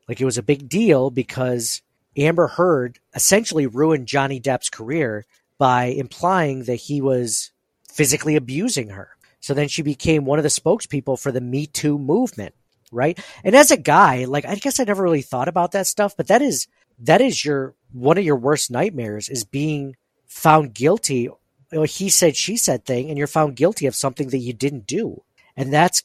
Like 0.07 0.19
it 0.21 0.25
was 0.25 0.37
a 0.37 0.43
big 0.43 0.67
deal 0.69 1.09
because 1.09 1.81
amber 2.17 2.47
heard 2.47 2.99
essentially 3.15 3.65
ruined 3.67 4.07
johnny 4.07 4.39
depp's 4.39 4.69
career 4.69 5.25
by 5.57 5.85
implying 5.85 6.63
that 6.65 6.75
he 6.75 6.99
was 7.01 7.51
physically 7.91 8.35
abusing 8.35 8.89
her. 8.89 9.09
So 9.39 9.53
then 9.53 9.67
she 9.67 9.81
became 9.81 10.25
one 10.25 10.39
of 10.39 10.43
the 10.43 10.49
spokespeople 10.49 11.19
for 11.19 11.31
the 11.31 11.41
me 11.41 11.65
too 11.67 11.97
movement 11.97 12.53
right? 12.93 13.19
And 13.43 13.55
as 13.55 13.71
a 13.71 13.77
guy, 13.77 14.25
like 14.25 14.45
I 14.45 14.55
guess 14.55 14.79
I 14.79 14.83
never 14.83 15.03
really 15.03 15.21
thought 15.21 15.47
about 15.47 15.71
that 15.71 15.87
stuff, 15.87 16.15
but 16.15 16.27
that 16.27 16.41
is 16.41 16.67
that 16.99 17.21
is 17.21 17.43
your 17.43 17.75
one 17.91 18.17
of 18.17 18.23
your 18.23 18.35
worst 18.35 18.71
nightmares 18.71 19.29
is 19.29 19.43
being 19.43 19.95
found 20.25 20.73
guilty. 20.73 21.29
He 21.71 22.09
said, 22.09 22.35
she 22.35 22.55
said 22.57 22.85
thing, 22.85 23.09
and 23.09 23.17
you're 23.17 23.27
found 23.27 23.55
guilty 23.55 23.87
of 23.87 23.95
something 23.95 24.29
that 24.29 24.37
you 24.37 24.53
didn't 24.53 24.85
do, 24.85 25.23
and 25.57 25.73
that's 25.73 26.03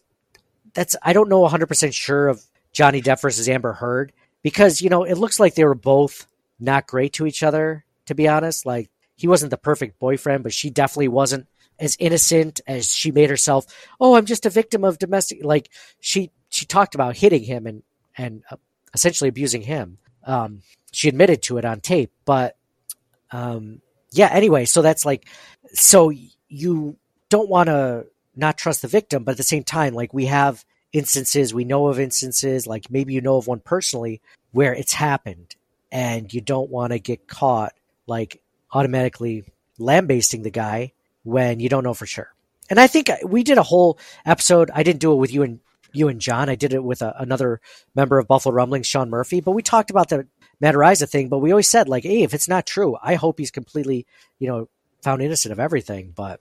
that's 0.74 0.96
I 1.02 1.12
don't 1.12 1.28
know 1.28 1.40
100 1.40 1.66
percent 1.66 1.94
sure 1.94 2.28
of 2.28 2.42
Johnny 2.72 3.02
Depp 3.02 3.20
versus 3.20 3.48
Amber 3.48 3.72
Heard 3.72 4.12
because 4.42 4.80
you 4.80 4.88
know 4.88 5.04
it 5.04 5.18
looks 5.18 5.38
like 5.38 5.54
they 5.54 5.64
were 5.64 5.74
both 5.74 6.26
not 6.58 6.86
great 6.86 7.12
to 7.14 7.26
each 7.26 7.42
other. 7.42 7.84
To 8.06 8.14
be 8.14 8.26
honest, 8.26 8.64
like 8.64 8.90
he 9.16 9.28
wasn't 9.28 9.50
the 9.50 9.58
perfect 9.58 9.98
boyfriend, 9.98 10.42
but 10.42 10.54
she 10.54 10.70
definitely 10.70 11.08
wasn't 11.08 11.46
as 11.78 11.96
innocent 12.00 12.60
as 12.66 12.92
she 12.92 13.10
made 13.10 13.30
herself. 13.30 13.66
Oh, 14.00 14.16
I'm 14.16 14.26
just 14.26 14.46
a 14.46 14.50
victim 14.50 14.84
of 14.84 14.98
domestic. 14.98 15.44
Like 15.44 15.70
she 16.00 16.30
she 16.58 16.66
talked 16.66 16.94
about 16.96 17.16
hitting 17.16 17.44
him 17.44 17.66
and 17.66 17.82
and 18.16 18.42
uh, 18.50 18.56
essentially 18.92 19.28
abusing 19.28 19.62
him. 19.62 19.98
Um, 20.24 20.62
she 20.92 21.08
admitted 21.08 21.42
to 21.42 21.58
it 21.58 21.64
on 21.64 21.80
tape, 21.80 22.10
but 22.24 22.56
um, 23.30 23.80
yeah. 24.10 24.28
Anyway, 24.32 24.64
so 24.64 24.82
that's 24.82 25.06
like 25.06 25.26
so 25.72 26.10
you 26.48 26.96
don't 27.28 27.48
want 27.48 27.68
to 27.68 28.06
not 28.34 28.58
trust 28.58 28.82
the 28.82 28.88
victim, 28.88 29.22
but 29.22 29.32
at 29.32 29.36
the 29.36 29.42
same 29.42 29.62
time, 29.62 29.94
like 29.94 30.12
we 30.12 30.26
have 30.26 30.64
instances, 30.92 31.54
we 31.54 31.64
know 31.64 31.86
of 31.86 32.00
instances, 32.00 32.66
like 32.66 32.90
maybe 32.90 33.14
you 33.14 33.20
know 33.20 33.36
of 33.36 33.46
one 33.46 33.60
personally 33.60 34.20
where 34.50 34.74
it's 34.74 34.92
happened, 34.92 35.54
and 35.92 36.32
you 36.34 36.40
don't 36.40 36.70
want 36.70 36.92
to 36.92 36.98
get 36.98 37.28
caught 37.28 37.72
like 38.06 38.42
automatically 38.72 39.44
lambasting 39.78 40.42
the 40.42 40.50
guy 40.50 40.92
when 41.22 41.60
you 41.60 41.68
don't 41.68 41.84
know 41.84 41.94
for 41.94 42.06
sure. 42.06 42.34
And 42.68 42.80
I 42.80 42.86
think 42.86 43.10
we 43.24 43.44
did 43.44 43.58
a 43.58 43.62
whole 43.62 43.98
episode. 44.26 44.70
I 44.74 44.82
didn't 44.82 45.00
do 45.00 45.12
it 45.12 45.16
with 45.16 45.32
you 45.32 45.42
and 45.42 45.60
you 45.92 46.08
and 46.08 46.20
John. 46.20 46.48
I 46.48 46.54
did 46.54 46.74
it 46.74 46.82
with 46.82 47.02
a, 47.02 47.14
another 47.18 47.60
member 47.94 48.18
of 48.18 48.28
Buffalo 48.28 48.54
Rumblings, 48.54 48.86
Sean 48.86 49.10
Murphy. 49.10 49.40
But 49.40 49.52
we 49.52 49.62
talked 49.62 49.90
about 49.90 50.08
the 50.08 50.26
Matt 50.60 50.74
Araiza 50.74 51.08
thing. 51.08 51.28
But 51.28 51.38
we 51.38 51.50
always 51.50 51.68
said 51.68 51.88
like, 51.88 52.04
hey, 52.04 52.22
if 52.22 52.34
it's 52.34 52.48
not 52.48 52.66
true, 52.66 52.96
I 53.02 53.14
hope 53.14 53.38
he's 53.38 53.50
completely, 53.50 54.06
you 54.38 54.48
know, 54.48 54.68
found 55.02 55.22
innocent 55.22 55.52
of 55.52 55.60
everything. 55.60 56.12
But 56.14 56.40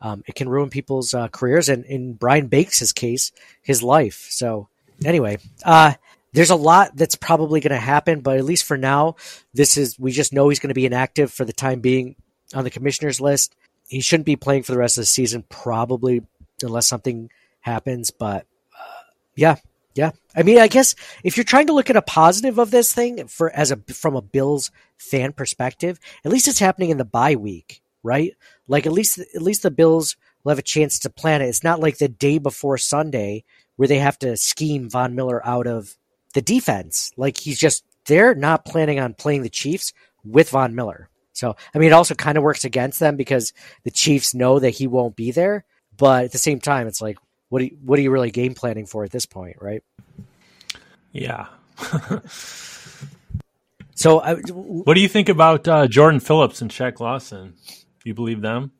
um, 0.00 0.22
it 0.26 0.34
can 0.34 0.48
ruin 0.48 0.70
people's 0.70 1.12
uh, 1.12 1.28
careers, 1.28 1.68
and 1.68 1.84
in 1.84 2.14
Brian 2.14 2.46
Bakes' 2.46 2.92
case, 2.92 3.32
his 3.62 3.82
life. 3.82 4.26
So 4.30 4.68
anyway, 5.04 5.38
uh, 5.64 5.94
there's 6.32 6.50
a 6.50 6.56
lot 6.56 6.96
that's 6.96 7.16
probably 7.16 7.60
going 7.60 7.72
to 7.72 7.76
happen, 7.76 8.20
but 8.20 8.38
at 8.38 8.44
least 8.44 8.64
for 8.64 8.78
now, 8.78 9.16
this 9.52 9.76
is 9.76 9.98
we 9.98 10.12
just 10.12 10.32
know 10.32 10.48
he's 10.48 10.60
going 10.60 10.68
to 10.68 10.74
be 10.74 10.86
inactive 10.86 11.32
for 11.32 11.44
the 11.44 11.52
time 11.52 11.80
being 11.80 12.16
on 12.54 12.64
the 12.64 12.70
commissioner's 12.70 13.20
list. 13.20 13.54
He 13.88 14.00
shouldn't 14.00 14.26
be 14.26 14.36
playing 14.36 14.62
for 14.62 14.72
the 14.72 14.78
rest 14.78 14.96
of 14.96 15.02
the 15.02 15.06
season, 15.06 15.44
probably 15.48 16.22
unless 16.62 16.86
something 16.86 17.30
happens. 17.60 18.10
But 18.10 18.42
uh, 18.42 18.44
yeah, 19.40 19.56
yeah. 19.94 20.10
I 20.36 20.42
mean, 20.42 20.58
I 20.58 20.68
guess 20.68 20.94
if 21.24 21.38
you're 21.38 21.44
trying 21.44 21.68
to 21.68 21.72
look 21.72 21.88
at 21.88 21.96
a 21.96 22.02
positive 22.02 22.58
of 22.58 22.70
this 22.70 22.92
thing 22.92 23.26
for 23.26 23.50
as 23.50 23.70
a 23.70 23.76
from 23.94 24.14
a 24.14 24.20
Bills 24.20 24.70
fan 24.98 25.32
perspective, 25.32 25.98
at 26.26 26.30
least 26.30 26.46
it's 26.46 26.58
happening 26.58 26.90
in 26.90 26.98
the 26.98 27.06
bye 27.06 27.36
week, 27.36 27.80
right? 28.02 28.36
Like 28.68 28.84
at 28.84 28.92
least 28.92 29.18
at 29.18 29.40
least 29.40 29.62
the 29.62 29.70
Bills 29.70 30.16
will 30.44 30.50
have 30.50 30.58
a 30.58 30.62
chance 30.62 30.98
to 31.00 31.10
plan 31.10 31.40
it. 31.40 31.46
It's 31.46 31.64
not 31.64 31.80
like 31.80 31.96
the 31.96 32.08
day 32.08 32.36
before 32.36 32.76
Sunday 32.76 33.44
where 33.76 33.88
they 33.88 33.98
have 33.98 34.18
to 34.18 34.36
scheme 34.36 34.90
Von 34.90 35.14
Miller 35.14 35.44
out 35.46 35.66
of 35.66 35.96
the 36.34 36.42
defense. 36.42 37.10
Like 37.16 37.38
he's 37.38 37.58
just 37.58 37.82
they're 38.04 38.34
not 38.34 38.66
planning 38.66 39.00
on 39.00 39.14
playing 39.14 39.42
the 39.42 39.48
Chiefs 39.48 39.94
with 40.22 40.50
Von 40.50 40.74
Miller. 40.74 41.08
So 41.32 41.56
I 41.74 41.78
mean, 41.78 41.88
it 41.88 41.94
also 41.94 42.14
kind 42.14 42.36
of 42.36 42.44
works 42.44 42.66
against 42.66 43.00
them 43.00 43.16
because 43.16 43.54
the 43.84 43.90
Chiefs 43.90 44.34
know 44.34 44.58
that 44.58 44.70
he 44.74 44.86
won't 44.86 45.16
be 45.16 45.30
there. 45.30 45.64
But 45.96 46.24
at 46.24 46.32
the 46.32 46.38
same 46.38 46.60
time, 46.60 46.86
it's 46.86 47.02
like, 47.02 47.18
what 47.50 47.60
are 47.62 47.66
you, 47.66 47.76
what 47.84 47.98
are 47.98 48.02
you 48.02 48.10
really 48.10 48.30
game 48.30 48.54
planning 48.54 48.86
for 48.86 49.04
at 49.04 49.10
this 49.10 49.26
point, 49.26 49.56
right? 49.60 49.82
Yeah. 51.12 51.48
so, 53.94 54.20
I, 54.20 54.36
what 54.36 54.94
do 54.94 55.00
you 55.00 55.08
think 55.08 55.28
about 55.28 55.68
uh, 55.68 55.86
Jordan 55.86 56.20
Phillips 56.20 56.62
and 56.62 56.70
Shaq 56.70 57.00
Lawson? 57.00 57.54
You 58.04 58.14
believe 58.14 58.40
them? 58.40 58.72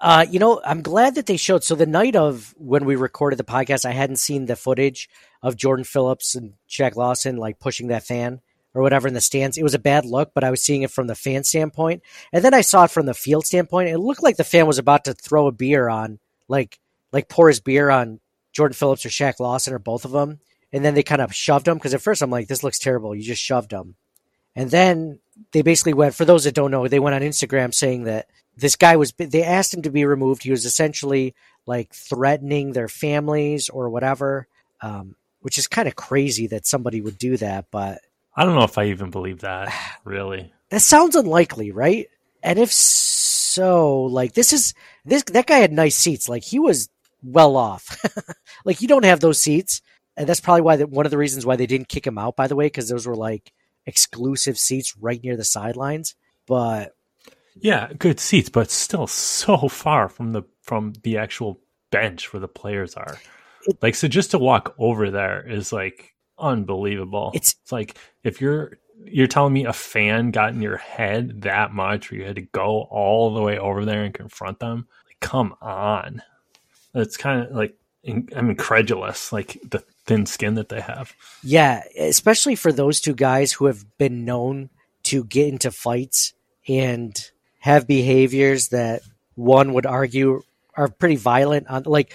Uh, 0.00 0.26
you 0.28 0.40
know, 0.40 0.60
I'm 0.64 0.82
glad 0.82 1.14
that 1.14 1.26
they 1.26 1.36
showed. 1.36 1.62
So 1.62 1.76
the 1.76 1.86
night 1.86 2.16
of 2.16 2.52
when 2.58 2.84
we 2.84 2.96
recorded 2.96 3.38
the 3.38 3.44
podcast, 3.44 3.84
I 3.84 3.92
hadn't 3.92 4.16
seen 4.16 4.46
the 4.46 4.56
footage 4.56 5.08
of 5.42 5.56
Jordan 5.56 5.84
Phillips 5.84 6.34
and 6.34 6.54
Shaq 6.68 6.96
Lawson 6.96 7.36
like 7.36 7.60
pushing 7.60 7.86
that 7.88 8.02
fan 8.02 8.40
or 8.74 8.82
whatever 8.82 9.06
in 9.06 9.14
the 9.14 9.20
stands. 9.20 9.56
It 9.56 9.62
was 9.62 9.74
a 9.74 9.78
bad 9.78 10.04
look, 10.04 10.32
but 10.34 10.42
I 10.42 10.50
was 10.50 10.60
seeing 10.60 10.82
it 10.82 10.90
from 10.90 11.06
the 11.06 11.14
fan 11.14 11.44
standpoint. 11.44 12.02
And 12.32 12.44
then 12.44 12.52
I 12.52 12.62
saw 12.62 12.84
it 12.84 12.90
from 12.90 13.06
the 13.06 13.14
field 13.14 13.46
standpoint. 13.46 13.90
It 13.90 13.98
looked 13.98 14.24
like 14.24 14.36
the 14.36 14.44
fan 14.44 14.66
was 14.66 14.78
about 14.78 15.04
to 15.04 15.14
throw 15.14 15.46
a 15.46 15.52
beer 15.52 15.88
on, 15.88 16.18
like, 16.48 16.80
like 17.12 17.28
pour 17.28 17.48
his 17.48 17.60
beer 17.60 17.90
on 17.90 18.20
Jordan 18.52 18.74
Phillips 18.74 19.06
or 19.06 19.08
Shaq 19.08 19.40
Lawson 19.40 19.74
or 19.74 19.78
both 19.78 20.04
of 20.04 20.10
them. 20.12 20.40
And 20.72 20.84
then 20.84 20.94
they 20.94 21.02
kind 21.02 21.20
of 21.20 21.34
shoved 21.34 21.68
him 21.68 21.74
because 21.74 21.94
at 21.94 22.00
first 22.00 22.22
I'm 22.22 22.30
like, 22.30 22.48
this 22.48 22.62
looks 22.62 22.78
terrible. 22.78 23.14
You 23.14 23.22
just 23.22 23.42
shoved 23.42 23.72
him. 23.72 23.96
And 24.54 24.70
then 24.70 25.20
they 25.52 25.62
basically 25.62 25.94
went, 25.94 26.14
for 26.14 26.24
those 26.24 26.44
that 26.44 26.54
don't 26.54 26.70
know, 26.70 26.88
they 26.88 26.98
went 26.98 27.14
on 27.14 27.22
Instagram 27.22 27.74
saying 27.74 28.04
that 28.04 28.26
this 28.56 28.76
guy 28.76 28.96
was 28.96 29.12
they 29.12 29.42
asked 29.42 29.72
him 29.72 29.82
to 29.82 29.90
be 29.90 30.04
removed. 30.04 30.42
He 30.42 30.50
was 30.50 30.64
essentially 30.64 31.34
like 31.66 31.94
threatening 31.94 32.72
their 32.72 32.88
families 32.88 33.68
or 33.68 33.88
whatever, 33.88 34.46
um, 34.80 35.16
which 35.40 35.58
is 35.58 35.66
kind 35.66 35.88
of 35.88 35.96
crazy 35.96 36.48
that 36.48 36.66
somebody 36.66 37.00
would 37.00 37.18
do 37.18 37.36
that. 37.38 37.66
But 37.70 38.00
I 38.36 38.44
don't 38.44 38.54
know 38.54 38.64
if 38.64 38.78
I 38.78 38.86
even 38.86 39.10
believe 39.10 39.40
that. 39.40 39.72
Really, 40.04 40.52
that 40.70 40.82
sounds 40.82 41.14
unlikely, 41.14 41.70
right? 41.70 42.08
And 42.42 42.58
if 42.58 42.72
so, 42.72 44.02
like 44.02 44.32
this 44.32 44.52
is 44.52 44.74
this 45.04 45.22
that 45.24 45.46
guy 45.46 45.58
had 45.58 45.72
nice 45.72 45.94
seats. 45.94 46.28
Like 46.28 46.42
he 46.42 46.58
was 46.58 46.88
well 47.22 47.56
off. 47.56 47.98
like 48.64 48.80
you 48.80 48.88
don't 48.88 49.04
have 49.04 49.20
those 49.20 49.40
seats, 49.40 49.80
and 50.16 50.28
that's 50.28 50.40
probably 50.40 50.62
why 50.62 50.76
the, 50.76 50.86
one 50.86 51.06
of 51.06 51.10
the 51.10 51.18
reasons 51.18 51.46
why 51.46 51.56
they 51.56 51.66
didn't 51.66 51.88
kick 51.88 52.06
him 52.06 52.18
out. 52.18 52.36
By 52.36 52.46
the 52.46 52.56
way, 52.56 52.66
because 52.66 52.88
those 52.88 53.06
were 53.06 53.16
like 53.16 53.52
exclusive 53.86 54.58
seats 54.58 54.96
right 54.96 55.22
near 55.22 55.36
the 55.36 55.44
sidelines. 55.44 56.14
But 56.46 56.94
yeah, 57.56 57.92
good 57.98 58.20
seats, 58.20 58.48
but 58.48 58.70
still 58.70 59.06
so 59.06 59.68
far 59.68 60.08
from 60.08 60.32
the 60.32 60.42
from 60.62 60.92
the 61.02 61.18
actual 61.18 61.60
bench 61.90 62.32
where 62.32 62.40
the 62.40 62.48
players 62.48 62.94
are. 62.94 63.18
It, 63.66 63.78
like 63.82 63.94
so 63.94 64.08
just 64.08 64.32
to 64.32 64.38
walk 64.38 64.74
over 64.78 65.10
there 65.10 65.48
is 65.48 65.72
like 65.72 66.14
unbelievable. 66.38 67.30
It's, 67.34 67.54
it's 67.62 67.72
like 67.72 67.96
if 68.24 68.40
you're 68.40 68.78
you're 69.04 69.26
telling 69.26 69.52
me 69.52 69.64
a 69.64 69.72
fan 69.72 70.30
got 70.30 70.52
in 70.52 70.62
your 70.62 70.76
head 70.76 71.42
that 71.42 71.72
much 71.72 72.10
where 72.10 72.20
you 72.20 72.26
had 72.26 72.36
to 72.36 72.42
go 72.42 72.82
all 72.90 73.34
the 73.34 73.42
way 73.42 73.58
over 73.58 73.84
there 73.84 74.04
and 74.04 74.14
confront 74.14 74.60
them. 74.60 74.86
Like, 75.06 75.20
come 75.20 75.54
on. 75.60 76.22
It's 76.94 77.16
kind 77.16 77.46
of 77.46 77.52
like 77.52 77.74
I'm 78.06 78.50
incredulous, 78.50 79.32
like 79.32 79.58
the 79.68 79.84
thin 80.06 80.26
skin 80.26 80.54
that 80.54 80.68
they 80.68 80.80
have. 80.80 81.14
Yeah, 81.42 81.82
especially 81.98 82.56
for 82.56 82.72
those 82.72 83.00
two 83.00 83.14
guys 83.14 83.52
who 83.52 83.66
have 83.66 83.84
been 83.98 84.24
known 84.24 84.70
to 85.04 85.24
get 85.24 85.48
into 85.48 85.70
fights 85.70 86.32
and 86.68 87.14
have 87.60 87.86
behaviors 87.86 88.68
that 88.68 89.02
one 89.34 89.72
would 89.74 89.86
argue 89.86 90.42
are 90.76 90.88
pretty 90.88 91.16
violent. 91.16 91.68
On 91.68 91.84
like 91.84 92.12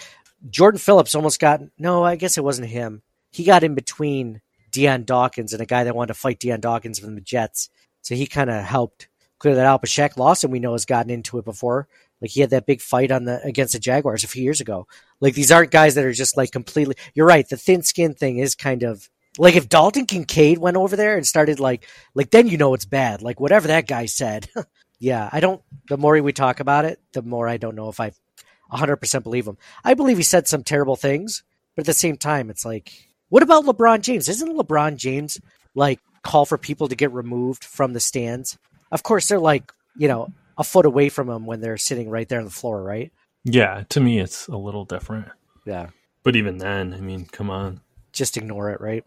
Jordan 0.49 0.79
Phillips 0.79 1.15
almost 1.15 1.39
got 1.39 1.61
no, 1.77 2.03
I 2.03 2.17
guess 2.17 2.37
it 2.37 2.43
wasn't 2.43 2.67
him. 2.67 3.01
He 3.31 3.43
got 3.43 3.63
in 3.63 3.75
between 3.75 4.41
Dion 4.71 5.03
Dawkins 5.03 5.53
and 5.53 5.61
a 5.61 5.65
guy 5.65 5.85
that 5.85 5.95
wanted 5.95 6.09
to 6.09 6.19
fight 6.19 6.39
Dion 6.39 6.59
Dawkins 6.59 6.99
from 6.99 7.15
the 7.15 7.21
Jets, 7.21 7.69
so 8.01 8.13
he 8.13 8.27
kind 8.27 8.49
of 8.49 8.63
helped 8.63 9.07
clear 9.39 9.55
that 9.55 9.65
out. 9.65 9.81
But 9.81 9.89
Shaq 9.89 10.17
Lawson, 10.17 10.51
we 10.51 10.59
know, 10.59 10.73
has 10.73 10.85
gotten 10.85 11.11
into 11.11 11.37
it 11.37 11.45
before. 11.45 11.87
Like 12.21 12.31
he 12.31 12.41
had 12.41 12.49
that 12.49 12.65
big 12.65 12.81
fight 12.81 13.11
on 13.11 13.25
the 13.25 13.41
against 13.43 13.73
the 13.73 13.79
Jaguars 13.79 14.23
a 14.23 14.27
few 14.27 14.43
years 14.43 14.61
ago. 14.61 14.87
Like 15.19 15.35
these 15.35 15.51
aren't 15.51 15.71
guys 15.71 15.95
that 15.95 16.05
are 16.05 16.13
just 16.13 16.37
like 16.37 16.51
completely. 16.51 16.95
You're 17.13 17.27
right. 17.27 17.47
The 17.47 17.57
thin 17.57 17.83
skin 17.83 18.13
thing 18.13 18.39
is 18.39 18.55
kind 18.55 18.83
of 18.83 19.09
like 19.37 19.55
if 19.55 19.69
Dalton 19.69 20.05
Kincaid 20.05 20.57
went 20.57 20.77
over 20.77 20.95
there 20.95 21.15
and 21.15 21.25
started 21.25 21.59
like 21.59 21.87
like 22.15 22.31
then 22.31 22.47
you 22.47 22.57
know 22.57 22.73
it's 22.73 22.85
bad. 22.85 23.21
Like 23.21 23.39
whatever 23.39 23.67
that 23.67 23.87
guy 23.87 24.07
said, 24.07 24.49
yeah, 24.99 25.29
I 25.31 25.39
don't. 25.39 25.61
The 25.89 25.97
more 25.97 26.19
we 26.21 26.33
talk 26.33 26.59
about 26.59 26.85
it, 26.85 26.99
the 27.13 27.21
more 27.21 27.47
I 27.47 27.57
don't 27.57 27.75
know 27.75 27.89
if 27.89 27.99
I 27.99 28.11
100% 28.71 29.23
believe 29.23 29.47
him. 29.47 29.57
I 29.83 29.93
believe 29.93 30.17
he 30.17 30.23
said 30.23 30.47
some 30.47 30.63
terrible 30.63 30.95
things, 30.95 31.43
but 31.75 31.83
at 31.83 31.85
the 31.85 31.93
same 31.93 32.17
time, 32.17 32.49
it's 32.49 32.65
like, 32.65 33.09
what 33.29 33.43
about 33.43 33.65
LeBron 33.65 34.01
James? 34.01 34.27
Isn't 34.27 34.57
LeBron 34.57 34.97
James 34.97 35.39
like 35.75 35.99
call 36.23 36.45
for 36.45 36.57
people 36.57 36.87
to 36.87 36.95
get 36.95 37.11
removed 37.13 37.63
from 37.63 37.93
the 37.93 37.99
stands? 37.99 38.57
Of 38.91 39.03
course, 39.03 39.27
they're 39.27 39.39
like, 39.39 39.71
you 39.95 40.07
know, 40.07 40.29
a 40.57 40.63
foot 40.63 40.85
away 40.85 41.09
from 41.09 41.27
them 41.27 41.45
when 41.45 41.61
they're 41.61 41.77
sitting 41.77 42.09
right 42.09 42.27
there 42.27 42.39
on 42.39 42.45
the 42.45 42.51
floor, 42.51 42.81
right? 42.81 43.11
Yeah, 43.43 43.83
to 43.89 43.99
me, 43.99 44.19
it's 44.19 44.47
a 44.47 44.57
little 44.57 44.85
different. 44.85 45.29
Yeah. 45.65 45.89
But 46.23 46.35
even 46.35 46.57
then, 46.57 46.93
I 46.93 46.99
mean, 46.99 47.25
come 47.25 47.49
on. 47.49 47.81
Just 48.11 48.37
ignore 48.37 48.71
it, 48.71 48.81
right? 48.81 49.05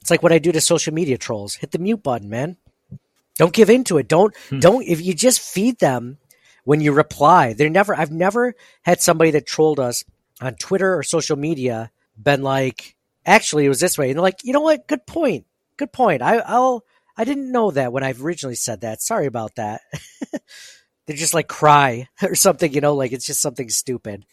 It's 0.00 0.10
like 0.10 0.22
what 0.22 0.32
I 0.32 0.38
do 0.38 0.52
to 0.52 0.60
social 0.60 0.94
media 0.94 1.18
trolls. 1.18 1.54
Hit 1.56 1.72
the 1.72 1.78
mute 1.78 2.02
button, 2.02 2.28
man. 2.28 2.56
Don't 3.36 3.52
give 3.52 3.70
into 3.70 3.98
it. 3.98 4.08
Don't 4.08 4.34
hmm. 4.48 4.58
don't 4.58 4.86
if 4.86 5.00
you 5.00 5.14
just 5.14 5.40
feed 5.40 5.78
them 5.78 6.18
when 6.64 6.80
you 6.80 6.92
reply. 6.92 7.52
They're 7.52 7.70
never 7.70 7.94
I've 7.94 8.10
never 8.10 8.54
had 8.82 9.00
somebody 9.00 9.30
that 9.32 9.46
trolled 9.46 9.80
us 9.80 10.04
on 10.40 10.54
Twitter 10.54 10.96
or 10.96 11.02
social 11.02 11.36
media 11.36 11.90
been 12.16 12.42
like, 12.42 12.96
actually 13.24 13.66
it 13.66 13.68
was 13.68 13.80
this 13.80 13.96
way. 13.96 14.10
And 14.10 14.16
they're 14.16 14.22
like, 14.22 14.40
you 14.42 14.52
know 14.52 14.60
what? 14.60 14.86
Good 14.86 15.06
point. 15.06 15.46
Good 15.76 15.92
point. 15.92 16.22
I 16.22 16.38
I'll 16.38 16.84
I 17.20 17.24
didn't 17.24 17.52
know 17.52 17.70
that 17.72 17.92
when 17.92 18.02
I 18.02 18.14
originally 18.18 18.54
said 18.54 18.80
that. 18.80 19.02
Sorry 19.02 19.26
about 19.26 19.56
that. 19.56 19.82
they 21.06 21.12
just 21.12 21.34
like 21.34 21.48
cry 21.48 22.08
or 22.22 22.34
something, 22.34 22.72
you 22.72 22.80
know, 22.80 22.94
like 22.94 23.12
it's 23.12 23.26
just 23.26 23.42
something 23.42 23.68
stupid. 23.68 24.24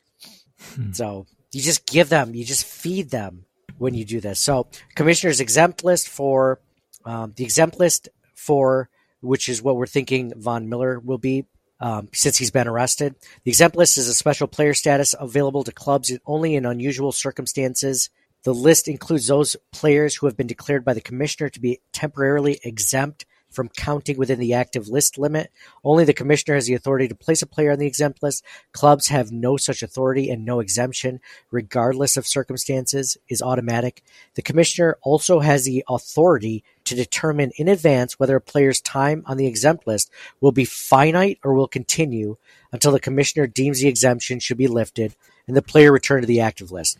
Hmm. 0.73 0.93
So 0.93 1.25
you 1.51 1.61
just 1.61 1.85
give 1.85 2.07
them, 2.07 2.33
you 2.33 2.45
just 2.45 2.63
feed 2.63 3.09
them 3.09 3.43
when 3.77 3.93
you 3.93 4.05
do 4.05 4.21
this. 4.21 4.39
So 4.39 4.67
commissioner's 4.95 5.41
exempt 5.41 5.83
list 5.83 6.07
for 6.07 6.61
um, 7.03 7.33
the 7.35 7.43
exempt 7.43 7.77
list 7.77 8.07
for 8.35 8.89
which 9.19 9.49
is 9.49 9.61
what 9.61 9.75
we're 9.75 9.85
thinking 9.85 10.31
Von 10.37 10.69
Miller 10.69 10.97
will 10.97 11.17
be 11.17 11.43
um, 11.81 12.07
since 12.13 12.37
he's 12.37 12.51
been 12.51 12.69
arrested. 12.69 13.15
The 13.43 13.51
exempt 13.51 13.75
list 13.75 13.97
is 13.97 14.07
a 14.07 14.13
special 14.13 14.47
player 14.47 14.73
status 14.73 15.13
available 15.19 15.65
to 15.65 15.73
clubs 15.73 16.17
only 16.25 16.55
in 16.55 16.65
unusual 16.65 17.11
circumstances. 17.11 18.09
The 18.47 18.53
list 18.53 18.87
includes 18.87 19.27
those 19.27 19.57
players 19.73 20.15
who 20.15 20.25
have 20.25 20.37
been 20.37 20.47
declared 20.47 20.85
by 20.85 20.93
the 20.93 21.01
commissioner 21.01 21.49
to 21.49 21.59
be 21.59 21.81
temporarily 21.91 22.61
exempt 22.63 23.25
from 23.49 23.67
counting 23.67 24.17
within 24.17 24.39
the 24.39 24.53
active 24.53 24.87
list 24.87 25.17
limit. 25.17 25.51
Only 25.83 26.05
the 26.05 26.13
commissioner 26.13 26.55
has 26.55 26.65
the 26.65 26.73
authority 26.73 27.09
to 27.09 27.13
place 27.13 27.41
a 27.41 27.45
player 27.45 27.73
on 27.73 27.79
the 27.79 27.87
exempt 27.87 28.23
list. 28.23 28.45
Clubs 28.71 29.09
have 29.09 29.33
no 29.33 29.57
such 29.57 29.83
authority 29.83 30.29
and 30.29 30.45
no 30.45 30.61
exemption, 30.61 31.19
regardless 31.51 32.15
of 32.15 32.25
circumstances, 32.25 33.17
is 33.27 33.41
automatic. 33.41 34.01
The 34.35 34.41
commissioner 34.41 34.97
also 35.01 35.41
has 35.41 35.65
the 35.65 35.83
authority 35.89 36.63
to 36.85 36.95
determine 36.95 37.51
in 37.57 37.67
advance 37.67 38.17
whether 38.17 38.37
a 38.37 38.39
player's 38.39 38.79
time 38.79 39.23
on 39.25 39.35
the 39.35 39.47
exempt 39.47 39.85
list 39.85 40.09
will 40.39 40.53
be 40.53 40.63
finite 40.63 41.37
or 41.43 41.53
will 41.53 41.67
continue 41.67 42.37
until 42.71 42.93
the 42.93 43.01
commissioner 43.01 43.45
deems 43.45 43.81
the 43.81 43.89
exemption 43.89 44.39
should 44.39 44.57
be 44.57 44.69
lifted 44.69 45.17
and 45.47 45.57
the 45.57 45.61
player 45.61 45.91
returned 45.91 46.23
to 46.23 46.27
the 46.27 46.39
active 46.39 46.71
list. 46.71 46.97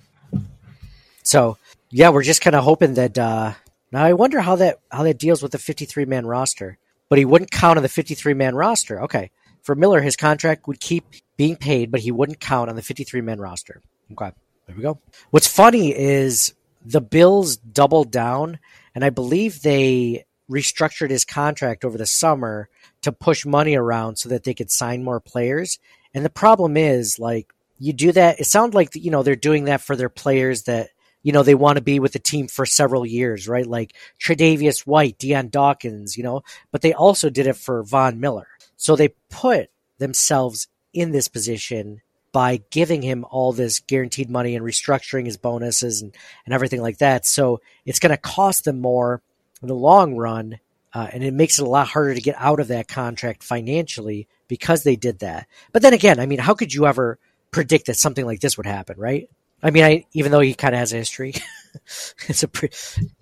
So, 1.27 1.57
yeah, 1.91 2.09
we're 2.09 2.23
just 2.23 2.39
kind 2.39 2.55
of 2.55 2.63
hoping 2.63 2.93
that 2.93 3.17
uh, 3.17 3.53
now 3.91 4.01
I 4.01 4.13
wonder 4.13 4.39
how 4.39 4.55
that 4.55 4.79
how 4.89 5.03
that 5.03 5.17
deals 5.17 5.43
with 5.43 5.51
the 5.51 5.57
53 5.57 6.05
man 6.05 6.25
roster. 6.25 6.77
But 7.09 7.19
he 7.19 7.25
wouldn't 7.25 7.51
count 7.51 7.77
on 7.77 7.83
the 7.83 7.89
53 7.89 8.33
man 8.33 8.55
roster. 8.55 9.01
Okay. 9.03 9.31
For 9.61 9.75
Miller, 9.75 9.99
his 9.99 10.15
contract 10.15 10.67
would 10.67 10.79
keep 10.79 11.03
being 11.35 11.57
paid, 11.57 11.91
but 11.91 11.99
he 11.99 12.11
wouldn't 12.11 12.39
count 12.39 12.69
on 12.69 12.77
the 12.77 12.81
53 12.81 13.19
man 13.19 13.41
roster. 13.41 13.81
Okay. 14.13 14.31
There 14.67 14.75
we 14.75 14.81
go. 14.81 14.99
What's 15.31 15.47
funny 15.47 15.93
is 15.93 16.53
the 16.85 17.01
Bills 17.01 17.57
doubled 17.57 18.09
down, 18.09 18.59
and 18.95 19.03
I 19.03 19.09
believe 19.09 19.61
they 19.61 20.25
restructured 20.49 21.09
his 21.09 21.25
contract 21.25 21.83
over 21.83 21.97
the 21.97 22.05
summer 22.05 22.69
to 23.01 23.11
push 23.11 23.45
money 23.45 23.75
around 23.75 24.15
so 24.15 24.29
that 24.29 24.45
they 24.45 24.53
could 24.53 24.71
sign 24.71 25.03
more 25.03 25.19
players. 25.19 25.77
And 26.13 26.23
the 26.23 26.29
problem 26.29 26.77
is, 26.77 27.19
like, 27.19 27.53
you 27.79 27.91
do 27.91 28.13
that. 28.13 28.39
It 28.39 28.45
sounds 28.45 28.73
like 28.73 28.95
you 28.95 29.11
know 29.11 29.23
they're 29.23 29.35
doing 29.35 29.65
that 29.65 29.81
for 29.81 29.97
their 29.97 30.09
players 30.09 30.63
that 30.63 30.89
you 31.27 31.33
know, 31.33 31.43
they 31.43 31.55
want 31.55 31.75
to 31.75 31.83
be 31.83 31.99
with 31.99 32.13
the 32.13 32.19
team 32.19 32.47
for 32.47 32.65
several 32.65 33.05
years, 33.05 33.49
right? 33.49 33.67
Like 33.67 33.93
Tre'Davious 34.17 34.87
White, 34.87 35.17
Dion 35.17 35.49
Dawkins, 35.49 36.15
you 36.15 36.23
know, 36.23 36.41
but 36.71 36.79
they 36.79 36.93
also 36.93 37.29
did 37.29 37.47
it 37.47 37.57
for 37.57 37.83
Von 37.83 38.21
Miller. 38.21 38.47
So 38.77 38.95
they 38.95 39.09
put 39.29 39.69
themselves 39.97 40.69
in 40.93 41.11
this 41.11 41.27
position 41.27 41.99
by 42.31 42.61
giving 42.69 43.01
him 43.01 43.25
all 43.29 43.51
this 43.51 43.81
guaranteed 43.81 44.29
money 44.29 44.55
and 44.55 44.65
restructuring 44.65 45.25
his 45.25 45.35
bonuses 45.35 46.01
and, 46.01 46.15
and 46.45 46.53
everything 46.53 46.81
like 46.81 46.99
that. 46.99 47.25
So 47.25 47.59
it's 47.85 47.99
going 47.99 48.11
to 48.11 48.17
cost 48.17 48.63
them 48.63 48.79
more 48.79 49.21
in 49.61 49.67
the 49.67 49.75
long 49.75 50.15
run. 50.15 50.61
Uh, 50.93 51.09
and 51.11 51.25
it 51.25 51.33
makes 51.33 51.59
it 51.59 51.67
a 51.67 51.69
lot 51.69 51.89
harder 51.89 52.15
to 52.15 52.21
get 52.21 52.37
out 52.39 52.61
of 52.61 52.69
that 52.69 52.87
contract 52.87 53.43
financially 53.43 54.29
because 54.47 54.83
they 54.83 54.95
did 54.95 55.19
that. 55.19 55.45
But 55.73 55.81
then 55.81 55.91
again, 55.91 56.21
I 56.21 56.25
mean, 56.25 56.39
how 56.39 56.53
could 56.53 56.73
you 56.73 56.87
ever 56.87 57.19
predict 57.51 57.87
that 57.87 57.97
something 57.97 58.25
like 58.25 58.39
this 58.39 58.55
would 58.55 58.65
happen, 58.65 58.97
right? 58.97 59.29
I 59.61 59.71
mean, 59.71 59.83
I, 59.83 60.05
even 60.13 60.31
though 60.31 60.39
he 60.39 60.53
kind 60.53 60.75
of 60.75 60.79
has 60.79 60.93
a 60.93 60.97
history, 60.97 61.33
it's 62.27 62.43
a 62.43 62.47
pre- 62.47 62.69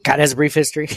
kind 0.04 0.20
of 0.20 0.24
has 0.24 0.34
a 0.34 0.36
brief 0.36 0.54
history. 0.54 0.90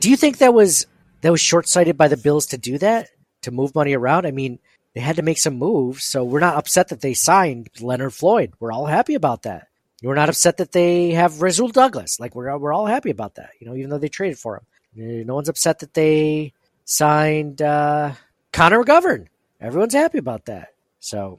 do 0.00 0.10
you 0.10 0.16
think 0.16 0.38
that 0.38 0.54
was 0.54 0.86
that 1.20 1.32
was 1.32 1.40
short 1.40 1.68
sighted 1.68 1.96
by 1.96 2.08
the 2.08 2.16
Bills 2.16 2.46
to 2.46 2.58
do 2.58 2.78
that 2.78 3.08
to 3.42 3.50
move 3.50 3.74
money 3.74 3.94
around? 3.94 4.26
I 4.26 4.30
mean, 4.30 4.58
they 4.94 5.00
had 5.00 5.16
to 5.16 5.22
make 5.22 5.38
some 5.38 5.54
moves, 5.54 6.04
so 6.04 6.24
we're 6.24 6.40
not 6.40 6.56
upset 6.56 6.88
that 6.88 7.00
they 7.00 7.14
signed 7.14 7.70
Leonard 7.80 8.14
Floyd. 8.14 8.52
We're 8.58 8.72
all 8.72 8.86
happy 8.86 9.14
about 9.14 9.42
that. 9.42 9.68
We're 10.02 10.14
not 10.14 10.28
upset 10.28 10.56
that 10.56 10.72
they 10.72 11.10
have 11.10 11.42
Rasul 11.42 11.68
Douglas. 11.68 12.18
Like 12.18 12.34
we're 12.34 12.56
we're 12.56 12.72
all 12.72 12.86
happy 12.86 13.10
about 13.10 13.34
that. 13.34 13.50
You 13.60 13.66
know, 13.66 13.74
even 13.74 13.90
though 13.90 13.98
they 13.98 14.08
traded 14.08 14.38
for 14.38 14.56
him, 14.94 15.26
no 15.26 15.34
one's 15.34 15.48
upset 15.48 15.80
that 15.80 15.94
they 15.94 16.52
signed 16.84 17.62
uh, 17.62 18.12
Connor 18.52 18.82
McGovern. 18.82 19.26
Everyone's 19.60 19.94
happy 19.94 20.18
about 20.18 20.46
that. 20.46 20.68
So 21.00 21.38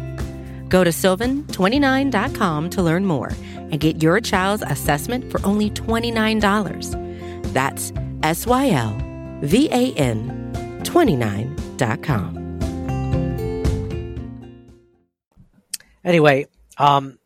Go 0.71 0.85
to 0.85 0.89
sylvan29.com 0.89 2.69
to 2.69 2.81
learn 2.81 3.05
more 3.05 3.33
and 3.53 3.77
get 3.77 4.01
your 4.01 4.21
child's 4.21 4.63
assessment 4.63 5.29
for 5.29 5.45
only 5.45 5.69
$29. 5.69 7.53
That's 7.53 7.91
S 8.23 8.47
Y 8.47 8.69
L 8.69 8.97
V 9.41 9.67
A 9.69 9.93
N 9.95 10.79
29.com. 10.83 12.37
Anyway, 16.05 16.47
um, 16.77 17.19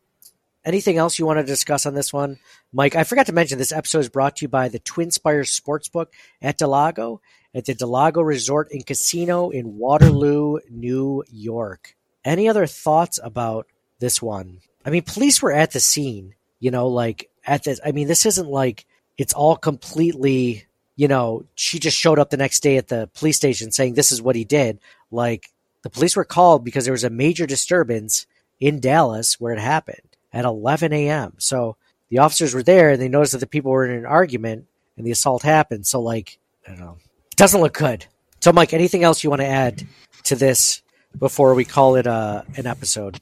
anything 0.64 0.98
else 0.98 1.18
you 1.18 1.24
want 1.24 1.38
to 1.38 1.44
discuss 1.44 1.86
on 1.86 1.94
this 1.94 2.12
one? 2.12 2.38
Mike, 2.72 2.96
I 2.96 3.04
forgot 3.04 3.26
to 3.26 3.32
mention 3.32 3.58
this 3.58 3.72
episode 3.72 4.00
is 4.00 4.08
brought 4.08 4.36
to 4.36 4.44
you 4.44 4.48
by 4.48 4.68
the 4.68 4.80
Twin 4.80 5.12
Spires 5.12 5.58
Sportsbook 5.58 6.06
at 6.42 6.58
del 6.58 6.70
Lago 6.70 7.20
at 7.54 7.64
the 7.64 7.74
del 7.74 7.88
Lago 7.90 8.22
Resort 8.22 8.72
and 8.72 8.84
Casino 8.84 9.50
in 9.50 9.78
Waterloo, 9.78 10.58
New 10.68 11.22
York. 11.30 11.94
Any 12.26 12.48
other 12.48 12.66
thoughts 12.66 13.20
about 13.22 13.68
this 14.00 14.20
one? 14.20 14.58
I 14.84 14.90
mean, 14.90 15.02
police 15.02 15.40
were 15.40 15.52
at 15.52 15.70
the 15.70 15.80
scene, 15.80 16.34
you 16.58 16.72
know, 16.72 16.88
like 16.88 17.30
at 17.46 17.62
this. 17.62 17.80
I 17.84 17.92
mean, 17.92 18.08
this 18.08 18.26
isn't 18.26 18.48
like 18.48 18.84
it's 19.16 19.32
all 19.32 19.56
completely, 19.56 20.66
you 20.96 21.06
know, 21.06 21.44
she 21.54 21.78
just 21.78 21.96
showed 21.96 22.18
up 22.18 22.30
the 22.30 22.36
next 22.36 22.60
day 22.60 22.76
at 22.78 22.88
the 22.88 23.08
police 23.14 23.36
station 23.36 23.70
saying 23.70 23.94
this 23.94 24.10
is 24.10 24.20
what 24.20 24.34
he 24.34 24.44
did. 24.44 24.80
Like 25.12 25.50
the 25.82 25.90
police 25.90 26.16
were 26.16 26.24
called 26.24 26.64
because 26.64 26.84
there 26.84 26.92
was 26.92 27.04
a 27.04 27.10
major 27.10 27.46
disturbance 27.46 28.26
in 28.58 28.80
Dallas 28.80 29.40
where 29.40 29.52
it 29.52 29.60
happened 29.60 30.16
at 30.32 30.44
11 30.44 30.92
a.m. 30.92 31.34
So 31.38 31.76
the 32.08 32.18
officers 32.18 32.54
were 32.54 32.62
there 32.64 32.90
and 32.90 33.00
they 33.00 33.08
noticed 33.08 33.32
that 33.32 33.38
the 33.38 33.46
people 33.46 33.70
were 33.70 33.86
in 33.86 33.96
an 33.96 34.04
argument 34.04 34.66
and 34.96 35.06
the 35.06 35.12
assault 35.12 35.42
happened. 35.42 35.86
So, 35.86 36.00
like, 36.00 36.38
I 36.66 36.70
don't 36.70 36.80
know. 36.80 36.96
It 37.30 37.36
doesn't 37.36 37.60
look 37.60 37.74
good. 37.74 38.06
So, 38.40 38.52
Mike, 38.52 38.72
anything 38.72 39.04
else 39.04 39.22
you 39.22 39.30
want 39.30 39.42
to 39.42 39.46
add 39.46 39.86
to 40.24 40.34
this 40.36 40.82
before 41.18 41.54
we 41.54 41.64
call 41.64 41.96
it 41.96 42.06
uh, 42.06 42.42
an 42.56 42.66
episode. 42.66 43.20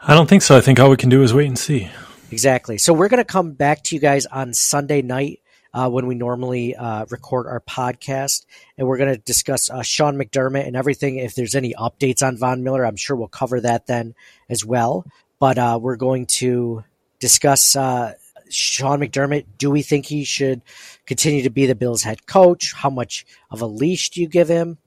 I 0.00 0.14
don't 0.14 0.28
think 0.28 0.42
so. 0.42 0.56
I 0.56 0.60
think 0.60 0.80
all 0.80 0.90
we 0.90 0.96
can 0.96 1.08
do 1.08 1.22
is 1.22 1.32
wait 1.32 1.46
and 1.46 1.58
see. 1.58 1.90
Exactly. 2.30 2.78
So 2.78 2.92
we're 2.92 3.08
going 3.08 3.18
to 3.18 3.24
come 3.24 3.52
back 3.52 3.84
to 3.84 3.94
you 3.94 4.00
guys 4.00 4.26
on 4.26 4.52
Sunday 4.52 5.02
night 5.02 5.40
uh, 5.74 5.88
when 5.88 6.06
we 6.06 6.14
normally 6.14 6.74
uh, 6.74 7.06
record 7.10 7.46
our 7.46 7.60
podcast, 7.60 8.46
and 8.76 8.86
we're 8.86 8.98
going 8.98 9.14
to 9.14 9.20
discuss 9.20 9.70
uh, 9.70 9.82
Sean 9.82 10.16
McDermott 10.16 10.66
and 10.66 10.76
everything. 10.76 11.16
If 11.16 11.34
there's 11.34 11.54
any 11.54 11.74
updates 11.74 12.26
on 12.26 12.36
Von 12.36 12.62
Miller, 12.62 12.84
I'm 12.84 12.96
sure 12.96 13.16
we'll 13.16 13.28
cover 13.28 13.60
that 13.60 13.86
then 13.86 14.14
as 14.48 14.64
well. 14.64 15.06
But 15.38 15.58
uh, 15.58 15.78
we're 15.80 15.96
going 15.96 16.26
to 16.26 16.84
discuss 17.20 17.76
uh, 17.76 18.14
Sean 18.48 19.00
McDermott. 19.00 19.46
Do 19.58 19.70
we 19.70 19.82
think 19.82 20.06
he 20.06 20.24
should 20.24 20.62
continue 21.06 21.42
to 21.42 21.50
be 21.50 21.66
the 21.66 21.74
Bills' 21.74 22.02
head 22.02 22.26
coach? 22.26 22.72
How 22.72 22.90
much 22.90 23.24
of 23.50 23.60
a 23.60 23.66
leash 23.66 24.10
do 24.10 24.20
you 24.20 24.28
give 24.28 24.48
him? 24.48 24.78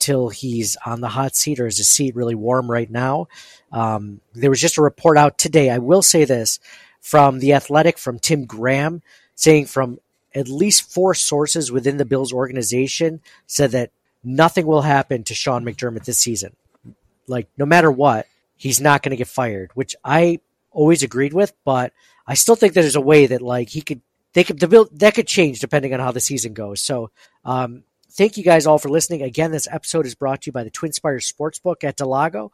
Till 0.00 0.30
he's 0.30 0.76
on 0.84 1.00
the 1.00 1.08
hot 1.08 1.36
seat, 1.36 1.60
or 1.60 1.66
is 1.66 1.76
his 1.76 1.90
seat 1.90 2.16
really 2.16 2.34
warm 2.34 2.70
right 2.70 2.90
now? 2.90 3.28
Um, 3.70 4.20
there 4.34 4.50
was 4.50 4.60
just 4.60 4.78
a 4.78 4.82
report 4.82 5.16
out 5.16 5.38
today. 5.38 5.70
I 5.70 5.78
will 5.78 6.02
say 6.02 6.24
this 6.24 6.58
from 7.00 7.38
the 7.38 7.52
Athletic, 7.52 7.98
from 7.98 8.18
Tim 8.18 8.46
Graham, 8.46 9.02
saying 9.34 9.66
from 9.66 10.00
at 10.34 10.48
least 10.48 10.90
four 10.92 11.14
sources 11.14 11.70
within 11.70 11.96
the 11.96 12.04
Bills 12.04 12.32
organization 12.32 13.20
said 13.46 13.72
that 13.72 13.90
nothing 14.22 14.66
will 14.66 14.82
happen 14.82 15.22
to 15.24 15.34
Sean 15.34 15.64
McDermott 15.64 16.04
this 16.04 16.18
season. 16.18 16.56
Like 17.26 17.48
no 17.56 17.66
matter 17.66 17.90
what, 17.90 18.26
he's 18.56 18.80
not 18.80 19.02
going 19.02 19.10
to 19.10 19.16
get 19.16 19.28
fired, 19.28 19.70
which 19.74 19.96
I 20.04 20.40
always 20.70 21.02
agreed 21.02 21.32
with, 21.32 21.52
but 21.64 21.92
I 22.26 22.34
still 22.34 22.56
think 22.56 22.74
there's 22.74 22.96
a 22.96 23.00
way 23.00 23.26
that 23.26 23.42
like 23.42 23.68
he 23.68 23.80
could 23.80 24.00
they 24.32 24.44
could 24.44 24.60
the 24.60 24.68
bill 24.68 24.88
that 24.92 25.14
could 25.14 25.26
change 25.26 25.60
depending 25.60 25.92
on 25.92 26.00
how 26.00 26.12
the 26.12 26.20
season 26.20 26.52
goes. 26.52 26.80
So 26.80 27.10
um, 27.44 27.82
Thank 28.12 28.36
you 28.36 28.42
guys 28.42 28.66
all 28.66 28.78
for 28.78 28.88
listening. 28.88 29.22
Again, 29.22 29.52
this 29.52 29.68
episode 29.70 30.04
is 30.04 30.16
brought 30.16 30.42
to 30.42 30.46
you 30.46 30.52
by 30.52 30.64
the 30.64 30.70
Twin 30.70 30.92
Spires 30.92 31.30
Sportsbook 31.30 31.84
at 31.84 31.96
del 31.96 32.08
Lago 32.08 32.50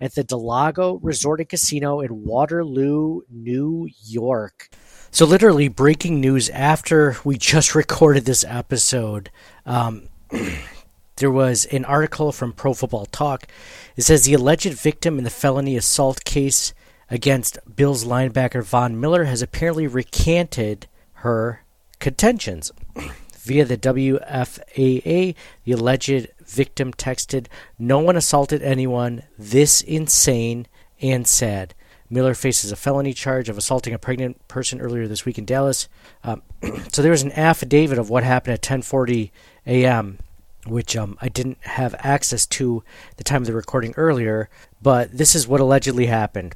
at 0.00 0.14
the 0.14 0.22
del 0.22 0.44
Lago 0.44 1.00
Resort 1.02 1.40
and 1.40 1.48
Casino 1.48 2.00
in 2.00 2.24
Waterloo, 2.24 3.22
New 3.28 3.88
York. 4.04 4.68
So, 5.10 5.26
literally, 5.26 5.66
breaking 5.66 6.20
news 6.20 6.48
after 6.50 7.16
we 7.24 7.36
just 7.36 7.74
recorded 7.74 8.24
this 8.24 8.44
episode. 8.44 9.30
Um, 9.66 10.08
there 11.16 11.30
was 11.30 11.64
an 11.66 11.84
article 11.84 12.30
from 12.30 12.52
Pro 12.52 12.72
Football 12.72 13.06
Talk. 13.06 13.48
It 13.96 14.02
says 14.02 14.24
the 14.24 14.34
alleged 14.34 14.74
victim 14.74 15.18
in 15.18 15.24
the 15.24 15.30
felony 15.30 15.76
assault 15.76 16.24
case 16.24 16.72
against 17.10 17.58
Bills 17.74 18.04
linebacker 18.04 18.62
Von 18.62 19.00
Miller 19.00 19.24
has 19.24 19.42
apparently 19.42 19.88
recanted 19.88 20.86
her 21.14 21.64
contentions. 21.98 22.70
Via 23.42 23.64
the 23.64 23.78
WFAA, 23.78 25.34
the 25.64 25.72
alleged 25.72 26.28
victim 26.44 26.92
texted, 26.92 27.46
No 27.78 27.98
one 27.98 28.16
assaulted 28.16 28.62
anyone. 28.62 29.22
This 29.38 29.80
insane 29.80 30.66
and 31.00 31.26
sad. 31.26 31.74
Miller 32.10 32.34
faces 32.34 32.70
a 32.70 32.76
felony 32.76 33.14
charge 33.14 33.48
of 33.48 33.56
assaulting 33.56 33.94
a 33.94 33.98
pregnant 33.98 34.46
person 34.48 34.80
earlier 34.80 35.08
this 35.08 35.24
week 35.24 35.38
in 35.38 35.46
Dallas. 35.46 35.88
Um, 36.22 36.42
so 36.92 37.00
there 37.00 37.12
was 37.12 37.22
an 37.22 37.32
affidavit 37.32 37.98
of 37.98 38.10
what 38.10 38.24
happened 38.24 38.54
at 38.54 38.62
10:40 38.62 39.30
a.m., 39.66 40.18
which 40.66 40.94
um, 40.94 41.16
I 41.22 41.30
didn't 41.30 41.58
have 41.62 41.94
access 42.00 42.44
to 42.46 42.82
the 43.16 43.24
time 43.24 43.42
of 43.42 43.46
the 43.46 43.54
recording 43.54 43.94
earlier. 43.96 44.50
But 44.82 45.16
this 45.16 45.34
is 45.34 45.48
what 45.48 45.60
allegedly 45.60 46.06
happened. 46.06 46.54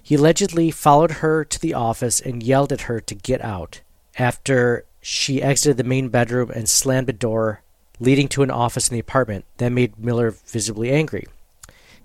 He 0.00 0.14
allegedly 0.14 0.70
followed 0.70 1.10
her 1.10 1.44
to 1.44 1.60
the 1.60 1.74
office 1.74 2.20
and 2.20 2.42
yelled 2.42 2.72
at 2.72 2.82
her 2.82 3.00
to 3.00 3.14
get 3.16 3.42
out. 3.42 3.80
After 4.18 4.84
she 5.00 5.42
exited 5.42 5.76
the 5.76 5.84
main 5.84 6.08
bedroom 6.08 6.50
and 6.50 6.68
slammed 6.68 7.08
a 7.08 7.12
door 7.12 7.62
leading 7.98 8.28
to 8.28 8.42
an 8.42 8.50
office 8.50 8.88
in 8.88 8.94
the 8.94 9.00
apartment. 9.00 9.44
That 9.58 9.70
made 9.70 9.98
Miller 9.98 10.30
visibly 10.30 10.90
angry. 10.90 11.26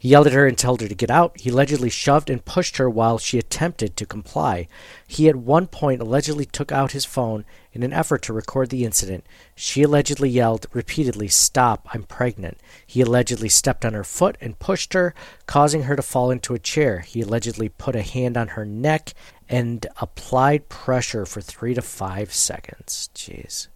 He 0.06 0.12
yelled 0.12 0.28
at 0.28 0.34
her 0.34 0.46
and 0.46 0.56
told 0.56 0.82
her 0.82 0.88
to 0.88 0.94
get 0.94 1.10
out. 1.10 1.42
He 1.42 1.50
allegedly 1.50 1.90
shoved 1.90 2.30
and 2.30 2.46
pushed 2.46 2.78
her 2.78 2.88
while 2.88 3.18
she 3.18 3.40
attempted 3.40 3.98
to 3.98 4.06
comply. 4.06 4.68
He 5.08 5.28
at 5.28 5.36
one 5.36 5.66
point 5.66 6.00
allegedly 6.00 6.46
took 6.46 6.72
out 6.72 6.92
his 6.92 7.06
phone 7.06 7.44
in 7.74 7.82
an 7.82 7.92
effort 7.92 8.22
to 8.22 8.32
record 8.34 8.70
the 8.70 8.86
incident. 8.86 9.26
She 9.56 9.82
allegedly 9.82 10.30
yelled 10.30 10.68
repeatedly, 10.74 11.28
Stop, 11.28 11.88
I'm 11.92 12.04
pregnant. 12.04 12.60
He 12.86 13.02
allegedly 13.02 13.50
stepped 13.50 13.84
on 13.84 13.96
her 13.96 14.04
foot 14.04 14.38
and 14.40 14.60
pushed 14.60 14.94
her, 14.94 15.16
causing 15.48 15.82
her 15.82 15.96
to 15.96 16.04
fall 16.04 16.30
into 16.30 16.54
a 16.54 16.60
chair. 16.60 17.00
He 17.00 17.22
allegedly 17.22 17.70
put 17.70 17.96
a 17.96 18.04
hand 18.04 18.38
on 18.38 18.50
her 18.50 18.64
neck 18.64 19.16
and 19.50 19.88
applied 20.00 20.70
pressure 20.70 21.26
for 21.26 21.42
three 21.42 21.74
to 21.74 21.82
five 21.82 22.32
seconds. 22.32 23.10
Jeez. 23.16 23.70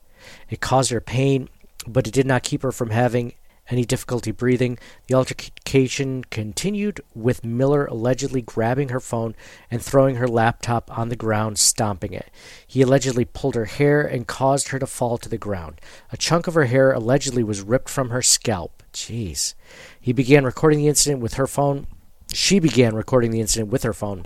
It 0.47 0.61
caused 0.61 0.91
her 0.91 1.01
pain, 1.01 1.49
but 1.87 2.05
it 2.05 2.13
did 2.13 2.27
not 2.27 2.43
keep 2.43 2.61
her 2.61 2.71
from 2.71 2.91
having 2.91 3.33
any 3.69 3.85
difficulty 3.85 4.31
breathing. 4.31 4.77
The 5.07 5.15
altercation 5.15 6.23
continued 6.25 7.01
with 7.13 7.45
Miller 7.45 7.85
allegedly 7.85 8.41
grabbing 8.41 8.89
her 8.89 8.99
phone 8.99 9.35
and 9.69 9.81
throwing 9.81 10.15
her 10.15 10.27
laptop 10.27 10.95
on 10.97 11.09
the 11.09 11.15
ground, 11.15 11.59
stomping 11.59 12.13
it. 12.13 12.29
He 12.65 12.81
allegedly 12.81 13.25
pulled 13.25 13.55
her 13.55 13.65
hair 13.65 14.01
and 14.01 14.27
caused 14.27 14.69
her 14.69 14.79
to 14.79 14.87
fall 14.87 15.17
to 15.17 15.29
the 15.29 15.37
ground. 15.37 15.79
A 16.11 16.17
chunk 16.17 16.47
of 16.47 16.53
her 16.55 16.65
hair 16.65 16.91
allegedly 16.91 17.43
was 17.43 17.61
ripped 17.61 17.89
from 17.89 18.09
her 18.09 18.21
scalp. 18.21 18.83
Jeez. 18.93 19.53
He 19.99 20.13
began 20.13 20.43
recording 20.43 20.79
the 20.79 20.87
incident 20.87 21.21
with 21.21 21.35
her 21.35 21.47
phone. 21.47 21.87
She 22.33 22.59
began 22.59 22.95
recording 22.95 23.31
the 23.31 23.41
incident 23.41 23.71
with 23.71 23.83
her 23.83 23.93
phone. 23.93 24.25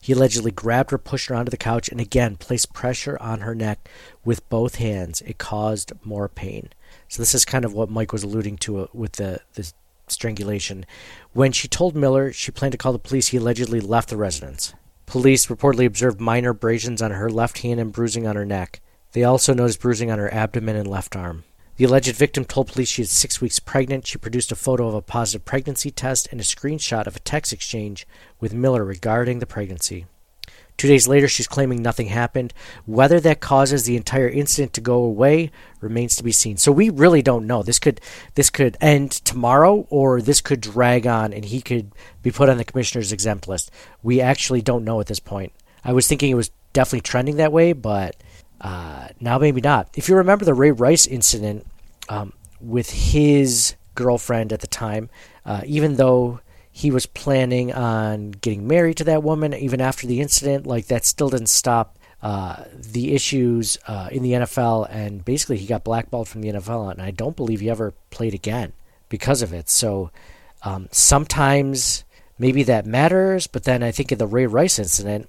He 0.00 0.12
allegedly 0.12 0.50
grabbed 0.50 0.90
her, 0.90 0.98
pushed 0.98 1.28
her 1.28 1.34
onto 1.34 1.50
the 1.50 1.56
couch, 1.56 1.88
and 1.88 2.00
again 2.00 2.36
placed 2.36 2.72
pressure 2.72 3.18
on 3.20 3.40
her 3.40 3.54
neck 3.54 3.88
with 4.24 4.48
both 4.48 4.76
hands. 4.76 5.20
It 5.22 5.38
caused 5.38 5.92
more 6.04 6.28
pain. 6.28 6.70
So 7.08 7.22
this 7.22 7.34
is 7.34 7.44
kind 7.44 7.64
of 7.64 7.72
what 7.72 7.90
Mike 7.90 8.12
was 8.12 8.22
alluding 8.22 8.58
to 8.58 8.80
uh, 8.80 8.86
with 8.92 9.12
the, 9.12 9.40
the 9.54 9.72
strangulation. 10.08 10.86
When 11.32 11.52
she 11.52 11.68
told 11.68 11.94
Miller 11.94 12.32
she 12.32 12.52
planned 12.52 12.72
to 12.72 12.78
call 12.78 12.92
the 12.92 12.98
police, 12.98 13.28
he 13.28 13.36
allegedly 13.36 13.80
left 13.80 14.08
the 14.08 14.16
residence. 14.16 14.74
Police 15.06 15.46
reportedly 15.46 15.86
observed 15.86 16.20
minor 16.20 16.50
abrasions 16.50 17.02
on 17.02 17.10
her 17.10 17.30
left 17.30 17.58
hand 17.58 17.78
and 17.78 17.92
bruising 17.92 18.26
on 18.26 18.36
her 18.36 18.46
neck. 18.46 18.80
They 19.12 19.22
also 19.22 19.54
noticed 19.54 19.80
bruising 19.80 20.10
on 20.10 20.18
her 20.18 20.32
abdomen 20.32 20.76
and 20.76 20.88
left 20.88 21.14
arm. 21.14 21.44
The 21.76 21.84
alleged 21.84 22.14
victim 22.14 22.44
told 22.44 22.68
police 22.68 22.88
she 22.88 23.02
is 23.02 23.10
six 23.10 23.40
weeks 23.40 23.58
pregnant. 23.58 24.06
She 24.06 24.18
produced 24.18 24.52
a 24.52 24.56
photo 24.56 24.86
of 24.86 24.94
a 24.94 25.02
positive 25.02 25.44
pregnancy 25.44 25.90
test 25.90 26.28
and 26.30 26.40
a 26.40 26.44
screenshot 26.44 27.06
of 27.06 27.16
a 27.16 27.20
text 27.20 27.52
exchange 27.52 28.06
with 28.40 28.54
Miller 28.54 28.84
regarding 28.84 29.40
the 29.40 29.46
pregnancy. 29.46 30.06
Two 30.76 30.88
days 30.88 31.06
later, 31.06 31.28
she's 31.28 31.46
claiming 31.46 31.82
nothing 31.82 32.08
happened. 32.08 32.52
Whether 32.84 33.20
that 33.20 33.40
causes 33.40 33.84
the 33.84 33.96
entire 33.96 34.28
incident 34.28 34.72
to 34.74 34.80
go 34.80 34.96
away 34.96 35.50
remains 35.80 36.16
to 36.16 36.24
be 36.24 36.32
seen. 36.32 36.56
So 36.56 36.72
we 36.72 36.90
really 36.90 37.22
don't 37.22 37.46
know. 37.46 37.62
This 37.62 37.78
could 37.78 38.00
this 38.34 38.50
could 38.50 38.76
end 38.80 39.12
tomorrow, 39.12 39.86
or 39.88 40.20
this 40.20 40.40
could 40.40 40.60
drag 40.60 41.06
on, 41.06 41.32
and 41.32 41.44
he 41.44 41.60
could 41.60 41.92
be 42.22 42.32
put 42.32 42.48
on 42.48 42.56
the 42.56 42.64
commissioner's 42.64 43.12
exempt 43.12 43.46
list. 43.46 43.70
We 44.02 44.20
actually 44.20 44.62
don't 44.62 44.84
know 44.84 45.00
at 45.00 45.06
this 45.06 45.20
point. 45.20 45.52
I 45.84 45.92
was 45.92 46.08
thinking 46.08 46.30
it 46.30 46.34
was 46.34 46.50
definitely 46.72 47.02
trending 47.02 47.36
that 47.36 47.52
way, 47.52 47.72
but 47.72 48.16
uh, 48.60 49.08
now 49.20 49.38
maybe 49.38 49.60
not. 49.60 49.88
If 49.94 50.08
you 50.08 50.16
remember 50.16 50.44
the 50.44 50.54
Ray 50.54 50.72
Rice 50.72 51.06
incident 51.06 51.66
um, 52.08 52.32
with 52.60 52.90
his 52.90 53.74
girlfriend 53.94 54.52
at 54.52 54.60
the 54.60 54.66
time, 54.66 55.08
uh, 55.44 55.62
even 55.66 55.96
though 55.96 56.40
he 56.76 56.90
was 56.90 57.06
planning 57.06 57.72
on 57.72 58.32
getting 58.32 58.66
married 58.66 58.96
to 58.96 59.04
that 59.04 59.22
woman 59.22 59.54
even 59.54 59.80
after 59.80 60.08
the 60.08 60.20
incident. 60.20 60.66
Like 60.66 60.86
that 60.86 61.04
still 61.04 61.30
didn't 61.30 61.46
stop 61.46 61.96
uh, 62.20 62.64
the 62.74 63.14
issues 63.14 63.78
uh, 63.86 64.08
in 64.10 64.24
the 64.24 64.32
NFL, 64.32 64.88
and 64.90 65.24
basically 65.24 65.56
he 65.56 65.68
got 65.68 65.84
blackballed 65.84 66.26
from 66.26 66.40
the 66.40 66.48
NFL, 66.48 66.90
and 66.90 67.00
I 67.00 67.12
don't 67.12 67.36
believe 67.36 67.60
he 67.60 67.70
ever 67.70 67.94
played 68.10 68.34
again 68.34 68.72
because 69.08 69.40
of 69.40 69.52
it. 69.52 69.70
So 69.70 70.10
um, 70.64 70.88
sometimes 70.90 72.02
maybe 72.40 72.64
that 72.64 72.86
matters, 72.86 73.46
but 73.46 73.62
then 73.62 73.84
I 73.84 73.92
think 73.92 74.10
in 74.10 74.18
the 74.18 74.26
Ray 74.26 74.46
Rice 74.46 74.80
incident, 74.80 75.28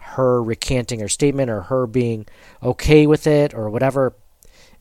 her 0.00 0.42
recanting 0.42 1.00
her 1.00 1.08
statement 1.08 1.48
or 1.48 1.62
her 1.62 1.86
being 1.86 2.26
okay 2.62 3.06
with 3.06 3.26
it 3.26 3.54
or 3.54 3.70
whatever, 3.70 4.12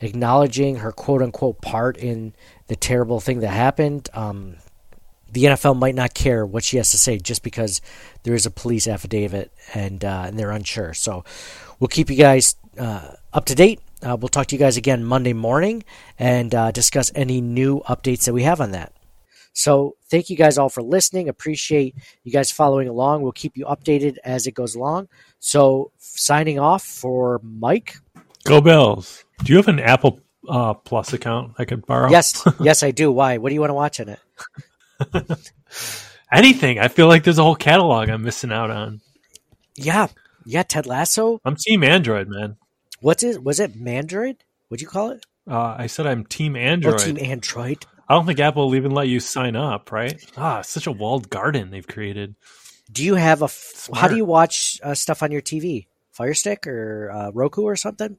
acknowledging 0.01 0.78
her 0.78 0.91
quote 0.91 1.22
unquote 1.22 1.61
part 1.61 1.95
in 1.95 2.34
the 2.67 2.76
terrible 2.76 3.22
thing 3.22 3.39
that 3.39 3.51
happened. 3.51 4.09
Um, 4.13 4.57
the 5.32 5.45
NFL 5.45 5.77
might 5.77 5.95
not 5.95 6.13
care 6.13 6.45
what 6.45 6.63
she 6.63 6.77
has 6.77 6.91
to 6.91 6.97
say 6.97 7.17
just 7.17 7.43
because 7.43 7.82
there 8.23 8.34
is 8.34 8.45
a 8.45 8.51
police 8.51 8.88
affidavit 8.88 9.51
and 9.73 10.03
uh, 10.03 10.25
and 10.27 10.38
they're 10.38 10.51
unsure. 10.51 10.93
So 10.93 11.23
we'll 11.79 11.88
keep 11.88 12.09
you 12.09 12.17
guys 12.17 12.55
uh, 12.77 13.15
up 13.34 13.45
to 13.45 13.55
date. 13.55 13.79
Uh, 14.03 14.17
we'll 14.19 14.29
talk 14.29 14.47
to 14.47 14.55
you 14.55 14.59
guys 14.59 14.77
again 14.77 15.03
Monday 15.03 15.34
morning 15.34 15.84
and 16.17 16.53
uh, 16.55 16.71
discuss 16.71 17.11
any 17.13 17.39
new 17.39 17.82
updates 17.82 18.25
that 18.25 18.34
we 18.34 18.43
have 18.43 18.59
on 18.59 18.71
that. 18.71 18.93
So 19.53 19.95
thank 20.09 20.29
you 20.29 20.38
guys 20.38 20.57
all 20.57 20.69
for 20.69 20.82
listening. 20.82 21.29
Appreciate 21.29 21.95
you 22.23 22.32
guys 22.32 22.51
following 22.51 22.88
along. 22.88 23.21
We'll 23.21 23.32
keep 23.32 23.57
you 23.57 23.65
updated 23.65 24.17
as 24.23 24.47
it 24.47 24.53
goes 24.53 24.75
along. 24.75 25.09
So 25.39 25.91
signing 25.97 26.57
off 26.57 26.84
for 26.84 27.41
Mike. 27.43 27.97
Go 28.45 28.61
Bills. 28.61 29.23
Do 29.43 29.51
you 29.53 29.57
have 29.57 29.67
an 29.67 29.79
Apple 29.79 30.19
uh, 30.49 30.73
Plus 30.73 31.13
account 31.13 31.53
I 31.57 31.65
could 31.65 31.86
borrow? 31.86 32.09
Yes, 32.09 32.47
yes, 32.59 32.82
I 32.82 32.91
do. 32.91 33.11
Why? 33.11 33.38
What 33.38 33.49
do 33.49 33.55
you 33.55 33.61
want 33.61 33.71
to 33.71 33.75
watch 33.75 33.99
in 33.99 34.09
it? 34.09 34.19
Anything. 36.32 36.80
I 36.80 36.88
feel 36.88 37.08
like 37.08 37.24
there's 37.24 37.38
a 37.38 37.43
whole 37.43 37.56
catalog 37.56 38.10
I'm 38.10 38.24
missing 38.24 38.52
out 38.52 38.72
on. 38.72 39.02
Yeah, 39.76 40.08
yeah. 40.45 40.64
Ted 40.64 40.86
Lasso. 40.86 41.39
I'm 41.43 41.56
Team 41.56 41.84
Android, 41.84 42.28
man. 42.30 42.58
What's 43.02 43.24
it? 43.24 43.43
Was 43.43 43.60
it 43.60 43.74
Mandroid? 43.74 44.38
What'd 44.68 44.82
you 44.82 44.88
call 44.88 45.10
it? 45.12 45.26
Uh, 45.49 45.76
I 45.78 45.88
said 45.88 46.08
I'm 46.08 46.24
Team 46.26 46.56
Android. 46.56 46.93
Oh, 46.93 46.97
Team 46.97 47.18
Android. 47.20 47.86
I 48.08 48.14
don't 48.14 48.26
think 48.26 48.39
Apple 48.39 48.68
will 48.68 48.76
even 48.76 48.91
let 48.91 49.08
you 49.08 49.20
sign 49.20 49.56
up, 49.56 49.91
right? 49.91 50.24
Ah, 50.38 50.62
such 50.62 50.88
a 50.88 50.91
walled 50.91 51.30
garden 51.30 51.72
they've 51.72 51.88
created. 51.88 52.36
Do 52.91 53.04
you 53.04 53.16
have 53.16 53.41
a? 53.41 53.45
F- 53.45 53.89
how 53.93 54.08
do 54.08 54.16
you 54.16 54.26
watch 54.26 54.80
uh, 54.84 54.93
stuff 54.93 55.24
on 55.24 55.32
your 55.32 55.41
TV? 55.41 55.88
Fire 56.12 56.34
Stick 56.34 56.68
or 56.68 57.10
uh, 57.12 57.32
Roku 57.32 57.64
or 57.64 57.76
something? 57.76 58.18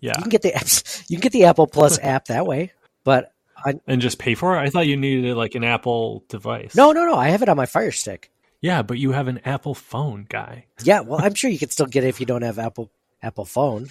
Yeah, 0.00 0.14
you 0.16 0.22
can 0.22 0.30
get 0.30 0.42
the 0.42 0.50
apps. 0.56 1.04
You 1.08 1.16
can 1.16 1.22
get 1.22 1.32
the 1.32 1.44
Apple 1.44 1.66
Plus 1.66 1.98
app 2.00 2.26
that 2.26 2.46
way. 2.46 2.72
But 3.04 3.32
I, 3.64 3.74
and 3.86 4.00
just 4.00 4.18
pay 4.18 4.34
for 4.34 4.56
it. 4.56 4.60
I 4.60 4.70
thought 4.70 4.86
you 4.86 4.96
needed 4.96 5.36
like 5.36 5.54
an 5.54 5.64
Apple 5.64 6.24
device. 6.28 6.74
No, 6.74 6.92
no, 6.92 7.06
no. 7.06 7.14
I 7.14 7.28
have 7.28 7.42
it 7.42 7.48
on 7.48 7.56
my 7.56 7.66
Fire 7.66 7.92
Stick. 7.92 8.30
Yeah, 8.60 8.82
but 8.82 8.98
you 8.98 9.12
have 9.12 9.28
an 9.28 9.40
Apple 9.44 9.74
phone, 9.74 10.26
guy. 10.28 10.66
Yeah, 10.84 11.00
well, 11.00 11.20
I'm 11.20 11.34
sure 11.34 11.50
you 11.50 11.58
can 11.58 11.70
still 11.70 11.86
get 11.86 12.04
it 12.04 12.08
if 12.08 12.20
you 12.20 12.26
don't 12.26 12.42
have 12.42 12.58
Apple 12.58 12.90
Apple 13.22 13.44
phone. 13.44 13.88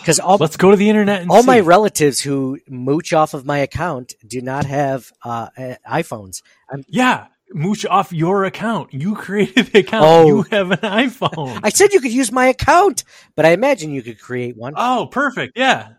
Because 0.00 0.20
all 0.20 0.36
let's 0.36 0.56
go 0.56 0.70
to 0.70 0.76
the 0.76 0.88
internet. 0.88 1.28
all 1.28 1.42
see. 1.42 1.46
my 1.46 1.60
relatives 1.60 2.20
who 2.20 2.58
mooch 2.68 3.12
off 3.12 3.34
of 3.34 3.44
my 3.44 3.58
account 3.58 4.14
do 4.26 4.40
not 4.40 4.64
have 4.64 5.10
uh, 5.24 5.48
iPhones. 5.88 6.42
I'm, 6.70 6.84
yeah, 6.88 7.26
mooch 7.52 7.84
off 7.84 8.12
your 8.12 8.44
account. 8.44 8.94
You 8.94 9.14
created 9.14 9.66
the 9.66 9.80
account. 9.80 10.04
Oh. 10.06 10.26
You 10.26 10.42
have 10.50 10.70
an 10.70 10.78
iPhone. 10.78 11.60
I 11.64 11.70
said 11.70 11.92
you 11.92 12.00
could 12.00 12.12
use 12.12 12.30
my 12.30 12.46
account, 12.46 13.04
but 13.34 13.44
I 13.44 13.50
imagine 13.50 13.90
you 13.90 14.02
could 14.02 14.20
create 14.20 14.56
one. 14.56 14.74
oh, 14.76 15.08
perfect. 15.10 15.56
Yeah. 15.56 15.94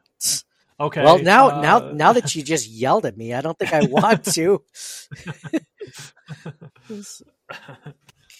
Okay. 0.79 1.03
Well, 1.03 1.19
now, 1.19 1.49
uh, 1.49 1.61
now, 1.61 1.79
now 1.93 2.13
that 2.13 2.35
you 2.35 2.43
just 2.43 2.69
yelled 2.69 3.05
at 3.05 3.17
me, 3.17 3.33
I 3.33 3.41
don't 3.41 3.57
think 3.57 3.73
I 3.73 3.85
want 3.85 4.23
to. 4.35 4.61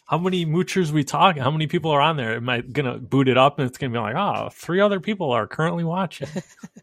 how 0.06 0.18
many 0.18 0.46
moochers 0.46 0.92
we 0.92 1.04
talk? 1.04 1.38
How 1.38 1.52
many 1.52 1.68
people 1.68 1.92
are 1.92 2.02
on 2.02 2.18
there? 2.18 2.36
Am 2.36 2.48
I 2.48 2.62
gonna 2.62 2.98
boot 2.98 3.28
it 3.28 3.38
up 3.38 3.60
and 3.60 3.68
it's 3.68 3.78
gonna 3.78 3.94
be 3.94 4.00
like, 4.00 4.16
oh, 4.16 4.50
three 4.52 4.80
other 4.82 5.00
people 5.00 5.32
are 5.32 5.48
currently 5.48 5.84
watching? 5.84 6.30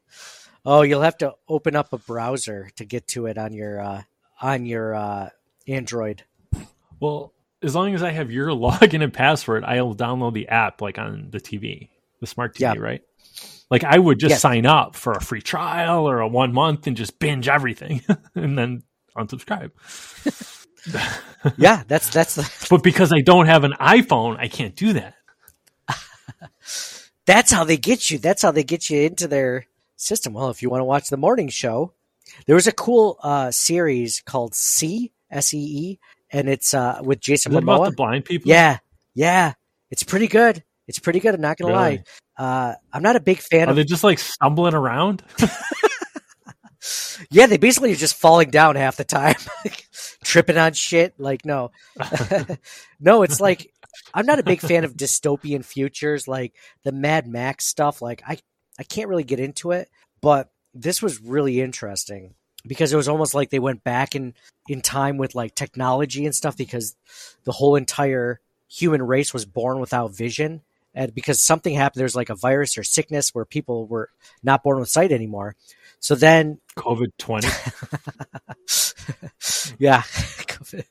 oh, 0.67 0.83
you'll 0.83 1.03
have 1.03 1.19
to 1.19 1.35
open 1.49 1.77
up 1.77 1.93
a 1.93 1.99
browser 1.99 2.71
to 2.77 2.85
get 2.85 3.07
to 3.09 3.27
it 3.27 3.39
on 3.39 3.53
your 3.53 3.81
uh, 3.81 4.03
on 4.43 4.67
your 4.67 4.95
uh, 4.95 5.29
Android. 5.69 6.25
well, 7.01 7.33
as 7.63 7.75
long 7.75 7.95
as 7.95 8.03
I 8.03 8.11
have 8.11 8.31
your 8.31 8.49
login 8.51 9.03
and 9.03 9.13
password, 9.13 9.65
I'll 9.65 9.95
download 9.95 10.35
the 10.35 10.49
app 10.49 10.81
like 10.81 10.99
on 10.99 11.29
the 11.31 11.41
TV, 11.41 11.89
the 12.21 12.27
smart 12.27 12.55
TV, 12.57 12.61
Yeah. 12.61 12.75
right? 12.79 13.03
Like 13.75 13.83
I 13.85 13.99
would 13.99 14.21
just 14.21 14.31
Yes. 14.31 14.41
sign 14.41 14.67
up 14.67 14.95
for 14.95 15.13
a 15.15 15.21
free 15.21 15.43
trial 15.43 16.09
or 16.09 16.21
a 16.21 16.29
one 16.29 16.53
month 16.53 16.87
and 16.87 16.97
just 16.97 17.19
binge 17.19 17.49
everything 17.49 18.03
and 18.37 18.57
then 18.57 18.83
unsubscribe. 19.17 19.73
Yeah, 21.57 21.83
that's 21.89 22.09
that's 22.11 22.35
the, 22.37 22.67
But 22.71 22.83
because 22.83 23.11
I 23.13 23.21
don't 23.21 23.47
have 23.47 23.65
an 23.65 23.73
iPhone, 23.81 24.39
I 24.39 24.49
can't 24.49 24.77
do 24.77 24.93
that. 24.95 25.15
that's 27.27 27.51
how 27.51 27.65
they 27.65 27.77
get 27.77 28.11
you. 28.11 28.19
That's 28.19 28.43
how 28.43 28.51
they 28.51 28.65
get 28.65 28.91
you 28.91 29.01
into 29.03 29.27
their 29.27 29.67
system. 29.97 30.35
Well, 30.35 30.51
if 30.51 30.63
you 30.63 30.71
want 30.71 30.81
to 30.81 30.85
watch 30.85 31.09
the 31.09 31.17
morning 31.17 31.49
show, 31.49 31.93
there 32.47 32.55
was 32.55 32.67
a 32.67 32.73
cool 32.73 33.19
uh, 33.23 33.51
series 33.51 34.21
called 34.25 34.55
C 34.55 35.13
S 35.31 35.55
E 35.55 35.59
E, 35.59 35.99
and 36.31 36.49
it's 36.49 36.75
uh, 36.75 37.01
with 37.03 37.21
Jason 37.21 37.53
that 37.53 37.63
about 37.63 37.85
the 37.91 37.97
blind 37.97 38.25
people? 38.27 38.51
Yeah, 38.51 38.79
yeah, 39.15 39.55
it's 39.91 40.03
pretty 40.03 40.29
good. 40.29 40.63
It's 40.87 40.99
pretty 40.99 41.21
good. 41.21 41.35
I'm 41.35 41.41
not 41.41 41.57
gonna 41.57 41.73
Really? 41.73 41.97
lie. 41.99 42.05
Uh, 42.37 42.75
I'm 42.93 43.03
not 43.03 43.17
a 43.17 43.21
big 43.21 43.39
fan 43.39 43.69
Are 43.69 43.71
of. 43.71 43.77
they 43.77 43.85
just 43.85 44.05
like 44.05 44.19
stumbling 44.19 44.75
around? 44.75 45.23
Yeah, 47.31 47.47
they 47.47 47.57
basically 47.57 47.93
are 47.93 47.97
just 47.97 48.17
falling 48.17 48.51
down 48.51 48.77
half 48.77 48.97
the 48.97 49.05
time, 49.05 49.37
tripping 50.25 50.59
on 50.59 50.75
shit. 50.75 51.15
Like 51.19 51.47
no, 51.47 51.71
no, 53.01 53.23
it's 53.23 53.41
like 53.41 53.73
I'm 54.13 54.27
not 54.27 54.39
a 54.39 54.43
big 54.43 54.61
fan 54.61 54.85
of 54.85 54.95
dystopian 54.95 55.65
futures, 55.65 56.29
like 56.29 56.55
the 56.83 56.93
Mad 56.93 57.27
Max 57.27 57.65
stuff. 57.65 58.03
Like 58.03 58.23
I, 58.27 58.37
I 58.79 58.83
can't 58.83 59.09
really 59.09 59.25
get 59.25 59.41
into 59.41 59.71
it, 59.71 59.89
but 60.21 60.51
this 60.75 61.01
was 61.01 61.23
really 61.23 61.61
interesting. 61.63 62.35
because 62.67 62.93
it 62.93 62.97
was 62.97 63.09
almost 63.09 63.33
like 63.35 63.49
they 63.49 63.59
went 63.61 63.83
back 63.83 64.15
in 64.15 64.35
in 64.69 64.83
time 64.83 65.17
with 65.17 65.35
like 65.35 65.55
technology 65.55 66.27
and 66.27 66.35
stuff 66.35 66.57
because 66.57 66.97
the 67.45 67.53
whole 67.53 67.77
entire 67.77 68.41
human 68.69 69.01
race 69.03 69.33
was 69.33 69.47
born 69.47 69.79
without 69.81 70.15
vision 70.15 70.61
and 70.95 71.15
because 71.15 71.41
something 71.41 71.75
happened 71.75 72.01
there's 72.01 72.17
like 72.17 72.31
a 72.31 72.37
virus 72.37 72.79
or 72.79 72.85
sickness 72.85 73.35
where 73.35 73.45
people 73.45 73.87
were 73.87 74.11
not 74.43 74.63
born 74.63 74.79
with 74.79 74.89
sight 74.89 75.13
anymore. 75.13 75.57
So 76.01 76.15
then 76.15 76.59
COVID 76.77 77.13
20. 77.19 77.49
yeah 79.79 80.03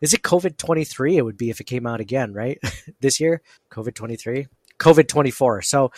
is 0.00 0.14
it 0.14 0.22
covid 0.22 0.56
23 0.56 1.16
it 1.16 1.24
would 1.24 1.36
be 1.36 1.50
if 1.50 1.60
it 1.60 1.64
came 1.64 1.86
out 1.86 2.00
again 2.00 2.32
right? 2.32 2.58
This 3.00 3.20
year? 3.20 3.42
Covid 3.70 3.94
23 3.94 4.46
covid 4.78 5.08
24 5.08 5.62
so 5.62 5.92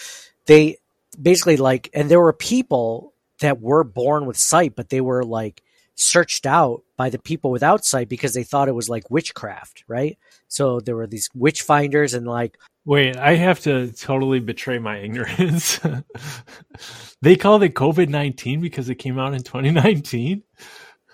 they 0.47 0.79
basically 1.21 1.57
like 1.57 1.91
and 1.95 2.11
there 2.11 2.21
were 2.21 2.33
people 2.33 3.15
that 3.41 3.61
were 3.61 3.85
born 3.85 4.27
with 4.27 4.37
sight 4.37 4.75
but 4.77 4.89
they 4.89 5.01
were 5.01 5.25
like 5.25 5.63
searched 5.95 6.47
out 6.47 6.83
by 6.97 7.11
the 7.11 7.19
people 7.19 7.51
without 7.51 7.85
sight 7.85 8.09
because 8.09 8.33
they 8.33 8.45
thought 8.45 8.69
it 8.69 8.75
was 8.75 8.89
like 8.89 9.11
witchcraft 9.11 9.85
right? 9.89 10.19
So 10.49 10.81
there 10.81 10.97
were 10.97 11.07
these 11.07 11.29
witch 11.35 11.63
finders 11.63 12.15
and 12.15 12.27
like 12.27 12.59
Wait, 12.85 13.17
I 13.17 13.35
have 13.37 13.61
to 13.61 13.93
totally 13.93 14.41
betray 14.41 14.79
my 14.79 14.99
ignorance. 14.99 15.79
they 17.23 17.37
called 17.37 17.63
it 17.63 17.75
COVID 17.75 18.09
19 18.09 18.61
because 18.61 18.89
it 18.89 18.97
came 18.97 19.19
out 19.19 19.35
in 19.35 19.43
2019. 19.43 20.43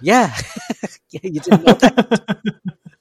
yeah 0.03 0.37
yeah 1.11 1.21
you 1.23 1.41
didn't 1.41 1.65
know 1.65 1.73
that 1.73 2.39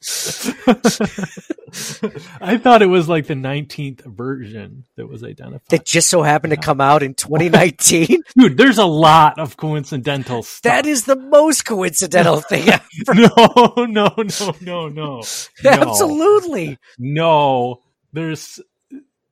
I 2.41 2.57
thought 2.57 2.82
it 2.82 2.86
was 2.88 3.09
like 3.09 3.28
the 3.28 3.34
19th 3.34 4.05
version 4.05 4.86
that 4.95 5.07
was 5.07 5.24
identified. 5.24 5.61
that 5.70 5.86
just 5.86 6.09
so 6.09 6.22
happened 6.22 6.51
to 6.51 6.57
come 6.57 6.80
out 6.80 7.03
in 7.03 7.13
2019 7.16 8.22
Dude, 8.38 8.57
there's 8.57 8.78
a 8.78 8.86
lot 8.86 9.39
of 9.39 9.57
coincidental 9.57 10.43
stuff. 10.43 10.61
that 10.63 10.86
is 10.86 11.03
the 11.05 11.16
most 11.18 11.66
coincidental 11.66 12.39
thing 12.41 12.70
ever. 12.70 13.13
no, 13.13 13.74
no, 13.78 14.13
no, 14.18 14.53
no, 14.61 14.89
no. 14.89 15.22
No. 15.63 15.70
absolutely 15.70 16.78
No, 16.97 17.82
there's 18.16 18.59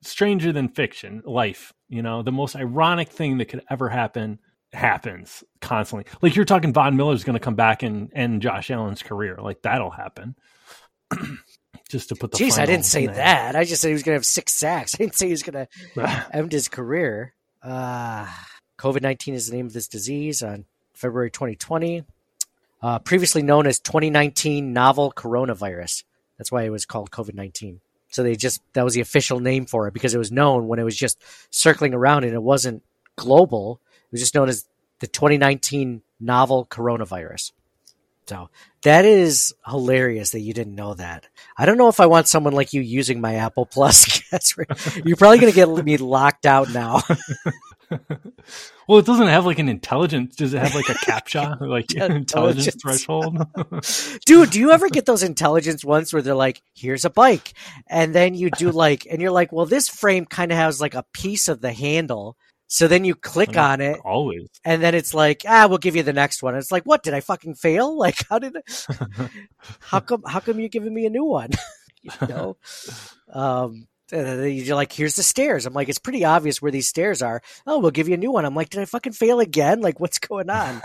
stranger 0.01 0.51
than 0.51 0.69
fiction, 0.69 1.23
life. 1.25 1.73
You 1.89 2.01
know, 2.01 2.21
the 2.21 2.31
most 2.31 2.55
ironic 2.55 3.09
thing 3.09 3.37
that 3.37 3.45
could 3.45 3.63
ever 3.69 3.89
happen 3.89 4.39
happens 4.73 5.43
constantly. 5.61 6.11
Like 6.21 6.35
you're 6.35 6.45
talking 6.45 6.73
Von 6.73 6.97
Miller's 6.97 7.23
going 7.23 7.35
to 7.35 7.39
come 7.39 7.55
back 7.55 7.83
and 7.83 8.11
end 8.13 8.41
Josh 8.41 8.69
Allen's 8.69 9.01
career. 9.03 9.37
Like 9.41 9.61
that'll 9.61 9.91
happen. 9.91 10.35
Just 11.89 12.09
to 12.09 12.15
put 12.15 12.31
the 12.31 12.37
Jeez, 12.37 12.57
I 12.57 12.65
didn't 12.65 12.85
say 12.85 13.05
that. 13.05 13.55
I 13.55 13.65
just 13.65 13.81
said 13.81 13.89
he 13.89 13.93
was 13.93 14.01
going 14.01 14.13
to 14.13 14.17
have 14.17 14.25
six 14.25 14.55
sacks. 14.55 14.95
I 14.95 14.97
didn't 14.97 15.13
say 15.13 15.27
he 15.27 15.31
was 15.31 15.43
going 15.43 15.67
to 15.95 16.27
end 16.33 16.51
his 16.51 16.67
career. 16.67 17.35
Uh, 17.61 18.27
COVID 18.79 19.03
19 19.03 19.35
is 19.35 19.47
the 19.47 19.55
name 19.55 19.67
of 19.67 19.73
this 19.73 19.87
disease 19.87 20.41
on 20.41 20.65
February 20.93 21.29
2020. 21.29 22.03
Uh, 22.81 22.99
previously 22.99 23.43
known 23.43 23.67
as 23.67 23.79
2019 23.79 24.73
novel 24.73 25.13
coronavirus. 25.15 26.03
That's 26.37 26.51
why 26.51 26.63
it 26.63 26.69
was 26.69 26.85
called 26.85 27.11
COVID 27.11 27.35
19. 27.35 27.79
So 28.13 28.21
they 28.21 28.35
just, 28.35 28.61
that 28.73 28.83
was 28.83 28.93
the 28.93 29.01
official 29.01 29.39
name 29.39 29.65
for 29.65 29.87
it 29.87 29.93
because 29.93 30.13
it 30.13 30.19
was 30.19 30.31
known 30.31 30.67
when 30.67 30.77
it 30.77 30.83
was 30.83 30.95
just 30.95 31.21
circling 31.49 31.95
around 31.95 32.25
and 32.25 32.33
it 32.33 32.43
wasn't 32.43 32.83
global. 33.15 33.81
It 34.05 34.11
was 34.11 34.21
just 34.21 34.35
known 34.35 34.49
as 34.49 34.67
the 34.99 35.07
2019 35.07 36.03
novel 36.19 36.67
coronavirus. 36.69 37.51
So 38.27 38.49
that 38.83 39.03
is 39.03 39.53
hilarious 39.67 40.31
that 40.31 40.39
you 40.41 40.53
didn't 40.53 40.75
know 40.75 40.93
that. 40.93 41.27
I 41.57 41.65
don't 41.65 41.77
know 41.77 41.89
if 41.89 41.99
I 41.99 42.05
want 42.05 42.27
someone 42.27 42.53
like 42.53 42.71
you 42.71 42.81
using 42.81 43.19
my 43.19 43.35
Apple 43.35 43.65
Plus. 43.65 44.21
You're 45.03 45.17
probably 45.17 45.39
going 45.39 45.51
to 45.51 45.55
get 45.55 45.67
me 45.83 45.97
locked 45.97 46.45
out 46.45 46.71
now. 46.71 47.01
Well, 48.87 48.99
it 48.99 49.05
doesn't 49.05 49.27
have 49.27 49.45
like 49.45 49.59
an 49.59 49.69
intelligence. 49.69 50.35
Does 50.35 50.53
it 50.53 50.59
have 50.59 50.75
like 50.75 50.89
a 50.89 50.93
captcha, 50.93 51.59
like 51.67 51.93
intelligence 51.95 52.67
Intelligence. 52.67 52.81
threshold? 52.81 53.37
Dude, 54.25 54.49
do 54.49 54.59
you 54.59 54.71
ever 54.71 54.89
get 54.89 55.05
those 55.05 55.23
intelligence 55.23 55.85
ones 55.85 56.11
where 56.11 56.21
they're 56.21 56.35
like, 56.35 56.61
here's 56.73 57.05
a 57.05 57.09
bike? 57.09 57.53
And 57.87 58.13
then 58.13 58.35
you 58.35 58.49
do 58.51 58.71
like, 58.71 59.07
and 59.09 59.21
you're 59.21 59.31
like, 59.31 59.51
well, 59.53 59.65
this 59.65 59.87
frame 59.87 60.25
kind 60.25 60.51
of 60.51 60.57
has 60.57 60.81
like 60.81 60.95
a 60.95 61.05
piece 61.13 61.47
of 61.47 61.61
the 61.61 61.71
handle. 61.71 62.35
So 62.67 62.87
then 62.87 63.05
you 63.05 63.13
click 63.13 63.55
on 63.55 63.81
it 63.81 63.99
Always. 64.03 64.47
and 64.65 64.81
then 64.81 64.95
it's 64.95 65.13
like, 65.13 65.43
ah, 65.47 65.67
we'll 65.69 65.77
give 65.77 65.95
you 65.95 66.01
the 66.01 66.11
next 66.11 66.41
one. 66.41 66.55
It's 66.55 66.71
like, 66.71 66.83
what? 66.83 67.03
Did 67.03 67.13
I 67.13 67.19
fucking 67.19 67.55
fail? 67.55 67.95
Like, 67.97 68.17
how 68.29 68.39
did, 68.39 68.55
how 69.79 69.99
come, 69.99 70.23
how 70.25 70.39
come 70.39 70.59
you're 70.59 70.69
giving 70.69 70.93
me 70.93 71.05
a 71.05 71.09
new 71.11 71.23
one? 71.25 71.51
you 72.01 72.11
know? 72.27 72.57
Um, 73.31 73.87
and 74.13 74.53
you're 74.53 74.75
like, 74.75 74.93
here's 74.93 75.15
the 75.15 75.23
stairs. 75.23 75.65
I'm 75.65 75.73
like, 75.73 75.89
it's 75.89 75.99
pretty 75.99 76.23
obvious 76.23 76.61
where 76.61 76.71
these 76.71 76.87
stairs 76.87 77.21
are. 77.21 77.41
Oh, 77.67 77.79
we'll 77.79 77.91
give 77.91 78.07
you 78.07 78.13
a 78.13 78.17
new 78.17 78.31
one. 78.31 78.45
I'm 78.45 78.55
like, 78.55 78.69
did 78.69 78.81
I 78.81 78.85
fucking 78.85 79.13
fail 79.13 79.39
again? 79.39 79.81
Like, 79.81 79.99
what's 79.99 80.19
going 80.19 80.49
on? 80.49 80.81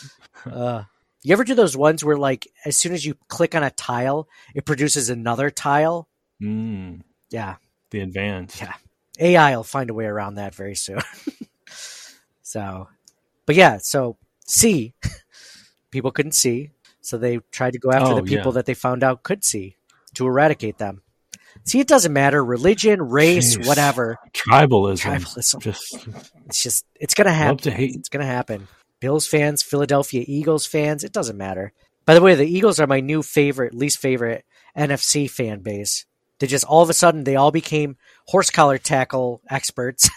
uh, 0.50 0.82
you 1.22 1.32
ever 1.32 1.44
do 1.44 1.54
those 1.54 1.76
ones 1.76 2.04
where, 2.04 2.16
like, 2.16 2.48
as 2.64 2.76
soon 2.76 2.92
as 2.92 3.04
you 3.06 3.14
click 3.28 3.54
on 3.54 3.62
a 3.62 3.70
tile, 3.70 4.28
it 4.54 4.64
produces 4.64 5.08
another 5.10 5.50
tile? 5.50 6.08
Mm, 6.42 7.02
Yeah. 7.30 7.56
the 7.90 8.00
advance. 8.00 8.60
Yeah. 8.60 8.72
AI 9.20 9.54
will 9.56 9.62
find 9.64 9.88
a 9.90 9.94
way 9.94 10.06
around 10.06 10.34
that 10.34 10.54
very 10.54 10.74
soon. 10.74 10.98
so, 12.42 12.88
but 13.46 13.54
yeah, 13.54 13.78
so 13.78 14.16
C, 14.46 14.94
people 15.90 16.10
couldn't 16.10 16.32
see. 16.32 16.70
So 17.00 17.18
they 17.18 17.38
tried 17.50 17.72
to 17.72 17.78
go 17.78 17.90
after 17.90 18.12
Oh, 18.12 18.16
the 18.16 18.22
people 18.22 18.52
yeah. 18.52 18.56
that 18.56 18.66
they 18.66 18.74
found 18.74 19.02
out 19.04 19.22
could 19.22 19.44
see 19.44 19.76
to 20.14 20.26
eradicate 20.26 20.78
them. 20.78 21.02
See, 21.64 21.80
it 21.80 21.88
doesn't 21.88 22.12
matter 22.12 22.44
religion, 22.44 23.02
race, 23.02 23.56
Jeez. 23.56 23.66
whatever. 23.66 24.18
Tribalism. 24.32 25.00
Tribalism. 25.00 25.60
Just 25.60 26.08
It's 26.46 26.62
just, 26.62 26.86
it's 26.96 27.14
going 27.14 27.26
to 27.26 27.32
happen. 27.32 27.72
It's 27.76 28.08
going 28.08 28.24
to 28.24 28.32
happen. 28.32 28.68
Bills 29.00 29.26
fans, 29.26 29.62
Philadelphia 29.62 30.24
Eagles 30.26 30.66
fans, 30.66 31.04
it 31.04 31.12
doesn't 31.12 31.36
matter. 31.36 31.72
By 32.04 32.14
the 32.14 32.20
way, 32.20 32.34
the 32.34 32.46
Eagles 32.46 32.80
are 32.80 32.86
my 32.86 33.00
new 33.00 33.22
favorite, 33.22 33.74
least 33.74 33.98
favorite 33.98 34.44
NFC 34.76 35.30
fan 35.30 35.60
base. 35.60 36.06
They 36.38 36.46
just 36.48 36.64
all 36.64 36.82
of 36.82 36.90
a 36.90 36.94
sudden 36.94 37.24
they 37.24 37.36
all 37.36 37.52
became 37.52 37.96
horse 38.26 38.50
collar 38.50 38.78
tackle 38.78 39.40
experts 39.48 40.10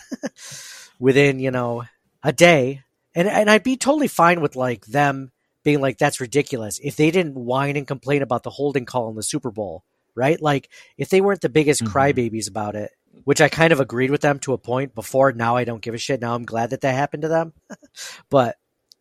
within, 0.99 1.39
you 1.39 1.51
know, 1.51 1.83
a 2.23 2.33
day. 2.33 2.81
And 3.13 3.27
and 3.27 3.49
I'd 3.49 3.63
be 3.63 3.77
totally 3.77 4.07
fine 4.07 4.41
with 4.41 4.55
like 4.55 4.85
them 4.87 5.31
being 5.63 5.81
like 5.81 5.97
that's 5.97 6.19
ridiculous 6.19 6.79
if 6.83 6.95
they 6.95 7.11
didn't 7.11 7.35
whine 7.35 7.75
and 7.75 7.87
complain 7.87 8.21
about 8.21 8.43
the 8.43 8.49
holding 8.49 8.85
call 8.85 9.09
in 9.09 9.15
the 9.15 9.23
Super 9.23 9.51
Bowl, 9.51 9.83
right? 10.15 10.41
Like 10.41 10.69
if 10.97 11.09
they 11.09 11.21
weren't 11.21 11.41
the 11.41 11.49
biggest 11.49 11.83
Mhm. 11.83 11.87
crybabies 11.91 12.49
about 12.49 12.75
it, 12.75 12.91
which 13.23 13.41
I 13.41 13.49
kind 13.49 13.71
of 13.73 13.79
agreed 13.79 14.11
with 14.11 14.21
them 14.21 14.39
to 14.39 14.53
a 14.53 14.57
point 14.57 14.93
before. 14.95 15.31
Now 15.31 15.55
I 15.55 15.63
don't 15.63 15.81
give 15.81 15.93
a 15.93 15.97
shit. 15.97 16.21
Now 16.21 16.35
I'm 16.35 16.45
glad 16.45 16.69
that 16.71 16.81
that 16.81 16.93
happened 16.95 17.23
to 17.23 17.27
them. 17.29 17.53
but 18.29 18.57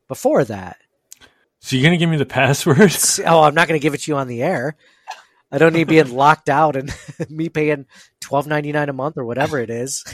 before 0.09 0.45
that, 0.45 0.77
So 1.61 1.77
you're 1.77 1.85
gonna 1.85 1.97
give 1.97 2.11
me 2.11 2.17
the 2.17 2.27
password? 2.27 2.95
oh, 3.27 3.43
I'm 3.43 3.55
not 3.55 3.69
going 3.69 3.79
to 3.81 3.83
give 3.83 3.95
it 3.95 4.03
to 4.03 4.11
you 4.11 4.17
on 4.17 4.29
the 4.29 4.43
air. 4.43 4.77
I 5.53 5.59
don't 5.59 5.73
need 5.73 5.89
being 5.89 6.15
locked 6.15 6.49
out 6.49 6.75
and 6.77 6.93
me 7.31 7.49
paying 7.49 7.87
twelve 8.21 8.47
ninety 8.47 8.73
nine 8.73 8.89
a 8.89 8.93
month 8.93 9.17
or 9.19 9.25
whatever 9.25 9.59
it 9.61 9.71
is. 9.71 10.05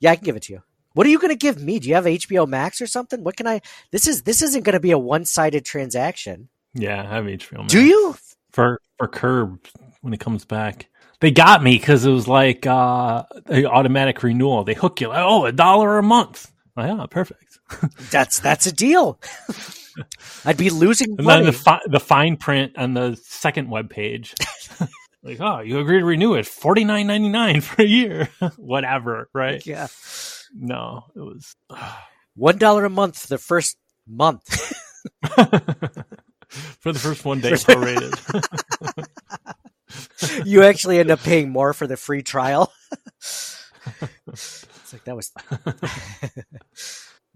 yeah, 0.00 0.10
I 0.12 0.16
can 0.16 0.24
give 0.24 0.36
it 0.36 0.42
to 0.44 0.52
you. 0.54 0.62
What 0.94 1.06
are 1.06 1.10
you 1.10 1.18
going 1.18 1.30
to 1.32 1.36
give 1.36 1.60
me? 1.62 1.78
Do 1.78 1.88
you 1.88 1.94
have 1.94 2.04
HBO 2.04 2.46
Max 2.48 2.80
or 2.80 2.86
something? 2.86 3.22
What 3.24 3.36
can 3.36 3.46
I? 3.46 3.60
This 3.92 4.06
is 4.06 4.22
this 4.22 4.42
isn't 4.42 4.64
going 4.64 4.74
to 4.74 4.80
be 4.80 4.90
a 4.92 4.98
one 4.98 5.24
sided 5.24 5.64
transaction. 5.64 6.48
yeah, 6.74 7.02
I 7.02 7.14
have 7.16 7.24
HBO. 7.24 7.58
Max. 7.58 7.72
Do 7.72 7.82
you? 7.84 8.16
For 8.56 8.80
for 8.98 9.06
Curb 9.06 9.60
when 10.00 10.12
it 10.14 10.20
comes 10.20 10.44
back? 10.44 10.88
They 11.20 11.30
got 11.30 11.62
me 11.62 11.76
because 11.78 12.04
it 12.04 12.10
was 12.10 12.26
like 12.26 12.66
uh, 12.66 13.22
automatic 13.50 14.22
renewal. 14.22 14.64
They 14.64 14.74
hook 14.74 15.00
you 15.00 15.08
like, 15.08 15.22
oh, 15.22 15.44
a 15.46 15.52
dollar 15.52 15.98
a 15.98 16.02
month. 16.02 16.50
Oh, 16.76 16.84
yeah, 16.84 17.06
perfect. 17.08 17.58
That's 18.10 18.38
that's 18.40 18.66
a 18.66 18.72
deal. 18.72 19.18
I'd 20.44 20.56
be 20.58 20.70
losing 20.70 21.14
And 21.16 21.24
money. 21.26 21.44
then 21.44 21.46
the 21.46 21.58
fi- 21.58 21.80
the 21.86 21.98
fine 22.00 22.36
print 22.36 22.76
on 22.76 22.94
the 22.94 23.18
second 23.24 23.70
web 23.70 23.88
page, 23.90 24.34
like, 25.22 25.40
oh, 25.40 25.60
you 25.60 25.78
agree 25.80 25.98
to 25.98 26.04
renew 26.04 26.34
it 26.34 26.46
forty 26.46 26.84
nine 26.84 27.06
ninety 27.08 27.28
nine 27.30 27.60
for 27.62 27.82
a 27.82 27.86
year, 27.86 28.28
whatever, 28.56 29.28
right? 29.32 29.64
yeah, 29.66 29.88
No, 30.54 31.04
it 31.16 31.20
was 31.20 31.56
one 32.36 32.58
dollar 32.58 32.84
a 32.84 32.90
month 32.90 33.26
the 33.28 33.38
first 33.38 33.76
month. 34.06 34.72
For 36.80 36.92
the 36.92 36.98
first 36.98 37.24
one 37.24 37.40
day 37.42 37.52
prorated. 37.52 38.16
you 40.46 40.62
actually 40.62 40.98
end 40.98 41.10
up 41.10 41.20
paying 41.20 41.50
more 41.50 41.72
for 41.72 41.86
the 41.86 41.96
free 41.96 42.22
trial. 42.22 42.72
it's 43.22 44.92
like 44.92 45.04
that 45.04 45.16
was. 45.16 45.32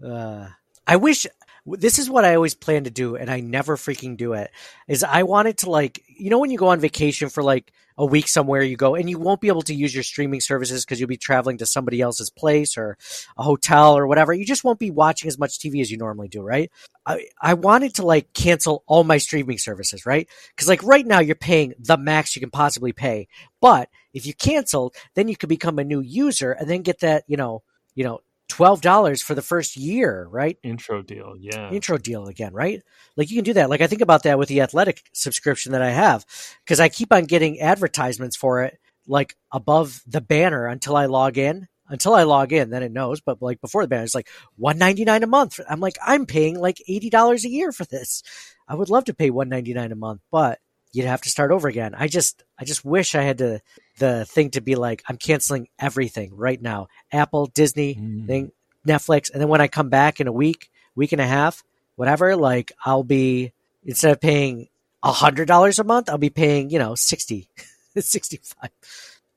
uh, 0.05 0.47
I 0.87 0.95
wish 0.95 1.27
this 1.65 1.99
is 1.99 2.09
what 2.09 2.25
I 2.25 2.35
always 2.35 2.55
plan 2.55 2.85
to 2.85 2.89
do, 2.89 3.15
and 3.15 3.29
I 3.29 3.39
never 3.39 3.77
freaking 3.77 4.17
do 4.17 4.33
it. 4.33 4.51
Is 4.87 5.03
I 5.03 5.23
wanted 5.23 5.59
to 5.59 5.69
like 5.69 6.03
you 6.07 6.29
know 6.29 6.39
when 6.39 6.51
you 6.51 6.57
go 6.57 6.69
on 6.69 6.79
vacation 6.79 7.29
for 7.29 7.43
like 7.43 7.71
a 7.97 8.05
week 8.05 8.27
somewhere, 8.27 8.63
you 8.63 8.77
go 8.77 8.95
and 8.95 9.09
you 9.09 9.19
won't 9.19 9.41
be 9.41 9.47
able 9.47 9.61
to 9.63 9.75
use 9.75 9.93
your 9.93 10.03
streaming 10.03 10.41
services 10.41 10.83
because 10.83 10.99
you'll 10.99 11.07
be 11.07 11.17
traveling 11.17 11.57
to 11.59 11.65
somebody 11.65 12.01
else's 12.01 12.31
place 12.31 12.77
or 12.77 12.97
a 13.37 13.43
hotel 13.43 13.95
or 13.95 14.07
whatever. 14.07 14.33
You 14.33 14.45
just 14.45 14.63
won't 14.63 14.79
be 14.79 14.89
watching 14.89 15.27
as 15.27 15.37
much 15.37 15.59
TV 15.59 15.81
as 15.81 15.91
you 15.91 15.97
normally 15.97 16.27
do, 16.27 16.41
right? 16.41 16.71
I 17.05 17.25
I 17.39 17.53
wanted 17.53 17.95
to 17.95 18.05
like 18.05 18.33
cancel 18.33 18.83
all 18.87 19.03
my 19.03 19.19
streaming 19.19 19.59
services, 19.59 20.05
right? 20.05 20.27
Because 20.55 20.67
like 20.67 20.83
right 20.83 21.05
now 21.05 21.19
you're 21.19 21.35
paying 21.35 21.73
the 21.77 21.97
max 21.97 22.35
you 22.35 22.39
can 22.39 22.51
possibly 22.51 22.91
pay, 22.91 23.27
but 23.61 23.89
if 24.13 24.25
you 24.25 24.33
cancel, 24.33 24.93
then 25.13 25.27
you 25.27 25.37
could 25.37 25.49
become 25.49 25.79
a 25.79 25.83
new 25.83 26.01
user 26.01 26.51
and 26.53 26.69
then 26.69 26.81
get 26.81 27.01
that 27.01 27.23
you 27.27 27.37
know 27.37 27.61
you 27.93 28.03
know 28.03 28.21
twelve 28.51 28.81
dollars 28.81 29.21
for 29.21 29.33
the 29.33 29.41
first 29.41 29.77
year, 29.77 30.27
right? 30.29 30.57
Intro 30.61 31.01
deal, 31.01 31.35
yeah. 31.39 31.71
Intro 31.71 31.97
deal 31.97 32.27
again, 32.27 32.53
right? 32.53 32.83
Like 33.15 33.31
you 33.31 33.37
can 33.37 33.45
do 33.45 33.53
that. 33.53 33.69
Like 33.69 33.81
I 33.81 33.87
think 33.87 34.01
about 34.01 34.23
that 34.23 34.37
with 34.37 34.49
the 34.49 34.61
athletic 34.61 35.03
subscription 35.13 35.71
that 35.71 35.81
I 35.81 35.89
have 35.89 36.25
because 36.65 36.81
I 36.81 36.89
keep 36.89 37.13
on 37.13 37.23
getting 37.23 37.61
advertisements 37.61 38.35
for 38.35 38.63
it 38.63 38.77
like 39.07 39.35
above 39.51 40.01
the 40.05 40.21
banner 40.21 40.67
until 40.67 40.97
I 40.97 41.05
log 41.05 41.37
in. 41.37 41.67
Until 41.87 42.13
I 42.13 42.23
log 42.23 42.53
in, 42.53 42.69
then 42.69 42.83
it 42.83 42.91
knows. 42.93 43.19
But 43.19 43.41
like 43.41 43.59
before 43.59 43.83
the 43.83 43.89
banner, 43.89 44.03
it's 44.03 44.15
like 44.15 44.29
one 44.55 44.77
ninety 44.77 45.03
nine 45.03 45.23
a 45.23 45.27
month. 45.27 45.59
I'm 45.69 45.81
like, 45.81 45.97
I'm 46.05 46.25
paying 46.25 46.57
like 46.57 46.81
eighty 46.87 47.09
dollars 47.09 47.43
a 47.43 47.49
year 47.49 47.73
for 47.73 47.83
this. 47.83 48.23
I 48.65 48.75
would 48.75 48.89
love 48.89 49.05
to 49.05 49.13
pay 49.13 49.29
one 49.29 49.49
ninety 49.49 49.73
nine 49.73 49.91
a 49.91 49.95
month, 49.97 50.21
but 50.31 50.59
you'd 50.93 51.05
have 51.05 51.21
to 51.23 51.29
start 51.29 51.51
over 51.51 51.67
again. 51.67 51.93
I 51.93 52.07
just, 52.07 52.43
I 52.57 52.63
just 52.63 52.85
wish 52.85 53.13
I 53.13 53.23
had 53.23 53.39
to 53.39 53.59
the 53.97 54.25
thing 54.25 54.49
to 54.51 54.61
be 54.61 54.75
like, 54.75 55.03
I'm 55.07 55.17
canceling 55.17 55.67
everything 55.79 56.35
right 56.35 56.61
now. 56.61 56.87
Apple, 57.11 57.45
Disney, 57.47 57.95
Mm. 57.95 58.27
thing, 58.27 58.51
Netflix, 58.87 59.31
and 59.31 59.41
then 59.41 59.47
when 59.49 59.61
I 59.61 59.67
come 59.67 59.89
back 59.89 60.19
in 60.19 60.27
a 60.27 60.31
week, 60.31 60.69
week 60.95 61.11
and 61.11 61.21
a 61.21 61.27
half, 61.27 61.63
whatever, 61.95 62.35
like 62.35 62.71
I'll 62.85 63.03
be 63.03 63.53
instead 63.85 64.11
of 64.11 64.19
paying 64.21 64.67
a 65.03 65.11
hundred 65.11 65.47
dollars 65.47 65.79
a 65.79 65.83
month, 65.83 66.09
I'll 66.09 66.17
be 66.17 66.29
paying 66.29 66.69
you 66.69 66.79
know 66.79 66.95
60, 66.95 67.47
65, 67.97 68.69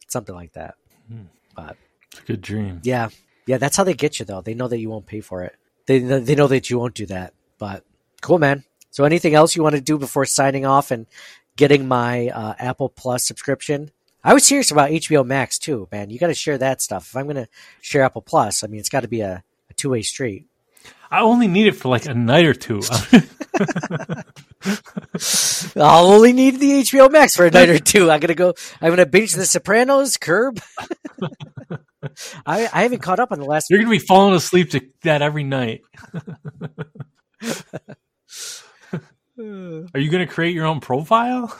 something 0.09 0.35
like 0.35 0.53
that. 0.55 0.75
But 1.55 1.77
It's 2.13 2.21
a 2.21 2.25
good 2.25 2.41
dream. 2.41 2.81
yeah, 2.83 3.09
yeah, 3.47 3.59
that's 3.59 3.77
how 3.77 3.85
they 3.85 3.95
get 3.95 4.19
you 4.19 4.25
though. 4.25 4.41
They 4.41 4.55
know 4.55 4.69
that 4.69 4.79
you 4.79 4.89
won't 4.91 5.07
pay 5.07 5.21
for 5.21 5.43
it. 5.43 5.55
They 5.87 5.99
they 5.99 6.35
know 6.35 6.47
that 6.47 6.71
you 6.71 6.79
won't 6.79 6.95
do 6.95 7.07
that. 7.07 7.35
But 7.59 7.85
cool, 8.23 8.39
man. 8.39 8.65
So 8.91 9.05
anything 9.05 9.35
else 9.35 9.55
you 9.57 9.63
want 9.63 9.75
to 9.75 9.81
do 9.81 9.99
before 9.99 10.25
signing 10.25 10.65
off 10.65 10.91
and 10.91 11.07
getting 11.57 11.87
my 11.89 12.29
uh, 12.29 12.55
Apple 12.59 12.89
Plus 12.89 13.27
subscription? 13.27 13.91
I 14.25 14.33
was 14.33 14.45
serious 14.45 14.71
about 14.71 14.91
HBO 14.91 15.25
Max 15.25 15.59
too, 15.59 15.87
man. 15.93 16.11
You 16.11 16.19
got 16.19 16.29
to 16.29 16.35
share 16.35 16.59
that 16.59 16.81
stuff. 16.81 17.09
If 17.09 17.17
I'm 17.17 17.25
going 17.25 17.37
to 17.37 17.49
share 17.83 18.03
Apple 18.03 18.23
Plus, 18.23 18.65
I 18.65 18.69
mean, 18.69 18.81
it's 18.81 18.89
got 18.89 19.01
to 19.01 19.09
be 19.09 19.21
a, 19.21 19.45
a 19.71 19.75
two 19.75 19.91
way 19.91 20.03
street. 20.03 20.47
I 21.11 21.21
only 21.21 21.47
need 21.47 21.67
it 21.67 21.77
for 21.77 21.89
like 21.91 22.07
a 22.07 22.15
night 22.15 22.47
or 22.47 22.55
two. 22.55 22.81
I'll 25.77 26.07
only 26.07 26.33
need 26.33 26.59
the 26.59 26.81
HBO 26.83 27.11
Max 27.11 27.37
for 27.37 27.47
a 27.47 27.51
night 27.51 27.69
or 27.69 27.79
two. 27.93 28.11
I'm 28.11 28.21
gonna 28.21 28.35
go. 28.35 28.55
I'm 28.81 28.91
gonna 28.91 29.07
binge 29.07 29.33
The 29.35 29.47
Sopranos, 29.47 30.17
Curb. 30.17 30.61
I 32.47 32.69
I 32.73 32.83
haven't 32.83 33.01
caught 33.01 33.21
up 33.21 33.31
on 33.33 33.39
the 33.39 33.45
last. 33.45 33.67
You're 33.71 33.79
gonna 33.79 33.91
be 33.91 33.99
falling 33.99 34.35
asleep 34.35 34.71
to 34.71 34.81
that 35.03 35.23
every 35.23 35.45
night. 35.45 35.83
Are 39.39 40.01
you 40.01 40.11
gonna 40.11 40.27
create 40.27 40.55
your 40.55 40.67
own 40.67 40.81
profile? 40.81 41.57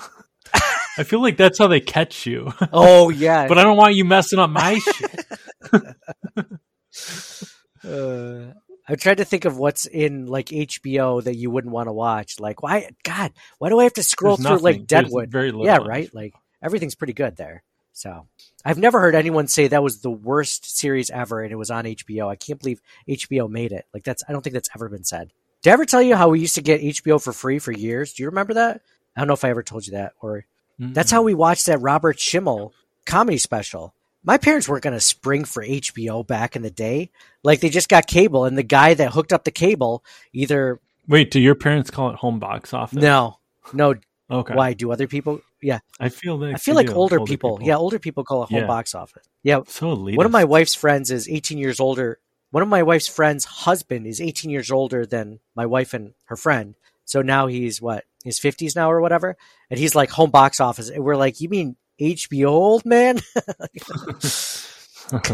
I 0.99 1.03
feel 1.03 1.21
like 1.21 1.37
that's 1.37 1.59
how 1.59 1.67
they 1.67 1.81
catch 1.81 2.27
you. 2.27 2.53
Oh 2.73 3.11
yeah, 3.11 3.47
but 3.49 3.59
I 3.59 3.63
don't 3.65 3.77
want 3.77 3.95
you 3.95 4.05
messing 4.05 4.39
up 4.39 4.51
my 4.51 4.79
shit. 4.79 5.27
Uh, 7.85 8.53
I 8.89 8.95
tried 8.97 9.19
to 9.19 9.25
think 9.25 9.45
of 9.45 9.57
what's 9.59 9.87
in 9.87 10.27
like 10.27 10.47
HBO 10.47 11.23
that 11.25 11.37
you 11.37 11.51
wouldn't 11.51 11.73
want 11.73 11.89
to 11.89 11.93
watch. 11.93 12.39
Like, 12.41 12.63
why? 12.63 12.91
God, 13.03 13.33
why 13.59 13.69
do 13.71 13.79
I 13.81 13.85
have 13.85 13.95
to 13.95 14.03
scroll 14.03 14.37
There's 14.37 14.47
through 14.47 14.57
nothing. 14.57 14.65
like 14.65 14.89
There's 14.89 15.05
Deadwood? 15.05 15.31
very 15.31 15.51
little 15.53 15.67
yeah, 15.67 15.79
right. 15.79 16.13
Like 16.15 16.35
everything's 16.63 16.95
pretty 16.95 17.13
good 17.13 17.37
there. 17.37 17.63
So 17.93 18.27
I've 18.65 18.79
never 18.79 19.01
heard 19.01 19.15
anyone 19.15 19.47
say 19.47 19.69
that 19.69 19.83
was 19.83 20.01
the 20.01 20.11
worst 20.11 20.77
series 20.79 21.11
ever, 21.11 21.43
and 21.43 21.53
it 21.53 21.57
was 21.57 21.71
on 21.71 21.85
HBO. 21.85 22.29
I 22.29 22.37
can't 22.37 22.59
believe 22.61 22.81
HBO 23.09 23.49
made 23.49 23.73
it. 23.73 23.87
Like 23.95 24.05
that's 24.05 24.23
I 24.29 24.33
don't 24.33 24.43
think 24.43 24.55
that's 24.55 24.71
ever 24.75 24.89
been 24.89 25.05
said. 25.05 25.33
Did 25.63 25.71
I 25.71 25.73
ever 25.75 25.87
tell 25.87 26.03
you 26.03 26.17
how 26.17 26.29
we 26.29 26.41
used 26.41 26.57
to 26.57 26.63
get 26.63 26.81
HBO 26.83 27.23
for 27.23 27.33
free 27.33 27.59
for 27.59 27.73
years? 27.73 28.13
Do 28.13 28.23
you 28.23 28.29
remember 28.29 28.55
that? 28.55 28.83
I 29.17 29.21
don't 29.21 29.29
know 29.29 29.35
if 29.35 29.45
I 29.45 29.51
ever 29.51 29.63
told 29.63 29.87
you 29.87 29.93
that, 29.93 30.13
or 30.21 30.45
that's 30.79 31.11
how 31.11 31.23
we 31.23 31.35
watched 31.35 31.67
that 31.67 31.81
Robert 31.81 32.19
Schimmel 32.19 32.73
comedy 33.07 33.39
special. 33.39 33.95
My 34.23 34.39
parents 34.39 34.69
weren't 34.69 34.83
going 34.83 34.95
to 34.95 35.01
spring 35.01 35.45
for 35.45 35.63
HBO 35.65 36.27
back 36.27 36.57
in 36.57 36.63
the 36.63 36.71
day. 36.71 37.11
Like 37.43 37.61
they 37.61 37.69
just 37.69 37.89
got 37.89 38.07
cable, 38.07 38.45
and 38.47 38.57
the 38.57 38.63
guy 38.63 38.95
that 38.95 39.13
hooked 39.13 39.33
up 39.33 39.45
the 39.45 39.51
cable 39.51 40.03
either 40.33 40.81
Wait, 41.07 41.31
do 41.31 41.39
your 41.39 41.55
parents 41.55 41.91
call 41.91 42.09
it 42.11 42.17
home 42.17 42.39
box 42.39 42.73
office? 42.73 43.03
no, 43.03 43.39
no. 43.73 43.95
Okay. 44.31 44.55
Why 44.55 44.73
do 44.73 44.91
other 44.91 45.07
people? 45.07 45.43
Yeah, 45.61 45.81
I 46.01 46.09
feel 46.09 46.37
like 46.39 46.55
I 46.55 46.59
feel 46.59 46.75
like 46.75 46.87
do. 46.87 46.95
older, 46.95 47.21
people, 47.21 47.59
Yeah, 47.63 47.77
older 47.77 47.99
people 47.99 48.25
call 48.25 48.43
it 48.45 48.49
home 48.51 48.61
Yeah. 48.63 48.67
box 48.67 48.95
office. 48.95 49.27
Yeah, 49.43 49.61
So 49.67 49.95
elitist. 49.95 50.17
one 50.17 50.25
of 50.27 50.33
my 50.33 50.45
wife's 50.45 50.75
friends 50.75 51.11
is 51.11 51.29
18 51.29 51.59
years 51.59 51.79
older. 51.79 52.19
One 52.51 52.63
of 52.63 52.69
my 52.71 52.83
wife's 52.83 53.07
friends' 53.09 53.45
husband 53.45 54.07
is 54.07 54.21
18 54.23 54.51
years 54.51 54.71
older 54.71 55.05
than 55.05 55.41
my 55.55 55.67
wife 55.67 55.93
and 55.93 56.15
her 56.27 56.37
friend. 56.37 56.75
So 57.05 57.21
now 57.21 57.49
he's 57.49 57.83
what 57.83 58.05
his 58.25 58.41
50s 58.41 58.75
now 58.75 58.91
or 58.91 59.01
whatever, 59.01 59.37
and 59.71 59.79
he's 59.79 59.95
like 59.95 60.11
home 60.11 60.31
box 60.31 60.59
office. 60.59 60.89
And 60.89 61.05
we're 61.05 61.17
like, 61.17 61.41
you 61.41 61.49
mean 61.49 61.77
HBO 62.01 62.49
old 62.49 62.85
man? 62.85 63.21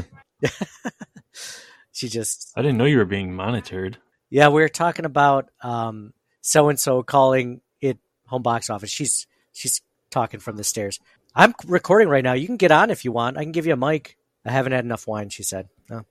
she 1.92 2.08
just 2.08 2.52
I 2.56 2.62
didn't 2.62 2.78
know 2.78 2.84
you 2.84 2.98
were 2.98 3.04
being 3.04 3.34
monitored. 3.34 3.98
yeah, 4.30 4.48
we 4.48 4.60
were 4.60 4.68
talking 4.68 5.04
about 5.04 5.50
um 5.62 6.12
so 6.40 6.68
and 6.68 6.78
so 6.78 7.02
calling 7.02 7.60
it 7.80 7.98
home 8.26 8.42
box 8.42 8.70
office. 8.70 8.90
She's 8.90 9.26
she's 9.52 9.80
talking 10.10 10.40
from 10.40 10.56
the 10.56 10.64
stairs. 10.64 10.98
I'm 11.34 11.54
recording 11.66 12.08
right 12.08 12.24
now. 12.24 12.32
You 12.32 12.46
can 12.46 12.56
get 12.56 12.72
on 12.72 12.90
if 12.90 13.04
you 13.04 13.12
want. 13.12 13.36
I 13.36 13.44
can 13.44 13.52
give 13.52 13.66
you 13.66 13.74
a 13.74 13.76
mic. 13.76 14.16
I 14.44 14.50
haven't 14.50 14.72
had 14.72 14.84
enough 14.84 15.06
wine, 15.06 15.28
she 15.28 15.42
said. 15.42 15.68
No. 15.88 16.02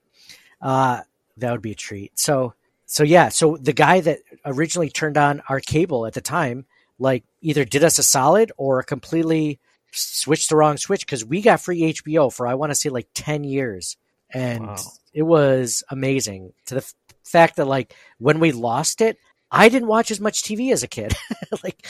Uh 0.61 1.01
that 1.37 1.51
would 1.51 1.61
be 1.61 1.71
a 1.71 1.75
treat. 1.75 2.17
So 2.17 2.53
so 2.91 3.03
yeah, 3.03 3.29
so 3.29 3.55
the 3.55 3.71
guy 3.73 4.01
that 4.01 4.19
originally 4.43 4.89
turned 4.89 5.15
on 5.15 5.43
our 5.47 5.59
cable 5.59 6.07
at 6.07 6.13
the 6.13 6.21
time 6.21 6.65
like 6.97 7.23
either 7.41 7.63
did 7.63 7.83
us 7.83 7.99
a 7.99 8.03
solid 8.03 8.51
or 8.57 8.81
completely 8.81 9.59
switched 9.91 10.49
the 10.49 10.55
wrong 10.55 10.75
switch 10.75 11.05
because 11.05 11.23
we 11.23 11.41
got 11.41 11.61
free 11.61 11.93
HBO 11.93 12.33
for 12.33 12.47
I 12.47 12.55
want 12.55 12.71
to 12.71 12.75
say 12.75 12.89
like 12.89 13.07
10 13.13 13.43
years. 13.43 13.95
And 14.31 14.65
Wow. 14.67 14.75
it 15.13 15.23
was 15.23 15.83
amazing 15.89 16.51
to 16.65 16.75
the 16.75 16.81
f- 16.81 16.93
fact 17.23 17.55
that 17.57 17.65
like 17.65 17.93
when 18.17 18.39
we 18.39 18.51
lost 18.51 19.01
it, 19.01 19.17
I 19.51 19.69
didn't 19.69 19.87
watch 19.87 20.09
as 20.11 20.19
much 20.19 20.41
TV 20.43 20.71
as 20.73 20.81
a 20.83 20.87
kid. 20.87 21.13
like 21.63 21.87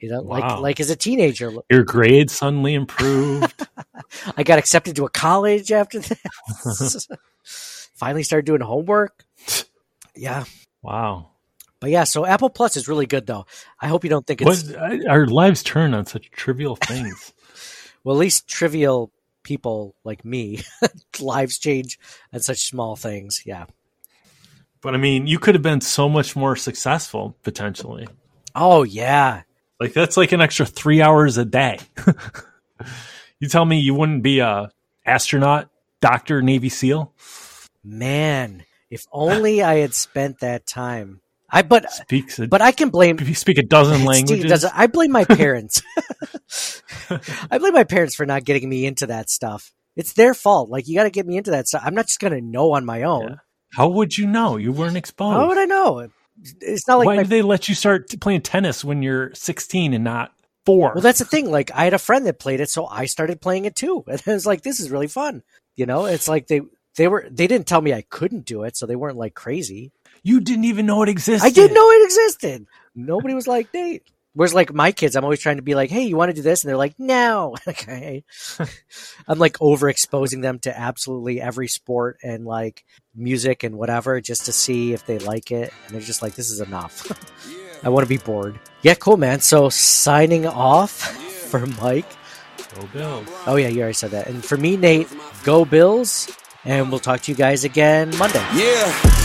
you 0.00 0.10
know, 0.10 0.20
like 0.20 0.42
Wow. 0.42 0.60
like 0.60 0.80
as 0.80 0.90
a 0.90 0.96
teenager, 0.96 1.52
Your 1.70 1.84
grades 1.84 2.32
suddenly 2.36 2.74
improved. 2.74 3.66
I 4.36 4.42
got 4.42 4.58
accepted 4.58 4.96
to 4.96 5.04
a 5.06 5.10
college 5.10 5.70
after 5.72 6.00
that. 6.00 7.18
Finally 7.94 8.24
started 8.24 8.46
doing 8.46 8.60
homework. 8.60 9.24
Yeah. 10.16 10.44
wow. 10.82 11.30
But 11.80 11.90
yeah, 11.90 12.04
so 12.04 12.24
Apple 12.24 12.48
Plus 12.50 12.76
is 12.76 12.88
really 12.88 13.06
good 13.06 13.26
though. 13.26 13.44
I 13.80 13.88
hope 13.88 14.04
you 14.04 14.10
don't 14.10 14.26
think 14.26 14.40
it's 14.42 14.70
What 14.72 15.06
our 15.06 15.26
lives 15.26 15.62
turn 15.62 15.92
on 15.92 16.06
such 16.06 16.30
trivial 16.30 16.76
things. 16.86 17.32
well 18.04 18.16
at 18.16 18.20
least 18.20 18.48
trivial 18.48 19.10
people 19.42 19.94
like 20.04 20.24
me 20.24 20.62
lives 21.20 21.58
change 21.58 21.98
on 22.32 22.40
such 22.40 22.66
small 22.68 22.96
things. 22.96 23.42
Yeah. 23.44 23.66
but 24.80 24.94
I 24.94 24.98
mean, 24.98 25.26
you 25.26 25.38
could 25.38 25.54
have 25.54 25.62
been 25.62 25.80
so 25.82 26.08
much 26.08 26.34
more 26.36 26.56
successful 26.56 27.36
potentially. 27.42 28.06
Oh 28.54 28.82
yeah. 28.84 29.42
Like 29.80 29.92
that's 29.92 30.16
like 30.16 30.32
an 30.32 30.40
extra 30.40 30.64
three 30.64 31.02
hours 31.02 31.36
a 31.36 31.44
day. 31.44 31.78
you 33.40 33.48
tell 33.48 33.64
me 33.64 33.80
you 33.80 33.92
wouldn't 33.94 34.22
be 34.22 34.38
a 34.38 34.70
astronaut, 35.04 35.68
doctor, 36.00 36.40
Navy 36.40 36.68
SEAL? 36.70 37.12
Man, 37.82 38.64
if 38.94 39.06
only 39.12 39.62
I 39.62 39.76
had 39.78 39.92
spent 39.94 40.40
that 40.40 40.66
time. 40.66 41.20
I 41.50 41.62
but 41.62 41.90
Speaks 41.92 42.38
a, 42.38 42.48
but 42.48 42.62
I 42.62 42.72
can 42.72 42.88
blame 42.88 43.18
if 43.20 43.28
you 43.28 43.34
speak 43.34 43.58
a 43.58 43.62
dozen 43.62 44.04
languages. 44.06 44.50
does- 44.50 44.64
I 44.64 44.86
blame 44.86 45.12
my 45.12 45.24
parents. 45.28 45.82
I 47.50 47.58
blame 47.58 47.74
my 47.74 47.84
parents 47.84 48.14
for 48.14 48.26
not 48.26 48.44
getting 48.44 48.68
me 48.68 48.86
into 48.86 49.06
that 49.06 49.30
stuff. 49.30 49.72
It's 49.96 50.14
their 50.14 50.34
fault. 50.34 50.70
Like 50.70 50.88
you 50.88 50.96
got 50.96 51.04
to 51.04 51.10
get 51.10 51.26
me 51.26 51.36
into 51.36 51.50
that 51.52 51.68
stuff. 51.68 51.82
I'm 51.84 51.94
not 51.94 52.06
just 52.06 52.18
gonna 52.20 52.40
know 52.40 52.72
on 52.72 52.84
my 52.84 53.02
own. 53.02 53.28
Yeah. 53.28 53.34
How 53.72 53.88
would 53.88 54.16
you 54.16 54.26
know? 54.26 54.56
You 54.56 54.72
weren't 54.72 54.96
exposed. 54.96 55.36
How 55.36 55.48
would 55.48 55.58
I 55.58 55.64
know? 55.64 56.08
It's 56.60 56.88
not 56.88 56.98
like 56.98 57.06
Why 57.06 57.16
my 57.16 57.22
did 57.22 57.30
they 57.30 57.42
let 57.42 57.68
you 57.68 57.74
start 57.74 58.08
playing 58.20 58.42
tennis 58.42 58.84
when 58.84 59.02
you're 59.02 59.32
16 59.34 59.94
and 59.94 60.02
not 60.04 60.32
four? 60.66 60.92
Well, 60.94 61.02
that's 61.02 61.18
the 61.20 61.24
thing. 61.24 61.50
Like, 61.50 61.70
I 61.72 61.84
had 61.84 61.94
a 61.94 61.98
friend 61.98 62.26
that 62.26 62.38
played 62.40 62.60
it, 62.60 62.70
so 62.70 62.86
I 62.86 63.06
started 63.06 63.40
playing 63.40 63.64
it 63.66 63.74
too. 63.76 64.04
And 64.08 64.22
I 64.26 64.32
was 64.32 64.46
like, 64.46 64.62
this 64.62 64.80
is 64.80 64.90
really 64.90 65.06
fun. 65.08 65.42
You 65.76 65.86
know, 65.86 66.06
it's 66.06 66.28
like 66.28 66.46
they 66.46 66.62
they 66.96 67.08
were 67.08 67.26
they 67.30 67.46
didn't 67.46 67.66
tell 67.66 67.80
me 67.80 67.92
I 67.92 68.02
couldn't 68.02 68.44
do 68.44 68.64
it, 68.64 68.76
so 68.76 68.86
they 68.86 68.96
weren't 68.96 69.16
like 69.16 69.34
crazy. 69.34 69.92
you 70.22 70.40
didn't 70.40 70.64
even 70.64 70.86
know 70.86 71.02
it 71.02 71.08
existed. 71.08 71.46
I 71.46 71.50
didn't 71.50 71.74
know 71.74 71.90
it 71.90 72.04
existed. 72.04 72.66
Nobody 72.94 73.34
was 73.34 73.46
like, 73.46 73.72
Nate. 73.74 74.02
Whereas 74.34 74.52
like 74.52 74.74
my 74.74 74.90
kids, 74.90 75.14
I'm 75.14 75.22
always 75.22 75.38
trying 75.38 75.56
to 75.56 75.62
be 75.62 75.76
like, 75.76 75.90
hey, 75.90 76.02
you 76.02 76.16
want 76.16 76.30
to 76.30 76.34
do 76.34 76.42
this? 76.42 76.64
And 76.64 76.68
they're 76.68 76.76
like, 76.76 76.98
no. 76.98 77.54
okay. 77.68 78.24
I'm 79.28 79.38
like 79.38 79.58
overexposing 79.58 80.42
them 80.42 80.58
to 80.60 80.76
absolutely 80.76 81.40
every 81.40 81.68
sport 81.68 82.18
and 82.22 82.44
like 82.44 82.84
music 83.14 83.62
and 83.62 83.76
whatever 83.76 84.20
just 84.20 84.46
to 84.46 84.52
see 84.52 84.92
if 84.92 85.06
they 85.06 85.18
like 85.18 85.52
it. 85.52 85.72
And 85.86 85.94
they're 85.94 86.02
just 86.02 86.20
like, 86.20 86.34
this 86.34 86.50
is 86.50 86.60
enough. 86.60 87.12
I 87.84 87.90
want 87.90 88.04
to 88.04 88.08
be 88.08 88.18
bored. 88.18 88.58
Yeah, 88.82 88.94
cool, 88.94 89.16
man. 89.16 89.40
So 89.40 89.68
signing 89.68 90.46
off 90.46 90.90
for 90.90 91.64
Mike. 91.66 92.10
Go 92.74 92.86
Bills. 92.92 93.28
Oh 93.46 93.54
yeah, 93.54 93.68
you 93.68 93.80
already 93.80 93.94
said 93.94 94.10
that. 94.12 94.26
And 94.26 94.44
for 94.44 94.56
me, 94.56 94.76
Nate, 94.76 95.06
go 95.44 95.64
Bills, 95.64 96.26
and 96.64 96.90
we'll 96.90 96.98
talk 97.00 97.20
to 97.22 97.32
you 97.32 97.36
guys 97.36 97.64
again 97.64 98.10
Monday. 98.18 98.44
Yeah, 98.54 98.90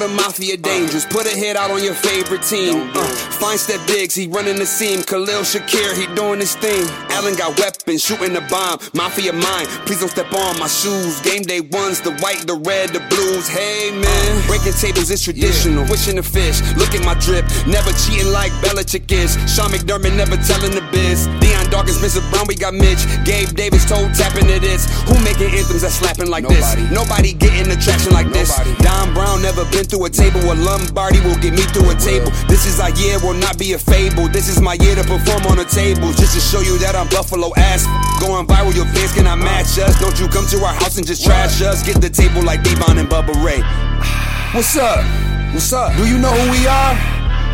the 0.00 0.08
mafia 0.08 0.56
dangerous. 0.56 1.04
Put 1.04 1.26
a 1.26 1.34
hit 1.36 1.56
out 1.56 1.70
on 1.70 1.82
your 1.82 1.94
favorite 1.94 2.42
team. 2.42 2.90
Uh, 2.94 3.04
fine 3.40 3.58
step 3.58 3.80
Diggs, 3.86 4.14
he 4.14 4.26
running 4.28 4.56
the 4.56 4.66
seam. 4.66 5.02
Khalil 5.02 5.42
Shakir, 5.42 5.96
he 5.96 6.06
doing 6.14 6.40
his 6.40 6.54
thing. 6.56 6.86
Allen 7.10 7.34
got 7.34 7.58
weapons, 7.58 8.02
shooting 8.04 8.32
the 8.32 8.40
bomb. 8.48 8.78
Mafia 8.94 9.32
mine, 9.32 9.66
please 9.86 10.00
don't 10.00 10.08
step 10.08 10.32
on 10.32 10.58
my 10.58 10.68
shoes. 10.68 11.20
Game 11.20 11.42
day 11.42 11.60
ones, 11.60 12.00
the 12.00 12.12
white, 12.22 12.46
the 12.46 12.54
red, 12.54 12.90
the 12.90 13.00
blues. 13.10 13.48
Hey 13.48 13.90
man, 13.90 14.46
breaking 14.46 14.72
tables 14.78 15.10
is 15.10 15.22
traditional. 15.22 15.84
Wishing 15.90 16.16
the 16.16 16.22
fish, 16.22 16.62
look 16.76 16.94
at 16.94 17.04
my 17.04 17.14
drip. 17.20 17.44
Never 17.66 17.92
cheating 18.06 18.32
like 18.32 18.52
Belichick 18.64 19.10
is. 19.12 19.34
Sean 19.50 19.70
McDermott 19.70 20.16
never 20.16 20.36
telling 20.36 20.72
the 20.72 20.84
biz. 20.92 21.26
Dion 21.40 21.68
Dawkins, 21.70 21.98
Mr. 21.98 22.22
Brown, 22.30 22.46
we 22.46 22.54
got 22.54 22.74
Mitch. 22.74 23.02
Gabe 23.24 23.50
Davis 23.54 23.84
toe 23.84 24.08
tapping 24.14 24.46
to 24.46 24.58
this. 24.60 24.86
Who 25.08 25.14
making 25.24 25.52
anthems 25.52 25.82
that 25.82 25.92
slapping 25.92 26.30
like 26.30 26.46
this? 26.48 26.64
Nobody 26.90 27.32
getting 27.32 27.70
attraction 27.70 28.12
like 28.12 28.28
this. 28.32 28.50
Don 28.80 29.12
Brown 29.14 29.42
never 29.42 29.64
been 29.70 29.81
through 29.84 30.04
a 30.06 30.10
table. 30.10 30.40
A 30.50 30.54
Lombardi 30.54 31.20
will 31.20 31.38
get 31.38 31.52
me 31.52 31.62
through 31.72 31.90
a 31.90 31.94
table. 31.94 32.30
This 32.48 32.66
is 32.66 32.80
our 32.80 32.90
year, 32.96 33.18
will 33.20 33.34
not 33.34 33.58
be 33.58 33.72
a 33.72 33.78
fable. 33.78 34.28
This 34.28 34.48
is 34.48 34.60
my 34.60 34.74
year 34.74 34.94
to 34.94 35.04
perform 35.04 35.46
on 35.46 35.58
a 35.58 35.64
table. 35.64 36.12
Just 36.12 36.34
to 36.34 36.40
show 36.40 36.60
you 36.60 36.78
that 36.78 36.94
I'm 36.94 37.08
Buffalo 37.08 37.52
ass. 37.56 37.86
Going 38.20 38.46
viral, 38.46 38.74
your 38.74 38.86
fans 38.94 39.12
cannot 39.12 39.38
match 39.38 39.78
us. 39.78 39.98
Don't 40.00 40.18
you 40.20 40.28
come 40.28 40.46
to 40.48 40.64
our 40.64 40.74
house 40.74 40.98
and 40.98 41.06
just 41.06 41.24
trash 41.24 41.62
us. 41.62 41.82
Get 41.82 42.00
the 42.00 42.10
table 42.10 42.42
like 42.42 42.62
D-Von 42.62 42.98
and 42.98 43.08
Bubba 43.08 43.34
Ray. 43.42 43.60
What's 44.54 44.76
up? 44.76 45.04
What's 45.52 45.72
up? 45.72 45.96
Do 45.96 46.06
you 46.06 46.18
know 46.18 46.30
who 46.30 46.50
we 46.50 46.66
are? 46.66 46.94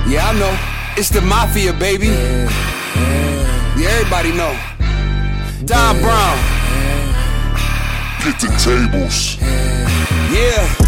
Yeah, 0.09 0.29
I 0.29 0.39
know. 0.39 0.55
It's 0.97 1.11
the 1.11 1.21
Mafia, 1.21 1.73
baby. 1.73 2.09
Yeah, 3.79 3.91
everybody 3.91 4.33
know. 4.33 4.59
Don 5.65 6.01
Brown. 6.03 6.35
Get 8.25 8.41
the 8.41 8.51
tables. 8.59 9.39
Yeah, 10.35 10.88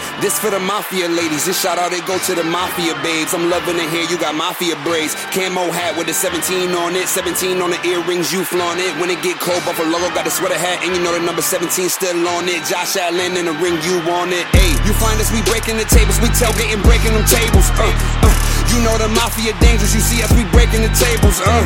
This 0.21 0.37
for 0.37 0.53
the 0.53 0.59
mafia 0.61 1.09
ladies. 1.09 1.49
This 1.49 1.57
shout 1.57 1.81
out 1.81 1.89
they 1.89 1.99
go 2.05 2.13
to 2.13 2.33
the 2.37 2.45
mafia 2.45 2.93
babes. 3.01 3.33
I'm 3.33 3.49
loving 3.49 3.81
it 3.81 3.89
here. 3.89 4.05
You 4.05 4.21
got 4.21 4.37
mafia 4.37 4.77
braids, 4.85 5.17
camo 5.33 5.73
hat 5.73 5.97
with 5.97 6.13
a 6.13 6.13
17 6.13 6.69
on 6.77 6.93
it, 6.93 7.09
17 7.09 7.57
on 7.57 7.73
the 7.73 7.81
earrings. 7.81 8.29
You 8.29 8.45
flaunt 8.45 8.77
it 8.77 8.93
when 9.01 9.09
it 9.09 9.17
get 9.25 9.41
cold. 9.41 9.65
Buffalo 9.65 9.97
got 10.13 10.21
the 10.21 10.29
sweater 10.29 10.61
hat 10.61 10.85
and 10.85 10.93
you 10.93 11.01
know 11.01 11.09
the 11.17 11.25
number 11.25 11.41
17 11.41 11.89
still 11.89 12.21
on 12.37 12.45
it. 12.45 12.61
Josh 12.69 13.01
Allen 13.01 13.33
in 13.33 13.49
the 13.49 13.55
ring, 13.57 13.81
you 13.81 13.97
on 14.13 14.29
it. 14.29 14.45
Hey, 14.53 14.77
you 14.85 14.93
find 14.93 15.17
us 15.17 15.33
we 15.33 15.41
breaking 15.49 15.81
the 15.81 15.89
tables, 15.89 16.21
we 16.21 16.29
tailgating, 16.37 16.85
breaking 16.85 17.17
them 17.17 17.25
tables. 17.25 17.65
Uh, 17.81 17.89
uh. 18.21 18.29
You 18.69 18.77
know 18.85 18.93
the 19.01 19.09
mafia 19.17 19.57
dangerous. 19.57 19.97
You 19.97 20.05
see 20.05 20.21
us 20.21 20.29
we 20.37 20.45
breaking 20.53 20.85
the 20.85 20.93
tables. 20.93 21.41
Uh, 21.41 21.65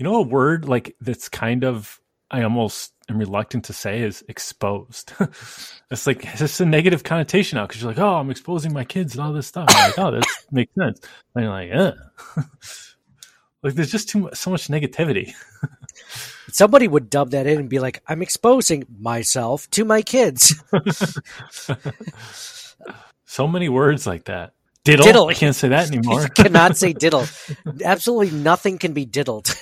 You 0.00 0.04
know, 0.04 0.14
a 0.16 0.22
word 0.22 0.66
like 0.66 0.96
that's 1.02 1.28
kind 1.28 1.62
of 1.62 2.00
I 2.30 2.42
almost 2.42 2.94
am 3.10 3.18
reluctant 3.18 3.66
to 3.66 3.74
say 3.74 4.00
is 4.00 4.24
exposed. 4.28 5.12
it's 5.90 6.06
like 6.06 6.24
it's 6.24 6.38
just 6.38 6.58
a 6.58 6.64
negative 6.64 7.04
connotation 7.04 7.58
now 7.58 7.66
because 7.66 7.82
you're 7.82 7.90
like, 7.90 7.98
oh, 7.98 8.14
I'm 8.14 8.30
exposing 8.30 8.72
my 8.72 8.86
kids 8.86 9.14
and 9.14 9.22
all 9.22 9.34
this 9.34 9.46
stuff. 9.46 9.66
I'm 9.68 9.90
like, 9.90 9.98
oh, 9.98 10.10
that 10.12 10.26
makes 10.50 10.74
sense. 10.74 11.02
And 11.34 11.44
you're 11.44 11.52
like, 11.52 11.70
eh. 11.70 11.92
like 13.62 13.74
there's 13.74 13.90
just 13.90 14.08
too 14.08 14.20
much, 14.20 14.36
so 14.36 14.50
much 14.50 14.68
negativity. 14.68 15.34
Somebody 16.48 16.88
would 16.88 17.10
dub 17.10 17.32
that 17.32 17.46
in 17.46 17.58
and 17.58 17.68
be 17.68 17.78
like, 17.78 18.02
I'm 18.08 18.22
exposing 18.22 18.86
myself 18.98 19.68
to 19.72 19.84
my 19.84 20.00
kids. 20.00 20.54
so 23.26 23.46
many 23.46 23.68
words 23.68 24.06
like 24.06 24.24
that. 24.24 24.54
Diddle. 24.82 25.04
Diddle. 25.04 25.28
I 25.28 25.34
can't 25.34 25.54
say 25.54 25.68
that 25.68 25.88
anymore. 25.88 26.26
cannot 26.28 26.78
say 26.78 26.94
diddle. 26.94 27.26
Absolutely 27.84 28.30
nothing 28.30 28.78
can 28.78 28.94
be 28.94 29.04
diddled. 29.04 29.54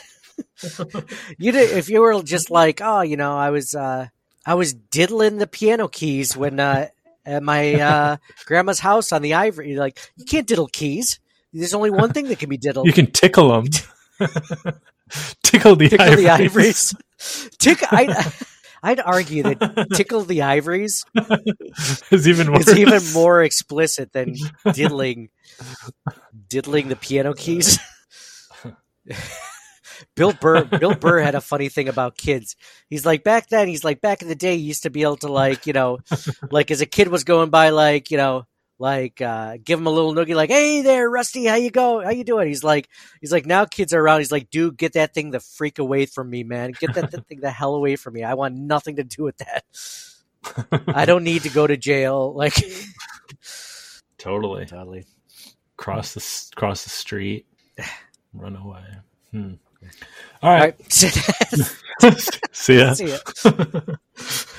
you 1.38 1.52
did, 1.52 1.76
if 1.76 1.88
you 1.88 2.00
were 2.00 2.22
just 2.22 2.50
like, 2.50 2.80
oh, 2.82 3.02
you 3.02 3.16
know, 3.16 3.36
I 3.36 3.50
was 3.50 3.74
uh, 3.74 4.08
I 4.46 4.54
was 4.54 4.74
diddling 4.74 5.38
the 5.38 5.46
piano 5.46 5.88
keys 5.88 6.36
when 6.36 6.58
uh, 6.60 6.88
at 7.24 7.42
my 7.42 7.74
uh, 7.74 8.16
grandma's 8.46 8.80
house 8.80 9.12
on 9.12 9.22
the 9.22 9.34
ivory. 9.34 9.70
You're 9.70 9.80
like, 9.80 9.98
you 10.16 10.24
can't 10.24 10.46
diddle 10.46 10.68
keys. 10.68 11.20
There's 11.52 11.74
only 11.74 11.90
one 11.90 12.12
thing 12.12 12.28
that 12.28 12.38
can 12.38 12.48
be 12.48 12.56
diddled. 12.56 12.86
you 12.86 12.92
can 12.92 13.10
tickle 13.10 13.48
them. 13.48 13.66
tickle 15.42 15.76
the 15.76 15.88
tickle 15.88 16.06
ivories. 16.06 16.24
the 16.24 16.30
ivories. 16.30 16.94
Tick. 17.58 17.78
I, 17.82 18.32
I'd 18.82 19.00
argue 19.00 19.42
that 19.42 19.88
tickle 19.94 20.22
the 20.22 20.42
ivories 20.42 21.04
is 22.10 22.28
even 22.28 22.52
worse. 22.52 22.68
is 22.68 22.78
even 22.78 23.02
more 23.12 23.42
explicit 23.42 24.12
than 24.12 24.36
diddling 24.72 25.30
diddling 26.48 26.88
the 26.88 26.96
piano 26.96 27.34
keys. 27.34 27.78
Bill 30.18 30.32
Burr 30.32 30.64
Bill 30.64 30.94
Burr 30.94 31.20
had 31.20 31.34
a 31.34 31.40
funny 31.40 31.68
thing 31.68 31.88
about 31.88 32.16
kids. 32.16 32.56
He's 32.90 33.06
like 33.06 33.24
back 33.24 33.48
then 33.48 33.68
he's 33.68 33.84
like 33.84 34.00
back 34.00 34.22
in 34.22 34.28
the 34.28 34.34
day 34.34 34.54
you 34.54 34.66
used 34.66 34.82
to 34.82 34.90
be 34.90 35.02
able 35.02 35.16
to 35.18 35.32
like, 35.32 35.66
you 35.66 35.72
know, 35.72 35.98
like 36.50 36.70
as 36.70 36.80
a 36.80 36.86
kid 36.86 37.08
was 37.08 37.24
going 37.24 37.50
by 37.50 37.70
like, 37.70 38.10
you 38.10 38.16
know, 38.16 38.46
like 38.78 39.20
uh 39.20 39.56
give 39.62 39.78
him 39.78 39.86
a 39.86 39.90
little 39.90 40.14
noogie 40.14 40.36
like, 40.36 40.50
"Hey 40.50 40.82
there, 40.82 41.10
Rusty, 41.10 41.46
how 41.46 41.56
you 41.56 41.70
go? 41.70 42.00
How 42.00 42.10
you 42.10 42.24
doing?" 42.24 42.46
He's 42.46 42.62
like 42.62 42.88
he's 43.20 43.32
like 43.32 43.46
now 43.46 43.64
kids 43.64 43.92
are 43.92 44.00
around. 44.00 44.20
He's 44.20 44.32
like, 44.32 44.50
"Dude, 44.50 44.76
get 44.76 44.92
that 44.92 45.14
thing 45.14 45.30
the 45.30 45.40
freak 45.40 45.78
away 45.78 46.06
from 46.06 46.30
me, 46.30 46.44
man. 46.44 46.72
Get 46.78 46.94
that 46.94 47.10
thing 47.26 47.40
the 47.40 47.50
hell 47.50 47.74
away 47.74 47.96
from 47.96 48.14
me. 48.14 48.22
I 48.22 48.34
want 48.34 48.54
nothing 48.54 48.96
to 48.96 49.04
do 49.04 49.24
with 49.24 49.38
that." 49.38 49.64
I 50.88 51.04
don't 51.04 51.24
need 51.24 51.42
to 51.42 51.50
go 51.50 51.66
to 51.66 51.76
jail 51.76 52.32
like 52.36 52.54
totally. 54.18 54.66
totally. 54.66 55.06
Cross 55.76 56.14
the 56.14 56.56
cross 56.56 56.84
the 56.84 56.90
street, 56.90 57.46
run 58.32 58.56
away. 58.56 58.82
Hmm. 59.30 59.54
All 60.42 60.50
right. 60.50 60.74
All 60.74 62.10
right. 62.10 62.18
See 62.52 62.78
ya. 62.78 62.94
See 62.94 63.08
ya. 63.08 63.18